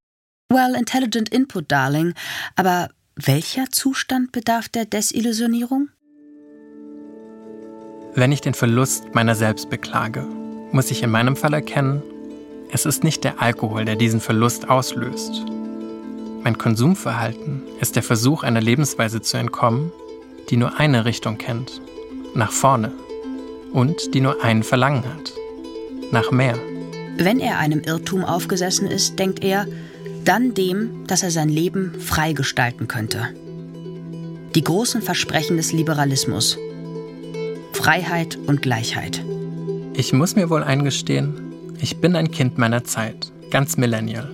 Well, 0.50 0.74
intelligent 0.74 1.30
input, 1.30 1.70
darling. 1.70 2.14
Aber 2.56 2.90
welcher 3.16 3.70
Zustand 3.70 4.32
bedarf 4.32 4.68
der 4.68 4.84
Desillusionierung? 4.84 5.88
Wenn 8.14 8.30
ich 8.30 8.42
den 8.42 8.52
Verlust 8.52 9.14
meiner 9.14 9.34
selbst 9.34 9.70
beklage, 9.70 10.26
muss 10.70 10.90
ich 10.90 11.02
in 11.02 11.10
meinem 11.10 11.34
Fall 11.34 11.54
erkennen, 11.54 12.02
es 12.70 12.84
ist 12.84 13.04
nicht 13.04 13.24
der 13.24 13.40
Alkohol, 13.40 13.86
der 13.86 13.96
diesen 13.96 14.20
Verlust 14.20 14.68
auslöst. 14.68 15.42
Mein 16.44 16.58
Konsumverhalten 16.58 17.62
ist 17.80 17.96
der 17.96 18.02
Versuch, 18.02 18.42
einer 18.42 18.60
Lebensweise 18.60 19.22
zu 19.22 19.38
entkommen, 19.38 19.92
die 20.50 20.58
nur 20.58 20.78
eine 20.78 21.06
Richtung 21.06 21.38
kennt, 21.38 21.80
nach 22.34 22.52
vorne, 22.52 22.92
und 23.72 24.12
die 24.12 24.20
nur 24.20 24.44
ein 24.44 24.62
Verlangen 24.62 25.04
hat, 25.06 25.32
nach 26.10 26.30
mehr. 26.30 26.58
Wenn 27.16 27.40
er 27.40 27.58
einem 27.60 27.80
Irrtum 27.80 28.26
aufgesessen 28.26 28.88
ist, 28.88 29.18
denkt 29.18 29.42
er, 29.42 29.66
dann 30.24 30.52
dem, 30.52 31.06
dass 31.06 31.22
er 31.22 31.30
sein 31.30 31.48
Leben 31.48 31.94
frei 31.98 32.34
gestalten 32.34 32.88
könnte. 32.88 33.28
Die 34.54 34.64
großen 34.64 35.00
Versprechen 35.00 35.56
des 35.56 35.72
Liberalismus. 35.72 36.58
Freiheit 37.72 38.38
und 38.46 38.62
Gleichheit. 38.62 39.22
Ich 39.94 40.12
muss 40.12 40.36
mir 40.36 40.50
wohl 40.50 40.62
eingestehen, 40.62 41.34
ich 41.80 41.98
bin 41.98 42.16
ein 42.16 42.30
Kind 42.30 42.58
meiner 42.58 42.84
Zeit, 42.84 43.32
ganz 43.50 43.76
millennial. 43.76 44.30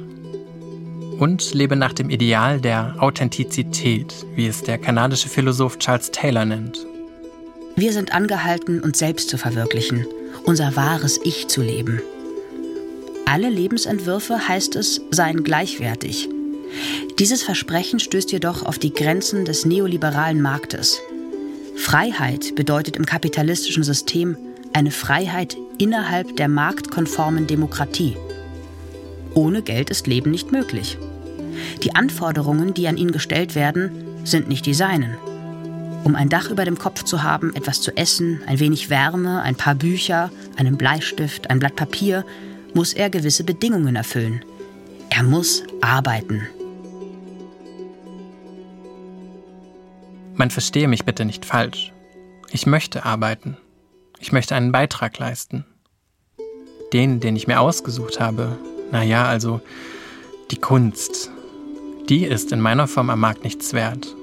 Und 1.18 1.55
lebe 1.55 1.74
nach 1.74 1.93
dem 1.93 2.11
Ideal 2.11 2.61
der 2.61 2.97
Authentizität, 2.99 4.14
wie 4.34 4.47
es 4.47 4.62
der 4.62 4.78
kanadische 4.78 5.28
Philosoph 5.28 5.78
Charles 5.78 6.11
Taylor 6.11 6.45
nennt. 6.45 6.86
Wir 7.74 7.93
sind 7.93 8.12
angehalten, 8.12 8.80
uns 8.80 8.99
selbst 8.99 9.28
zu 9.28 9.39
verwirklichen, 9.39 10.07
unser 10.45 10.76
wahres 10.76 11.18
Ich 11.24 11.49
zu 11.49 11.62
leben. 11.62 12.03
Alle 13.24 13.49
Lebensentwürfe, 13.49 14.49
heißt 14.49 14.76
es, 14.76 15.01
seien 15.11 15.45
gleichwertig. 15.45 16.28
Dieses 17.18 17.43
Versprechen 17.43 17.99
stößt 17.99 18.30
jedoch 18.32 18.62
auf 18.62 18.78
die 18.78 18.93
Grenzen 18.93 19.45
des 19.45 19.64
neoliberalen 19.64 20.41
Marktes. 20.41 21.01
Freiheit 21.79 22.55
bedeutet 22.57 22.97
im 22.97 23.07
kapitalistischen 23.07 23.85
System 23.85 24.37
eine 24.72 24.91
Freiheit 24.91 25.57
innerhalb 25.79 26.37
der 26.37 26.49
marktkonformen 26.49 27.47
Demokratie. 27.47 28.16
Ohne 29.35 29.62
Geld 29.62 29.89
ist 29.89 30.07
Leben 30.07 30.31
nicht 30.31 30.53
möglich. 30.53 30.99
Die 31.83 31.95
Anforderungen, 31.95 32.74
die 32.74 32.89
an 32.89 32.97
ihn 32.97 33.12
gestellt 33.12 33.55
werden, 33.55 33.91
sind 34.24 34.49
nicht 34.49 34.66
die 34.66 34.74
seinen. 34.74 35.16
Um 36.05 36.14
ein 36.14 36.29
Dach 36.29 36.51
über 36.51 36.64
dem 36.64 36.79
Kopf 36.79 37.05
zu 37.05 37.22
haben, 37.22 37.55
etwas 37.55 37.81
zu 37.81 37.97
essen, 37.97 38.41
ein 38.47 38.61
wenig 38.61 38.91
Wärme, 38.91 39.41
ein 39.43 39.57
paar 39.57 39.74
Bücher, 39.74 40.31
einen 40.57 40.76
Bleistift, 40.76 41.49
ein 41.49 41.61
Blatt 41.61 41.76
Papier, 41.76 42.24
muss 42.74 42.93
er 42.93 43.09
gewisse 43.09 43.45
Bedingungen 43.45 43.97
erfüllen. 43.97 44.45
Er 45.11 45.22
muss 45.22 45.62
arbeiten. 45.81 46.43
Man 50.39 50.51
verstehe 50.53 50.86
mich 50.86 51.05
bitte 51.05 51.24
nicht 51.24 51.45
falsch. 51.45 51.93
Ich 52.53 52.64
möchte 52.64 53.05
arbeiten. 53.05 53.57
Ich 54.20 54.30
möchte 54.30 54.55
einen 54.55 54.70
Beitrag 54.70 55.18
leisten. 55.18 55.64
Den, 56.93 57.18
den 57.18 57.34
ich 57.34 57.49
mir 57.49 57.59
ausgesucht 57.59 58.20
habe, 58.20 58.57
naja, 58.93 59.26
also 59.26 59.61
die 60.53 60.57
Kunst, 60.57 61.32
die 62.09 62.24
ist 62.24 62.53
in 62.53 62.61
meiner 62.61 62.86
Form 62.86 63.11
am 63.11 63.18
Markt 63.18 63.43
nichts 63.43 63.72
wert. 63.72 64.14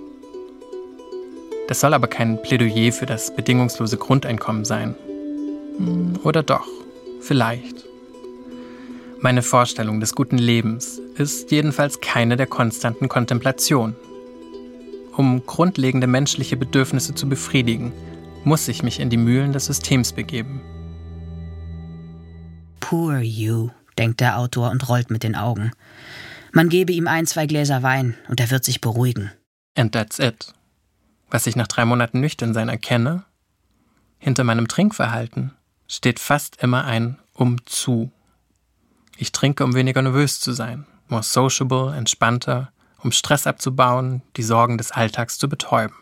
Das 1.68 1.82
soll 1.82 1.94
aber 1.94 2.08
kein 2.08 2.42
Plädoyer 2.42 2.94
für 2.94 3.06
das 3.06 3.36
bedingungslose 3.36 3.98
Grundeinkommen 3.98 4.64
sein. 4.64 4.96
Oder 6.24 6.44
doch, 6.44 6.68
vielleicht. 7.20 7.84
Meine 9.20 9.42
Vorstellung 9.42 10.00
des 10.00 10.16
guten 10.16 10.38
Lebens 10.38 11.02
ist 11.18 11.52
jedenfalls 11.52 12.00
keine 12.00 12.38
der 12.38 12.48
konstanten 12.48 13.10
Kontemplation. 13.10 13.98
Um 15.18 15.46
grundlegende 15.46 16.08
menschliche 16.08 16.58
Bedürfnisse 16.58 17.16
zu 17.16 17.30
befriedigen, 17.30 17.94
muss 18.44 18.68
ich 18.68 18.84
mich 18.84 19.00
in 19.00 19.10
die 19.10 19.18
Mühlen 19.18 19.54
des 19.54 19.66
Systems 19.66 20.12
begeben. 20.12 20.62
Poor 22.80 23.20
you, 23.20 23.70
denkt 23.98 24.20
der 24.20 24.38
Autor 24.38 24.72
und 24.72 24.88
rollt 24.90 25.10
mit 25.10 25.24
den 25.24 25.36
Augen. 25.36 25.72
Man 26.52 26.70
gebe 26.70 26.94
ihm 26.94 27.08
ein, 27.08 27.26
zwei 27.26 27.48
Gläser 27.48 27.82
Wein 27.82 28.16
und 28.30 28.40
er 28.40 28.52
wird 28.52 28.64
sich 28.64 28.82
beruhigen. 28.82 29.32
And 29.76 29.92
that's 29.92 30.20
it. 30.20 30.54
Was 31.30 31.48
ich 31.48 31.56
nach 31.56 31.68
drei 31.68 31.86
Monaten 31.86 32.20
nüchtern 32.20 32.54
sein 32.54 32.70
erkenne, 32.70 33.24
hinter 34.20 34.44
meinem 34.44 34.68
Trinkverhalten 34.68 35.52
steht 35.88 36.20
fast 36.20 36.62
immer 36.62 36.86
ein 36.86 37.18
um 37.34 37.66
zu. 37.66 38.12
Ich 39.18 39.32
trinke, 39.32 39.64
um 39.64 39.76
weniger 39.76 40.02
nervös 40.02 40.40
zu 40.40 40.54
sein, 40.54 40.86
more 41.10 41.24
sociable, 41.24 41.96
entspannter, 41.96 42.72
um 43.04 43.12
Stress 43.12 43.48
abzubauen, 43.48 44.22
die 44.38 44.44
Sorgen 44.44 44.78
des 44.78 44.92
Alltags 44.92 45.38
zu 45.38 45.48
betäuben. 45.50 45.96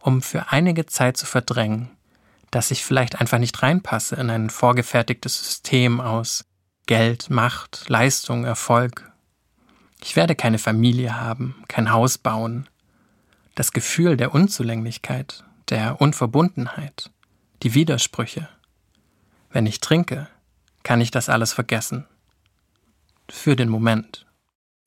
Um 0.00 0.22
für 0.22 0.50
einige 0.50 0.86
Zeit 0.86 1.16
zu 1.16 1.26
verdrängen, 1.26 1.90
dass 2.50 2.70
ich 2.70 2.84
vielleicht 2.84 3.20
einfach 3.20 3.38
nicht 3.38 3.62
reinpasse 3.62 4.16
in 4.16 4.30
ein 4.30 4.50
vorgefertigtes 4.50 5.38
System 5.38 6.00
aus 6.00 6.44
Geld, 6.86 7.30
Macht, 7.30 7.88
Leistung, 7.88 8.44
Erfolg. 8.44 9.12
Ich 10.02 10.16
werde 10.16 10.34
keine 10.34 10.58
Familie 10.58 11.20
haben, 11.20 11.62
kein 11.68 11.92
Haus 11.92 12.18
bauen. 12.18 12.68
Das 13.54 13.72
Gefühl 13.72 14.16
der 14.16 14.34
Unzulänglichkeit, 14.34 15.44
der 15.68 16.00
Unverbundenheit, 16.00 17.10
die 17.62 17.74
Widersprüche. 17.74 18.48
Wenn 19.50 19.66
ich 19.66 19.80
trinke, 19.80 20.28
kann 20.82 21.00
ich 21.00 21.10
das 21.10 21.28
alles 21.28 21.52
vergessen. 21.52 22.06
Für 23.28 23.54
den 23.54 23.68
Moment. 23.68 24.26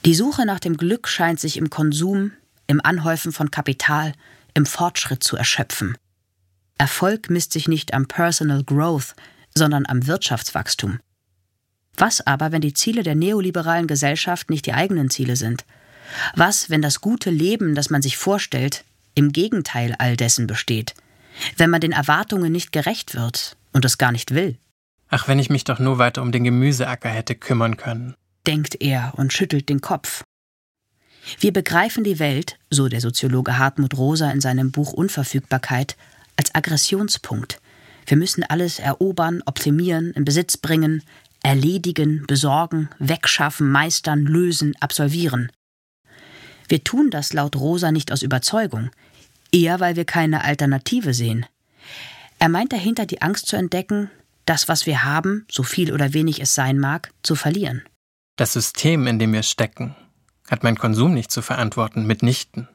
Die 0.05 0.15
Suche 0.15 0.45
nach 0.45 0.59
dem 0.59 0.75
Glück 0.75 1.07
scheint 1.07 1.39
sich 1.39 1.55
im 1.55 1.69
Konsum, 1.69 2.33
im 2.67 2.81
Anhäufen 2.83 3.31
von 3.31 3.51
Kapital, 3.51 4.11
im 4.53 4.65
Fortschritt 4.65 5.23
zu 5.23 5.37
erschöpfen. 5.37 5.97
Erfolg 6.77 7.29
misst 7.29 7.53
sich 7.53 7.69
nicht 7.69 7.93
am 7.93 8.07
Personal 8.07 8.65
Growth, 8.65 9.15
sondern 9.55 9.85
am 9.85 10.05
Wirtschaftswachstum. 10.05 10.99
Was 11.95 12.25
aber, 12.25 12.51
wenn 12.51 12.61
die 12.61 12.73
Ziele 12.73 13.03
der 13.03 13.15
neoliberalen 13.15 13.87
Gesellschaft 13.87 14.49
nicht 14.49 14.65
die 14.65 14.73
eigenen 14.73 15.09
Ziele 15.09 15.37
sind? 15.37 15.63
Was, 16.35 16.69
wenn 16.69 16.81
das 16.81 16.99
gute 16.99 17.29
Leben, 17.29 17.73
das 17.73 17.89
man 17.89 18.01
sich 18.01 18.17
vorstellt, 18.17 18.83
im 19.15 19.31
Gegenteil 19.31 19.95
all 19.99 20.17
dessen 20.17 20.47
besteht? 20.47 20.95
Wenn 21.55 21.69
man 21.69 21.81
den 21.81 21.93
Erwartungen 21.93 22.51
nicht 22.51 22.73
gerecht 22.73 23.15
wird 23.15 23.55
und 23.71 23.85
es 23.85 23.97
gar 23.97 24.11
nicht 24.11 24.33
will? 24.33 24.57
Ach, 25.07 25.27
wenn 25.29 25.39
ich 25.39 25.49
mich 25.49 25.63
doch 25.63 25.79
nur 25.79 25.97
weiter 25.97 26.21
um 26.21 26.31
den 26.31 26.43
Gemüseacker 26.43 27.09
hätte 27.09 27.35
kümmern 27.35 27.77
können, 27.77 28.15
denkt 28.47 28.81
er 28.81 29.13
und 29.17 29.33
schüttelt 29.33 29.69
den 29.69 29.81
Kopf. 29.81 30.23
Wir 31.39 31.53
begreifen 31.53 32.03
die 32.03 32.19
Welt, 32.19 32.57
so 32.69 32.89
der 32.89 33.01
Soziologe 33.01 33.57
Hartmut 33.57 33.97
Rosa 33.97 34.29
in 34.31 34.41
seinem 34.41 34.71
Buch 34.71 34.93
Unverfügbarkeit, 34.93 35.95
als 36.35 36.53
Aggressionspunkt. 36.53 37.61
Wir 38.05 38.17
müssen 38.17 38.43
alles 38.43 38.79
erobern, 38.79 39.41
optimieren, 39.45 40.11
in 40.11 40.25
Besitz 40.25 40.57
bringen, 40.57 41.03
erledigen, 41.41 42.25
besorgen, 42.27 42.89
wegschaffen, 42.99 43.71
meistern, 43.71 44.23
lösen, 44.23 44.75
absolvieren. 44.79 45.51
Wir 46.67 46.83
tun 46.83 47.09
das 47.09 47.33
laut 47.33 47.55
Rosa 47.55 47.91
nicht 47.91 48.11
aus 48.11 48.21
Überzeugung, 48.21 48.89
eher 49.51 49.79
weil 49.79 49.95
wir 49.95 50.05
keine 50.05 50.43
Alternative 50.43 51.13
sehen. 51.13 51.45
Er 52.39 52.49
meint 52.49 52.73
dahinter 52.73 53.05
die 53.05 53.21
Angst 53.21 53.47
zu 53.47 53.55
entdecken, 53.55 54.09
das, 54.45 54.67
was 54.67 54.85
wir 54.85 55.03
haben, 55.03 55.45
so 55.49 55.63
viel 55.63 55.93
oder 55.93 56.13
wenig 56.13 56.41
es 56.41 56.55
sein 56.55 56.79
mag, 56.79 57.11
zu 57.21 57.35
verlieren. 57.35 57.83
Das 58.35 58.53
System, 58.53 59.05
in 59.05 59.19
dem 59.19 59.31
wir 59.31 59.43
stecken, 59.43 59.95
hat 60.49 60.63
mein 60.63 60.77
Konsum 60.77 61.13
nicht 61.13 61.31
zu 61.31 61.43
verantworten, 61.43 62.07
mitnichten. 62.07 62.67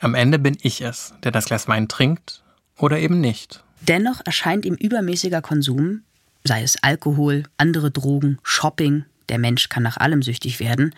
Am 0.00 0.14
Ende 0.14 0.38
bin 0.40 0.58
ich 0.62 0.80
es, 0.80 1.14
der 1.22 1.30
das 1.30 1.44
Glas 1.44 1.68
Wein 1.68 1.86
trinkt 1.86 2.42
oder 2.76 2.98
eben 2.98 3.20
nicht. 3.20 3.62
Dennoch 3.82 4.20
erscheint 4.24 4.64
ihm 4.64 4.74
übermäßiger 4.74 5.42
Konsum, 5.42 6.02
sei 6.42 6.62
es 6.62 6.82
Alkohol, 6.82 7.44
andere 7.56 7.92
Drogen, 7.92 8.38
Shopping, 8.42 9.04
der 9.28 9.38
Mensch 9.38 9.68
kann 9.68 9.84
nach 9.84 9.96
allem 9.96 10.22
süchtig 10.22 10.58
werden, 10.58 10.94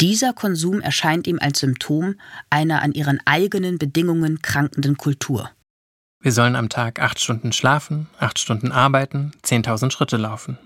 dieser 0.00 0.32
Konsum 0.32 0.80
erscheint 0.80 1.28
ihm 1.28 1.38
als 1.40 1.60
Symptom 1.60 2.16
einer 2.50 2.82
an 2.82 2.92
ihren 2.92 3.20
eigenen 3.26 3.78
Bedingungen 3.78 4.42
krankenden 4.42 4.96
Kultur. 4.96 5.50
Wir 6.20 6.32
sollen 6.32 6.56
am 6.56 6.68
Tag 6.68 7.00
acht 7.00 7.20
Stunden 7.20 7.52
schlafen, 7.52 8.08
acht 8.18 8.40
Stunden 8.40 8.72
arbeiten, 8.72 9.32
zehntausend 9.42 9.92
Schritte 9.92 10.16
laufen. 10.16 10.58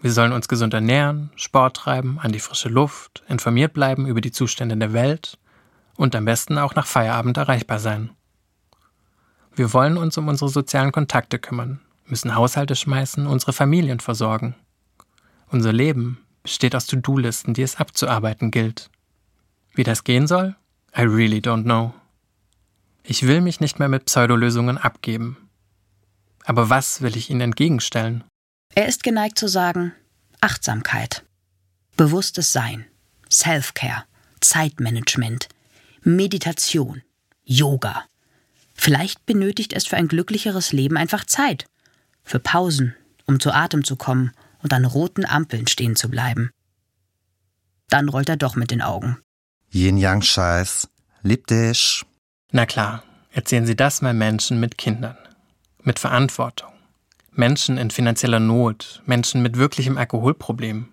Wir 0.00 0.12
sollen 0.12 0.32
uns 0.32 0.46
gesund 0.46 0.74
ernähren, 0.74 1.30
Sport 1.34 1.76
treiben, 1.76 2.20
an 2.20 2.30
die 2.30 2.38
frische 2.38 2.68
Luft, 2.68 3.24
informiert 3.28 3.72
bleiben 3.72 4.06
über 4.06 4.20
die 4.20 4.30
Zustände 4.30 4.76
der 4.76 4.92
Welt 4.92 5.38
und 5.96 6.14
am 6.14 6.24
besten 6.24 6.56
auch 6.58 6.74
nach 6.76 6.86
Feierabend 6.86 7.36
erreichbar 7.36 7.80
sein. 7.80 8.10
Wir 9.56 9.72
wollen 9.72 9.96
uns 9.96 10.16
um 10.16 10.28
unsere 10.28 10.50
sozialen 10.50 10.92
Kontakte 10.92 11.40
kümmern, 11.40 11.80
müssen 12.06 12.36
Haushalte 12.36 12.76
schmeißen, 12.76 13.26
unsere 13.26 13.52
Familien 13.52 13.98
versorgen. 13.98 14.54
Unser 15.48 15.72
Leben 15.72 16.18
besteht 16.44 16.76
aus 16.76 16.86
To-Do-Listen, 16.86 17.54
die 17.54 17.62
es 17.62 17.76
abzuarbeiten 17.76 18.52
gilt. 18.52 18.90
Wie 19.74 19.82
das 19.82 20.04
gehen 20.04 20.28
soll? 20.28 20.54
I 20.96 21.02
really 21.02 21.38
don't 21.38 21.64
know. 21.64 21.92
Ich 23.02 23.26
will 23.26 23.40
mich 23.40 23.58
nicht 23.58 23.80
mehr 23.80 23.88
mit 23.88 24.04
Pseudolösungen 24.04 24.78
abgeben. 24.78 25.48
Aber 26.44 26.70
was 26.70 27.02
will 27.02 27.16
ich 27.16 27.30
ihnen 27.30 27.40
entgegenstellen? 27.40 28.22
Er 28.74 28.86
ist 28.86 29.02
geneigt 29.02 29.38
zu 29.38 29.48
sagen 29.48 29.92
Achtsamkeit, 30.40 31.24
bewusstes 31.96 32.52
Sein, 32.52 32.86
Self-Care, 33.30 34.04
Zeitmanagement, 34.40 35.48
Meditation, 36.02 37.02
Yoga. 37.44 38.04
Vielleicht 38.74 39.26
benötigt 39.26 39.72
es 39.72 39.86
für 39.86 39.96
ein 39.96 40.06
glücklicheres 40.06 40.72
Leben 40.72 40.96
einfach 40.96 41.24
Zeit. 41.24 41.66
Für 42.22 42.38
Pausen, 42.38 42.94
um 43.26 43.40
zu 43.40 43.52
Atem 43.52 43.82
zu 43.82 43.96
kommen 43.96 44.32
und 44.62 44.72
an 44.72 44.84
roten 44.84 45.24
Ampeln 45.24 45.66
stehen 45.66 45.96
zu 45.96 46.08
bleiben. 46.08 46.50
Dann 47.88 48.08
rollt 48.08 48.28
er 48.28 48.36
doch 48.36 48.54
mit 48.54 48.70
den 48.70 48.82
Augen. 48.82 49.18
Yin-Yang-Scheiß. 49.72 50.88
Lieb 51.22 51.46
dich. 51.48 52.04
Na 52.52 52.64
klar, 52.64 53.02
erzählen 53.32 53.66
Sie 53.66 53.76
das 53.76 54.02
mal 54.02 54.14
Menschen 54.14 54.60
mit 54.60 54.78
Kindern. 54.78 55.16
Mit 55.82 55.98
Verantwortung. 55.98 56.70
Menschen 57.38 57.78
in 57.78 57.90
finanzieller 57.90 58.40
Not, 58.40 59.00
Menschen 59.06 59.42
mit 59.42 59.56
wirklichem 59.56 59.96
Alkoholproblem. 59.96 60.88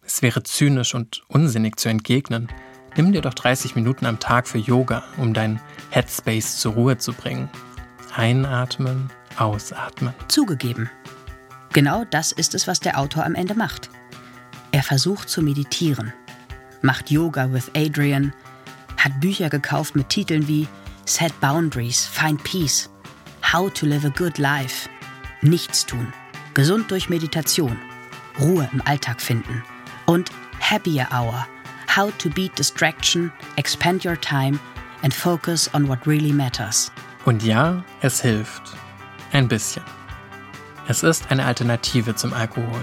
Es 0.00 0.22
wäre 0.22 0.42
zynisch 0.42 0.94
und 0.94 1.22
unsinnig 1.28 1.76
zu 1.76 1.90
entgegnen, 1.90 2.48
Nimm 2.96 3.12
dir 3.12 3.20
doch 3.20 3.34
30 3.34 3.76
Minuten 3.76 4.06
am 4.06 4.18
Tag 4.18 4.48
für 4.48 4.58
Yoga, 4.58 5.04
um 5.18 5.34
dein 5.34 5.60
Headspace 5.90 6.58
zur 6.58 6.72
Ruhe 6.72 6.98
zu 6.98 7.12
bringen. 7.12 7.48
Einatmen, 8.16 9.10
ausatmen. 9.36 10.14
Zugegeben. 10.26 10.90
Genau 11.74 12.04
das 12.10 12.32
ist 12.32 12.54
es, 12.54 12.66
was 12.66 12.80
der 12.80 12.98
Autor 12.98 13.24
am 13.24 13.36
Ende 13.36 13.54
macht. 13.54 13.90
Er 14.72 14.82
versucht 14.82 15.28
zu 15.28 15.42
meditieren, 15.42 16.12
macht 16.82 17.10
Yoga 17.10 17.52
with 17.52 17.70
Adrian, 17.76 18.32
hat 18.96 19.20
Bücher 19.20 19.50
gekauft 19.50 19.94
mit 19.94 20.08
Titeln 20.08 20.48
wie 20.48 20.66
Set 21.04 21.38
Boundaries, 21.40 22.04
Find 22.06 22.42
Peace, 22.42 22.90
How 23.52 23.72
to 23.72 23.86
Live 23.86 24.04
a 24.04 24.08
Good 24.08 24.38
Life, 24.38 24.88
Nichts 25.42 25.86
tun, 25.86 26.12
gesund 26.54 26.90
durch 26.90 27.08
Meditation, 27.08 27.78
Ruhe 28.40 28.68
im 28.72 28.82
Alltag 28.84 29.20
finden 29.20 29.62
und 30.06 30.30
Happier 30.60 31.08
Hour– 31.12 31.46
How 31.98 32.12
to 32.18 32.28
Beat 32.28 32.56
Distraction, 32.56 33.32
Expand 33.56 34.04
Your 34.04 34.20
Time 34.20 34.58
and 35.02 35.12
Focus 35.12 35.68
on 35.74 35.88
What 35.88 36.06
Really 36.06 36.32
Matters. 36.32 36.92
Und 37.24 37.42
ja, 37.42 37.82
es 38.02 38.20
hilft. 38.20 38.76
Ein 39.32 39.48
bisschen. 39.48 39.82
Es 40.86 41.02
ist 41.02 41.30
eine 41.30 41.44
Alternative 41.44 42.14
zum 42.14 42.32
Alkohol. 42.32 42.80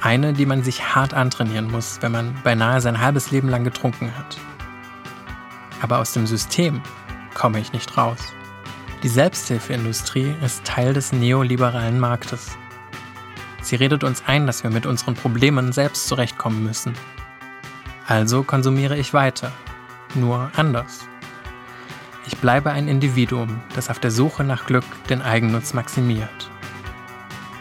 Eine, 0.00 0.32
die 0.32 0.46
man 0.46 0.64
sich 0.64 0.94
hart 0.94 1.14
antrainieren 1.14 1.70
muss, 1.70 1.98
wenn 2.00 2.12
man 2.12 2.34
beinahe 2.42 2.80
sein 2.80 3.00
halbes 3.00 3.30
Leben 3.30 3.48
lang 3.48 3.64
getrunken 3.64 4.10
hat. 4.16 4.38
Aber 5.80 5.98
aus 5.98 6.12
dem 6.12 6.26
System 6.26 6.80
komme 7.34 7.60
ich 7.60 7.72
nicht 7.72 7.96
raus. 7.96 8.18
Die 9.02 9.08
Selbsthilfeindustrie 9.08 10.34
ist 10.44 10.64
Teil 10.64 10.92
des 10.92 11.12
neoliberalen 11.12 12.00
Marktes. 12.00 12.56
Sie 13.62 13.76
redet 13.76 14.04
uns 14.04 14.22
ein, 14.26 14.46
dass 14.46 14.62
wir 14.62 14.70
mit 14.70 14.86
unseren 14.86 15.14
Problemen 15.14 15.72
selbst 15.72 16.08
zurechtkommen 16.08 16.62
müssen 16.62 16.94
also 18.08 18.44
konsumiere 18.44 18.96
ich 18.96 19.12
weiter, 19.14 19.50
nur 20.14 20.50
anders. 20.54 21.08
Ich 22.28 22.36
bleibe 22.36 22.70
ein 22.70 22.86
Individuum, 22.86 23.60
das 23.74 23.90
auf 23.90 23.98
der 23.98 24.12
Suche 24.12 24.44
nach 24.44 24.66
Glück 24.66 24.84
den 25.08 25.22
Eigennutz 25.22 25.74
maximiert. 25.74 26.50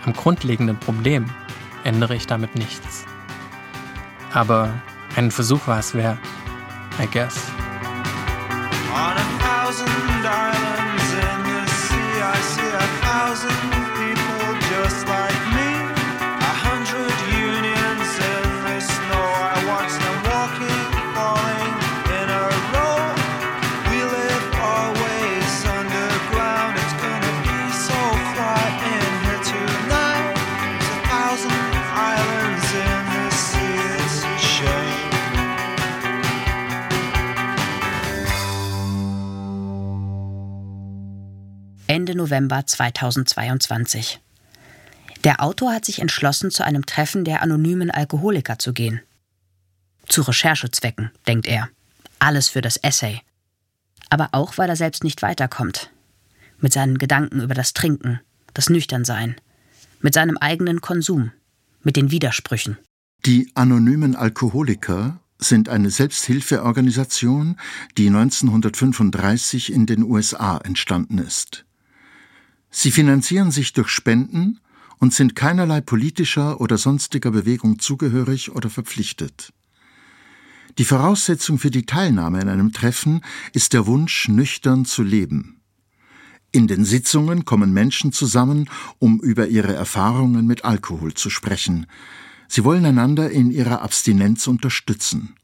Am 0.05 0.13
grundlegenden 0.13 0.77
Problem 0.77 1.25
ändere 1.83 2.15
ich 2.15 2.27
damit 2.27 2.55
nichts. 2.55 3.05
Aber 4.33 4.69
einen 5.15 5.31
Versuch 5.31 5.67
war 5.67 5.79
es 5.79 5.95
wert, 5.95 6.19
I 7.01 7.07
guess. 7.11 7.47
November 42.15 42.65
2022. 42.65 44.19
Der 45.23 45.41
Autor 45.41 45.73
hat 45.73 45.85
sich 45.85 45.99
entschlossen, 45.99 46.51
zu 46.51 46.63
einem 46.63 46.85
Treffen 46.85 47.25
der 47.25 47.41
anonymen 47.41 47.91
Alkoholiker 47.91 48.59
zu 48.59 48.73
gehen. 48.73 49.01
Zu 50.07 50.21
Recherchezwecken, 50.21 51.11
denkt 51.27 51.47
er. 51.47 51.69
Alles 52.19 52.49
für 52.49 52.61
das 52.61 52.77
Essay. 52.77 53.21
Aber 54.09 54.29
auch, 54.33 54.57
weil 54.57 54.69
er 54.69 54.75
selbst 54.75 55.03
nicht 55.03 55.21
weiterkommt. 55.21 55.91
Mit 56.59 56.73
seinen 56.73 56.97
Gedanken 56.97 57.41
über 57.41 57.53
das 57.53 57.73
Trinken, 57.73 58.19
das 58.53 58.69
Nüchternsein, 58.69 59.35
mit 59.99 60.13
seinem 60.13 60.37
eigenen 60.37 60.81
Konsum, 60.81 61.31
mit 61.83 61.95
den 61.95 62.11
Widersprüchen. 62.11 62.77
Die 63.25 63.51
anonymen 63.55 64.15
Alkoholiker 64.15 65.19
sind 65.39 65.69
eine 65.69 65.89
Selbsthilfeorganisation, 65.89 67.57
die 67.97 68.07
1935 68.07 69.73
in 69.73 69.85
den 69.85 70.03
USA 70.03 70.57
entstanden 70.59 71.17
ist. 71.17 71.65
Sie 72.77 72.91
finanzieren 72.91 73.51
sich 73.51 73.71
durch 73.71 73.87
Spenden 73.87 74.59
und 74.97 75.13
sind 75.13 75.33
keinerlei 75.33 75.79
politischer 75.79 76.59
oder 76.59 76.77
sonstiger 76.77 77.31
Bewegung 77.31 77.79
zugehörig 77.79 78.51
oder 78.51 78.69
verpflichtet. 78.69 79.53
Die 80.77 80.83
Voraussetzung 80.83 81.57
für 81.57 81.71
die 81.71 81.85
Teilnahme 81.85 82.41
an 82.41 82.49
einem 82.49 82.73
Treffen 82.73 83.21
ist 83.53 83.71
der 83.71 83.87
Wunsch, 83.87 84.27
nüchtern 84.27 84.83
zu 84.83 85.03
leben. 85.03 85.61
In 86.51 86.67
den 86.67 86.83
Sitzungen 86.83 87.45
kommen 87.45 87.71
Menschen 87.71 88.11
zusammen, 88.11 88.69
um 88.99 89.21
über 89.21 89.47
ihre 89.47 89.73
Erfahrungen 89.73 90.45
mit 90.45 90.65
Alkohol 90.65 91.13
zu 91.13 91.29
sprechen. 91.29 91.87
Sie 92.49 92.65
wollen 92.65 92.83
einander 92.83 93.31
in 93.31 93.51
ihrer 93.51 93.83
Abstinenz 93.83 94.47
unterstützen. 94.47 95.35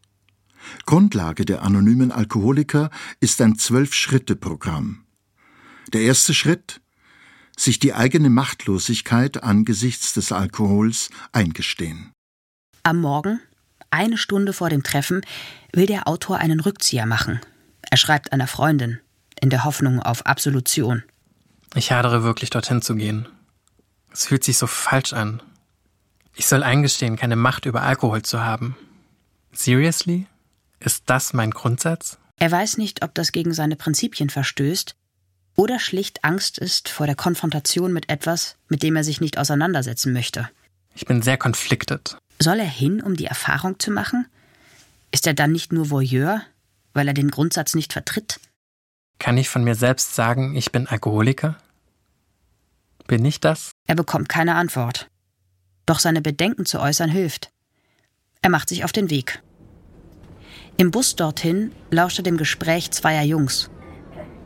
Grundlage 0.86 1.46
der 1.46 1.62
anonymen 1.62 2.12
Alkoholiker 2.12 2.90
ist 3.22 3.40
ein 3.40 3.58
Zwölf-Schritte-Programm. 3.58 5.06
Der 5.94 6.02
erste 6.02 6.34
Schritt 6.34 6.82
sich 7.62 7.80
die 7.80 7.94
eigene 7.94 8.30
Machtlosigkeit 8.30 9.44
angesichts 9.44 10.14
des 10.14 10.32
Alkohols 10.32 11.10
eingestehen. 11.32 12.12
Am 12.84 13.00
Morgen, 13.00 13.40
eine 13.92 14.18
Stunde 14.18 14.54
vor 14.54 14.70
dem 14.70 14.84
Treffen, 14.84 15.22
will 15.72 15.86
der 15.86 16.08
Autor 16.08 16.38
einen 16.38 16.60
Rückzieher 16.60 17.06
machen. 17.06 17.40
Er 17.90 17.98
schreibt 17.98 18.34
einer 18.34 18.48
Freundin, 18.48 19.00
in 19.40 19.50
der 19.50 19.64
Hoffnung 19.64 20.02
auf 20.02 20.26
Absolution. 20.26 21.04
Ich 21.76 21.92
hadere 21.92 22.24
wirklich 22.24 22.50
dorthin 22.50 22.82
zu 22.82 22.96
gehen. 22.96 23.28
Es 24.12 24.26
fühlt 24.26 24.44
sich 24.44 24.58
so 24.58 24.68
falsch 24.68 25.14
an. 25.14 25.42
Ich 26.36 26.48
soll 26.48 26.64
eingestehen, 26.64 27.16
keine 27.16 27.36
Macht 27.36 27.66
über 27.66 27.84
Alkohol 27.84 28.24
zu 28.24 28.42
haben. 28.42 28.76
Seriously? 29.52 30.26
Ist 30.80 31.04
das 31.06 31.34
mein 31.34 31.52
Grundsatz? 31.52 32.18
Er 32.38 32.52
weiß 32.52 32.78
nicht, 32.78 33.04
ob 33.04 33.14
das 33.14 33.32
gegen 33.32 33.54
seine 33.54 33.76
Prinzipien 33.76 34.30
verstößt 34.30 34.96
oder 35.56 35.80
schlicht 35.80 36.24
Angst 36.24 36.58
ist 36.58 36.90
vor 36.90 37.06
der 37.06 37.16
Konfrontation 37.16 37.94
mit 37.94 38.10
etwas, 38.10 38.58
mit 38.70 38.84
dem 38.84 38.96
er 38.96 39.04
sich 39.04 39.22
nicht 39.22 39.38
auseinandersetzen 39.38 40.14
möchte. 40.14 40.50
Ich 40.96 41.06
bin 41.06 41.22
sehr 41.22 41.38
konfliktet. 41.38 42.18
Soll 42.40 42.60
er 42.60 42.70
hin, 42.70 43.02
um 43.02 43.16
die 43.16 43.26
Erfahrung 43.26 43.80
zu 43.80 43.92
machen? 43.92 44.28
Ist 45.12 45.28
er 45.28 45.34
dann 45.34 45.52
nicht 45.52 45.74
nur 45.74 45.90
Voyeur, 45.90 46.42
weil 46.94 47.08
er 47.08 47.14
den 47.14 47.32
Grundsatz 47.32 47.76
nicht 47.76 47.94
vertritt? 47.94 48.40
Kann 49.20 49.38
ich 49.38 49.50
von 49.50 49.64
mir 49.64 49.76
selbst 49.76 50.16
sagen, 50.16 50.56
ich 50.56 50.72
bin 50.72 50.88
Alkoholiker? 50.88 51.58
Bin 53.08 53.24
ich 53.26 53.40
das? 53.40 53.72
Er 53.88 53.96
bekommt 53.96 54.30
keine 54.30 54.56
Antwort. 54.56 55.10
Doch 55.86 56.00
seine 56.00 56.22
Bedenken 56.22 56.66
zu 56.66 56.80
äußern 56.80 57.10
hilft. 57.10 57.52
Er 58.42 58.50
macht 58.50 58.70
sich 58.70 58.84
auf 58.84 58.92
den 58.92 59.10
Weg. 59.10 59.42
Im 60.78 60.90
Bus 60.90 61.16
dorthin 61.16 61.74
lauscht 61.92 62.20
er 62.20 62.24
dem 62.24 62.38
Gespräch 62.38 62.92
zweier 62.92 63.24
Jungs. 63.24 63.70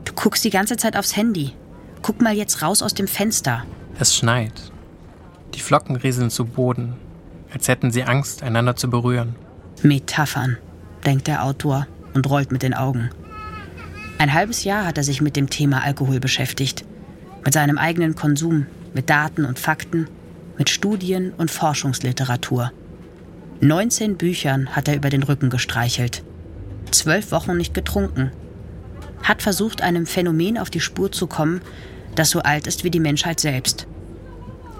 Du 0.06 0.14
guckst 0.14 0.46
die 0.46 0.52
ganze 0.52 0.78
Zeit 0.78 0.96
aufs 0.96 1.16
Handy. 1.16 1.52
Guck 2.02 2.22
mal 2.22 2.34
jetzt 2.34 2.62
raus 2.62 2.82
aus 2.82 2.94
dem 2.94 3.08
Fenster. 3.08 3.66
Es 4.00 4.16
schneit. 4.16 4.72
Die 5.56 5.60
Flocken 5.60 5.96
rieseln 5.96 6.30
zu 6.30 6.46
Boden, 6.46 6.94
als 7.52 7.68
hätten 7.68 7.92
sie 7.92 8.04
Angst, 8.04 8.44
einander 8.44 8.76
zu 8.76 8.90
berühren. 8.90 9.36
Metaphern, 9.82 10.58
denkt 11.06 11.28
der 11.28 11.44
Autor 11.44 11.88
und 12.14 12.30
rollt 12.30 12.52
mit 12.52 12.62
den 12.62 12.74
Augen. 12.74 13.10
Ein 14.18 14.34
halbes 14.34 14.64
Jahr 14.64 14.86
hat 14.86 14.98
er 14.98 15.04
sich 15.04 15.22
mit 15.22 15.36
dem 15.36 15.50
Thema 15.50 15.84
Alkohol 15.84 16.20
beschäftigt. 16.20 16.86
Mit 17.44 17.54
seinem 17.54 17.78
eigenen 17.78 18.16
Konsum, 18.16 18.68
mit 18.94 19.10
Daten 19.10 19.46
und 19.46 19.60
Fakten, 19.60 20.08
mit 20.58 20.70
Studien 20.70 21.34
und 21.38 21.52
Forschungsliteratur. 21.52 22.72
19 23.62 24.18
Büchern 24.18 24.76
hat 24.76 24.88
er 24.88 24.96
über 24.96 25.10
den 25.10 25.24
Rücken 25.24 25.50
gestreichelt. 25.50 26.24
Zwölf 26.92 27.32
Wochen 27.32 27.58
nicht 27.58 27.74
getrunken 27.74 28.32
hat 29.26 29.42
versucht, 29.42 29.82
einem 29.82 30.06
Phänomen 30.06 30.58
auf 30.58 30.70
die 30.70 30.80
Spur 30.80 31.12
zu 31.12 31.28
kommen, 31.28 31.62
das 32.14 32.30
so 32.30 32.40
alt 32.40 32.68
ist 32.68 32.84
wie 32.84 32.92
die 32.92 33.00
Menschheit 33.00 33.40
selbst. 33.40 33.88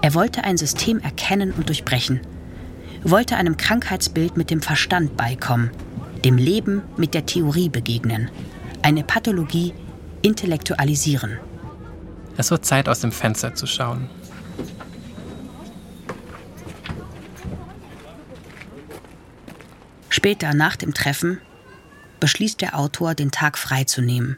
Er 0.00 0.14
wollte 0.14 0.44
ein 0.44 0.56
System 0.56 1.00
erkennen 1.00 1.52
und 1.52 1.68
durchbrechen, 1.68 2.20
wollte 3.02 3.36
einem 3.36 3.56
Krankheitsbild 3.56 4.36
mit 4.36 4.50
dem 4.50 4.62
Verstand 4.62 5.16
beikommen, 5.16 5.70
dem 6.24 6.38
Leben 6.38 6.82
mit 6.96 7.12
der 7.12 7.26
Theorie 7.26 7.68
begegnen, 7.68 8.30
eine 8.82 9.02
Pathologie 9.02 9.74
intellektualisieren. 10.22 11.38
Es 12.36 12.50
wird 12.50 12.64
Zeit, 12.64 12.88
aus 12.88 13.00
dem 13.00 13.12
Fenster 13.12 13.54
zu 13.54 13.66
schauen. 13.66 14.08
Später, 20.08 20.54
nach 20.54 20.76
dem 20.76 20.94
Treffen, 20.94 21.40
beschließt 22.26 22.60
der 22.60 22.76
Autor, 22.76 23.14
den 23.14 23.30
Tag 23.30 23.56
freizunehmen. 23.56 24.36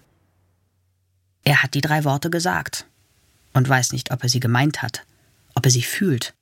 Er 1.42 1.62
hat 1.62 1.72
die 1.72 1.80
drei 1.80 2.04
Worte 2.04 2.28
gesagt 2.28 2.84
und 3.54 3.66
weiß 3.66 3.92
nicht, 3.92 4.10
ob 4.10 4.22
er 4.22 4.28
sie 4.28 4.40
gemeint 4.40 4.82
hat, 4.82 5.06
ob 5.54 5.64
er 5.64 5.70
sie 5.70 5.80
fühlt. 5.80 6.34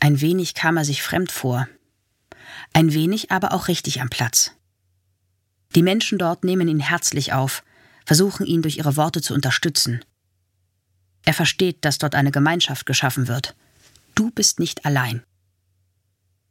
Ein 0.00 0.22
wenig 0.22 0.54
kam 0.54 0.78
er 0.78 0.86
sich 0.86 1.02
fremd 1.02 1.30
vor, 1.30 1.68
ein 2.72 2.94
wenig 2.94 3.30
aber 3.30 3.52
auch 3.52 3.68
richtig 3.68 4.00
am 4.00 4.08
Platz. 4.08 4.52
Die 5.74 5.82
Menschen 5.82 6.16
dort 6.16 6.44
nehmen 6.44 6.66
ihn 6.66 6.80
herzlich 6.80 7.34
auf, 7.34 7.62
versuchen 8.06 8.46
ihn 8.46 8.62
durch 8.62 8.78
ihre 8.78 8.96
Worte 8.96 9.20
zu 9.20 9.34
unterstützen. 9.34 10.02
Er 11.26 11.34
versteht, 11.34 11.84
dass 11.84 11.98
dort 11.98 12.14
eine 12.14 12.30
Gemeinschaft 12.30 12.86
geschaffen 12.86 13.28
wird. 13.28 13.54
Du 14.14 14.30
bist 14.30 14.60
nicht 14.60 14.86
allein. 14.86 15.22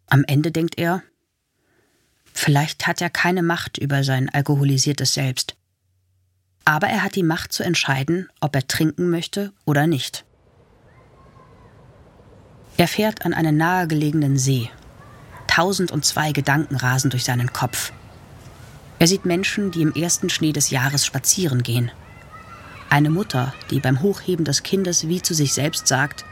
Am 0.05 0.23
Ende 0.25 0.51
denkt 0.51 0.77
er, 0.77 1.01
Vielleicht 2.34 2.88
hat 2.88 3.01
er 3.01 3.09
keine 3.09 3.43
Macht 3.43 3.77
über 3.77 4.03
sein 4.03 4.29
alkoholisiertes 4.29 5.13
Selbst. 5.13 5.55
Aber 6.65 6.88
er 6.88 7.03
hat 7.03 7.15
die 7.15 7.23
Macht 7.23 7.53
zu 7.53 7.63
entscheiden, 7.63 8.29
ob 8.39 8.55
er 8.55 8.67
trinken 8.67 9.09
möchte 9.09 9.51
oder 9.65 9.88
nicht. 9.88 10.25
Er 12.77 12.88
fährt 12.88 13.25
an 13.25 13.34
einen 13.34 13.57
nahegelegenen 13.57 14.38
See. 14.38 14.69
Tausend 15.47 15.91
und 15.91 16.05
zwei 16.05 16.32
Gedanken 16.32 16.75
rasen 16.75 17.09
durch 17.09 17.25
seinen 17.25 17.51
Kopf. 17.51 17.91
Er 18.99 19.07
sieht 19.07 19.25
Menschen, 19.25 19.71
die 19.71 19.82
im 19.82 19.93
ersten 19.93 20.29
Schnee 20.29 20.53
des 20.53 20.69
Jahres 20.69 21.05
spazieren 21.05 21.63
gehen. 21.63 21.91
Eine 22.89 23.09
Mutter, 23.09 23.53
die 23.69 23.79
beim 23.79 24.01
Hochheben 24.01 24.45
des 24.45 24.63
Kindes 24.63 25.07
wie 25.07 25.21
zu 25.21 25.34
sich 25.34 25.53
selbst 25.53 25.88
sagt, 25.88 26.25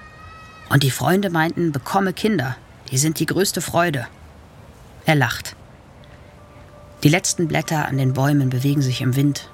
und 0.70 0.84
die 0.84 0.92
Freunde 0.92 1.30
meinten, 1.30 1.72
bekomme 1.72 2.14
Kinder, 2.14 2.56
die 2.92 2.98
sind 2.98 3.20
die 3.20 3.26
größte 3.26 3.62
Freude. 3.62 4.08
Er 5.06 5.16
lacht. 5.16 5.56
Die 7.04 7.10
letzten 7.10 7.48
Blätter 7.48 7.88
an 7.88 7.98
den 7.98 8.14
Bäumen 8.14 8.50
bewegen 8.50 8.82
sich 8.82 9.02
im 9.02 9.16
Wind. 9.16 9.50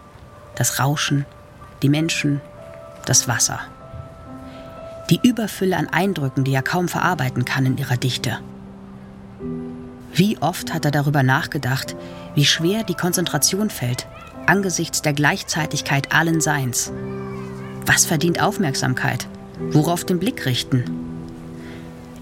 Das 0.56 0.80
Rauschen, 0.80 1.26
die 1.82 1.89
Menschen, 1.89 2.41
das 3.06 3.28
Wasser. 3.28 3.60
Die 5.10 5.20
Überfülle 5.22 5.78
an 5.78 5.88
Eindrücken, 5.88 6.43
die 6.43 6.54
er 6.54 6.64
kaum 6.64 6.88
verarbeiten 6.88 7.46
kann 7.46 7.66
in 7.66 7.78
ihrer 7.78 7.98
Dichte. 7.98 8.39
Wie 10.14 10.38
oft 10.39 10.74
hat 10.74 10.86
er 10.86 10.91
darüber 10.91 11.24
nachgedacht, 11.24 11.96
wie 12.34 12.46
schwer 12.46 12.84
die 12.84 12.96
Konzentration 12.96 13.70
fällt 13.70 14.08
angesichts 14.48 15.02
der 15.02 15.14
Gleichzeitigkeit 15.14 16.14
allen 16.14 16.41
Seins. 16.41 16.91
Was 17.86 18.06
verdient 18.06 18.41
Aufmerksamkeit? 18.41 19.28
Worauf 19.72 20.04
den 20.04 20.20
Blick 20.20 20.46
richten? 20.46 20.84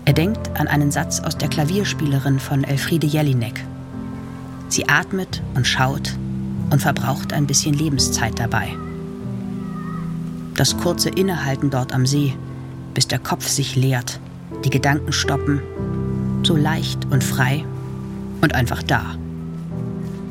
Er 0.06 0.14
denkt 0.14 0.60
an 0.60 0.68
einen 0.68 0.92
Satz 0.92 1.20
aus 1.20 1.38
der 1.38 1.50
Klavierspielerin 1.50 2.40
von 2.40 2.64
Elfriede 2.64 3.08
Jelinek. 3.08 3.64
Sie 4.70 4.88
atmet 4.90 5.42
und 5.56 5.68
schaut 5.68 6.14
und 6.70 6.82
verbraucht 6.82 7.34
ein 7.34 7.46
bisschen 7.46 7.74
Lebenszeit 7.74 8.40
dabei. 8.40 8.76
Das 10.56 10.78
kurze 10.78 11.10
Innehalten 11.10 11.70
dort 11.70 11.94
am 11.94 12.06
See, 12.06 12.36
bis 12.94 13.08
der 13.08 13.20
Kopf 13.20 13.48
sich 13.48 13.76
leert, 13.76 14.20
die 14.66 14.70
Gedanken 14.70 15.12
stoppen, 15.12 15.62
so 16.44 16.56
leicht 16.56 17.06
und 17.12 17.24
frei 17.24 17.66
und 18.42 18.56
einfach 18.56 18.84
da. 18.84 19.16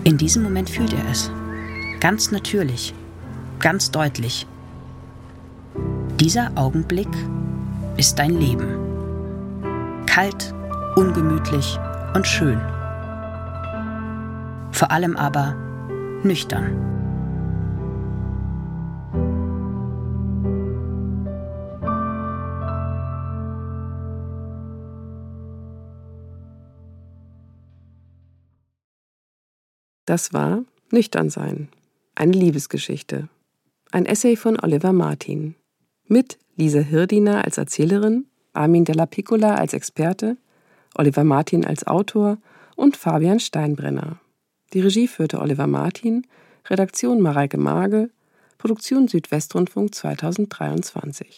In 0.05 0.18
diesem 0.18 0.43
Moment 0.43 0.68
fühlt 0.68 0.93
er 0.93 1.09
es. 1.11 1.30
Ganz 2.01 2.33
natürlich, 2.33 2.95
ganz 3.61 3.91
deutlich. 3.91 4.47
Dieser 6.18 6.51
Augenblick 6.57 7.09
ist 7.97 8.18
dein 8.18 8.39
Leben. 8.39 8.66
Kalt, 10.07 10.53
ungemütlich 10.97 11.78
und 12.14 12.26
schön 12.26 12.61
vor 14.73 14.91
allem 14.91 15.16
aber 15.16 15.55
nüchtern. 16.25 16.93
Das 30.05 30.33
war 30.33 30.64
Nüchtern 30.91 31.31
sein. 31.31 31.68
Eine 32.14 32.33
Liebesgeschichte. 32.33 33.29
Ein 33.93 34.05
Essay 34.05 34.37
von 34.37 34.59
Oliver 34.61 34.93
Martin. 34.93 35.55
Mit 36.07 36.39
Lisa 36.57 36.81
Hirdiner 36.81 37.45
als 37.45 37.57
Erzählerin, 37.57 38.27
Armin 38.53 38.85
Della 38.85 39.07
Piccola 39.07 39.55
als 39.55 39.73
Experte, 39.73 40.37
Oliver 40.95 41.25
Martin 41.25 41.64
als 41.64 41.87
Autor 41.87 42.39
und 42.77 42.97
Fabian 42.97 43.41
Steinbrenner. 43.41 44.18
Die 44.73 44.81
Regie 44.81 45.07
führte 45.07 45.41
Oliver 45.41 45.66
Martin, 45.66 46.27
Redaktion 46.68 47.20
Mareike 47.20 47.59
Mage, 47.59 48.09
Produktion 48.57 49.07
Südwestrundfunk 49.07 49.95
2023. 49.95 51.27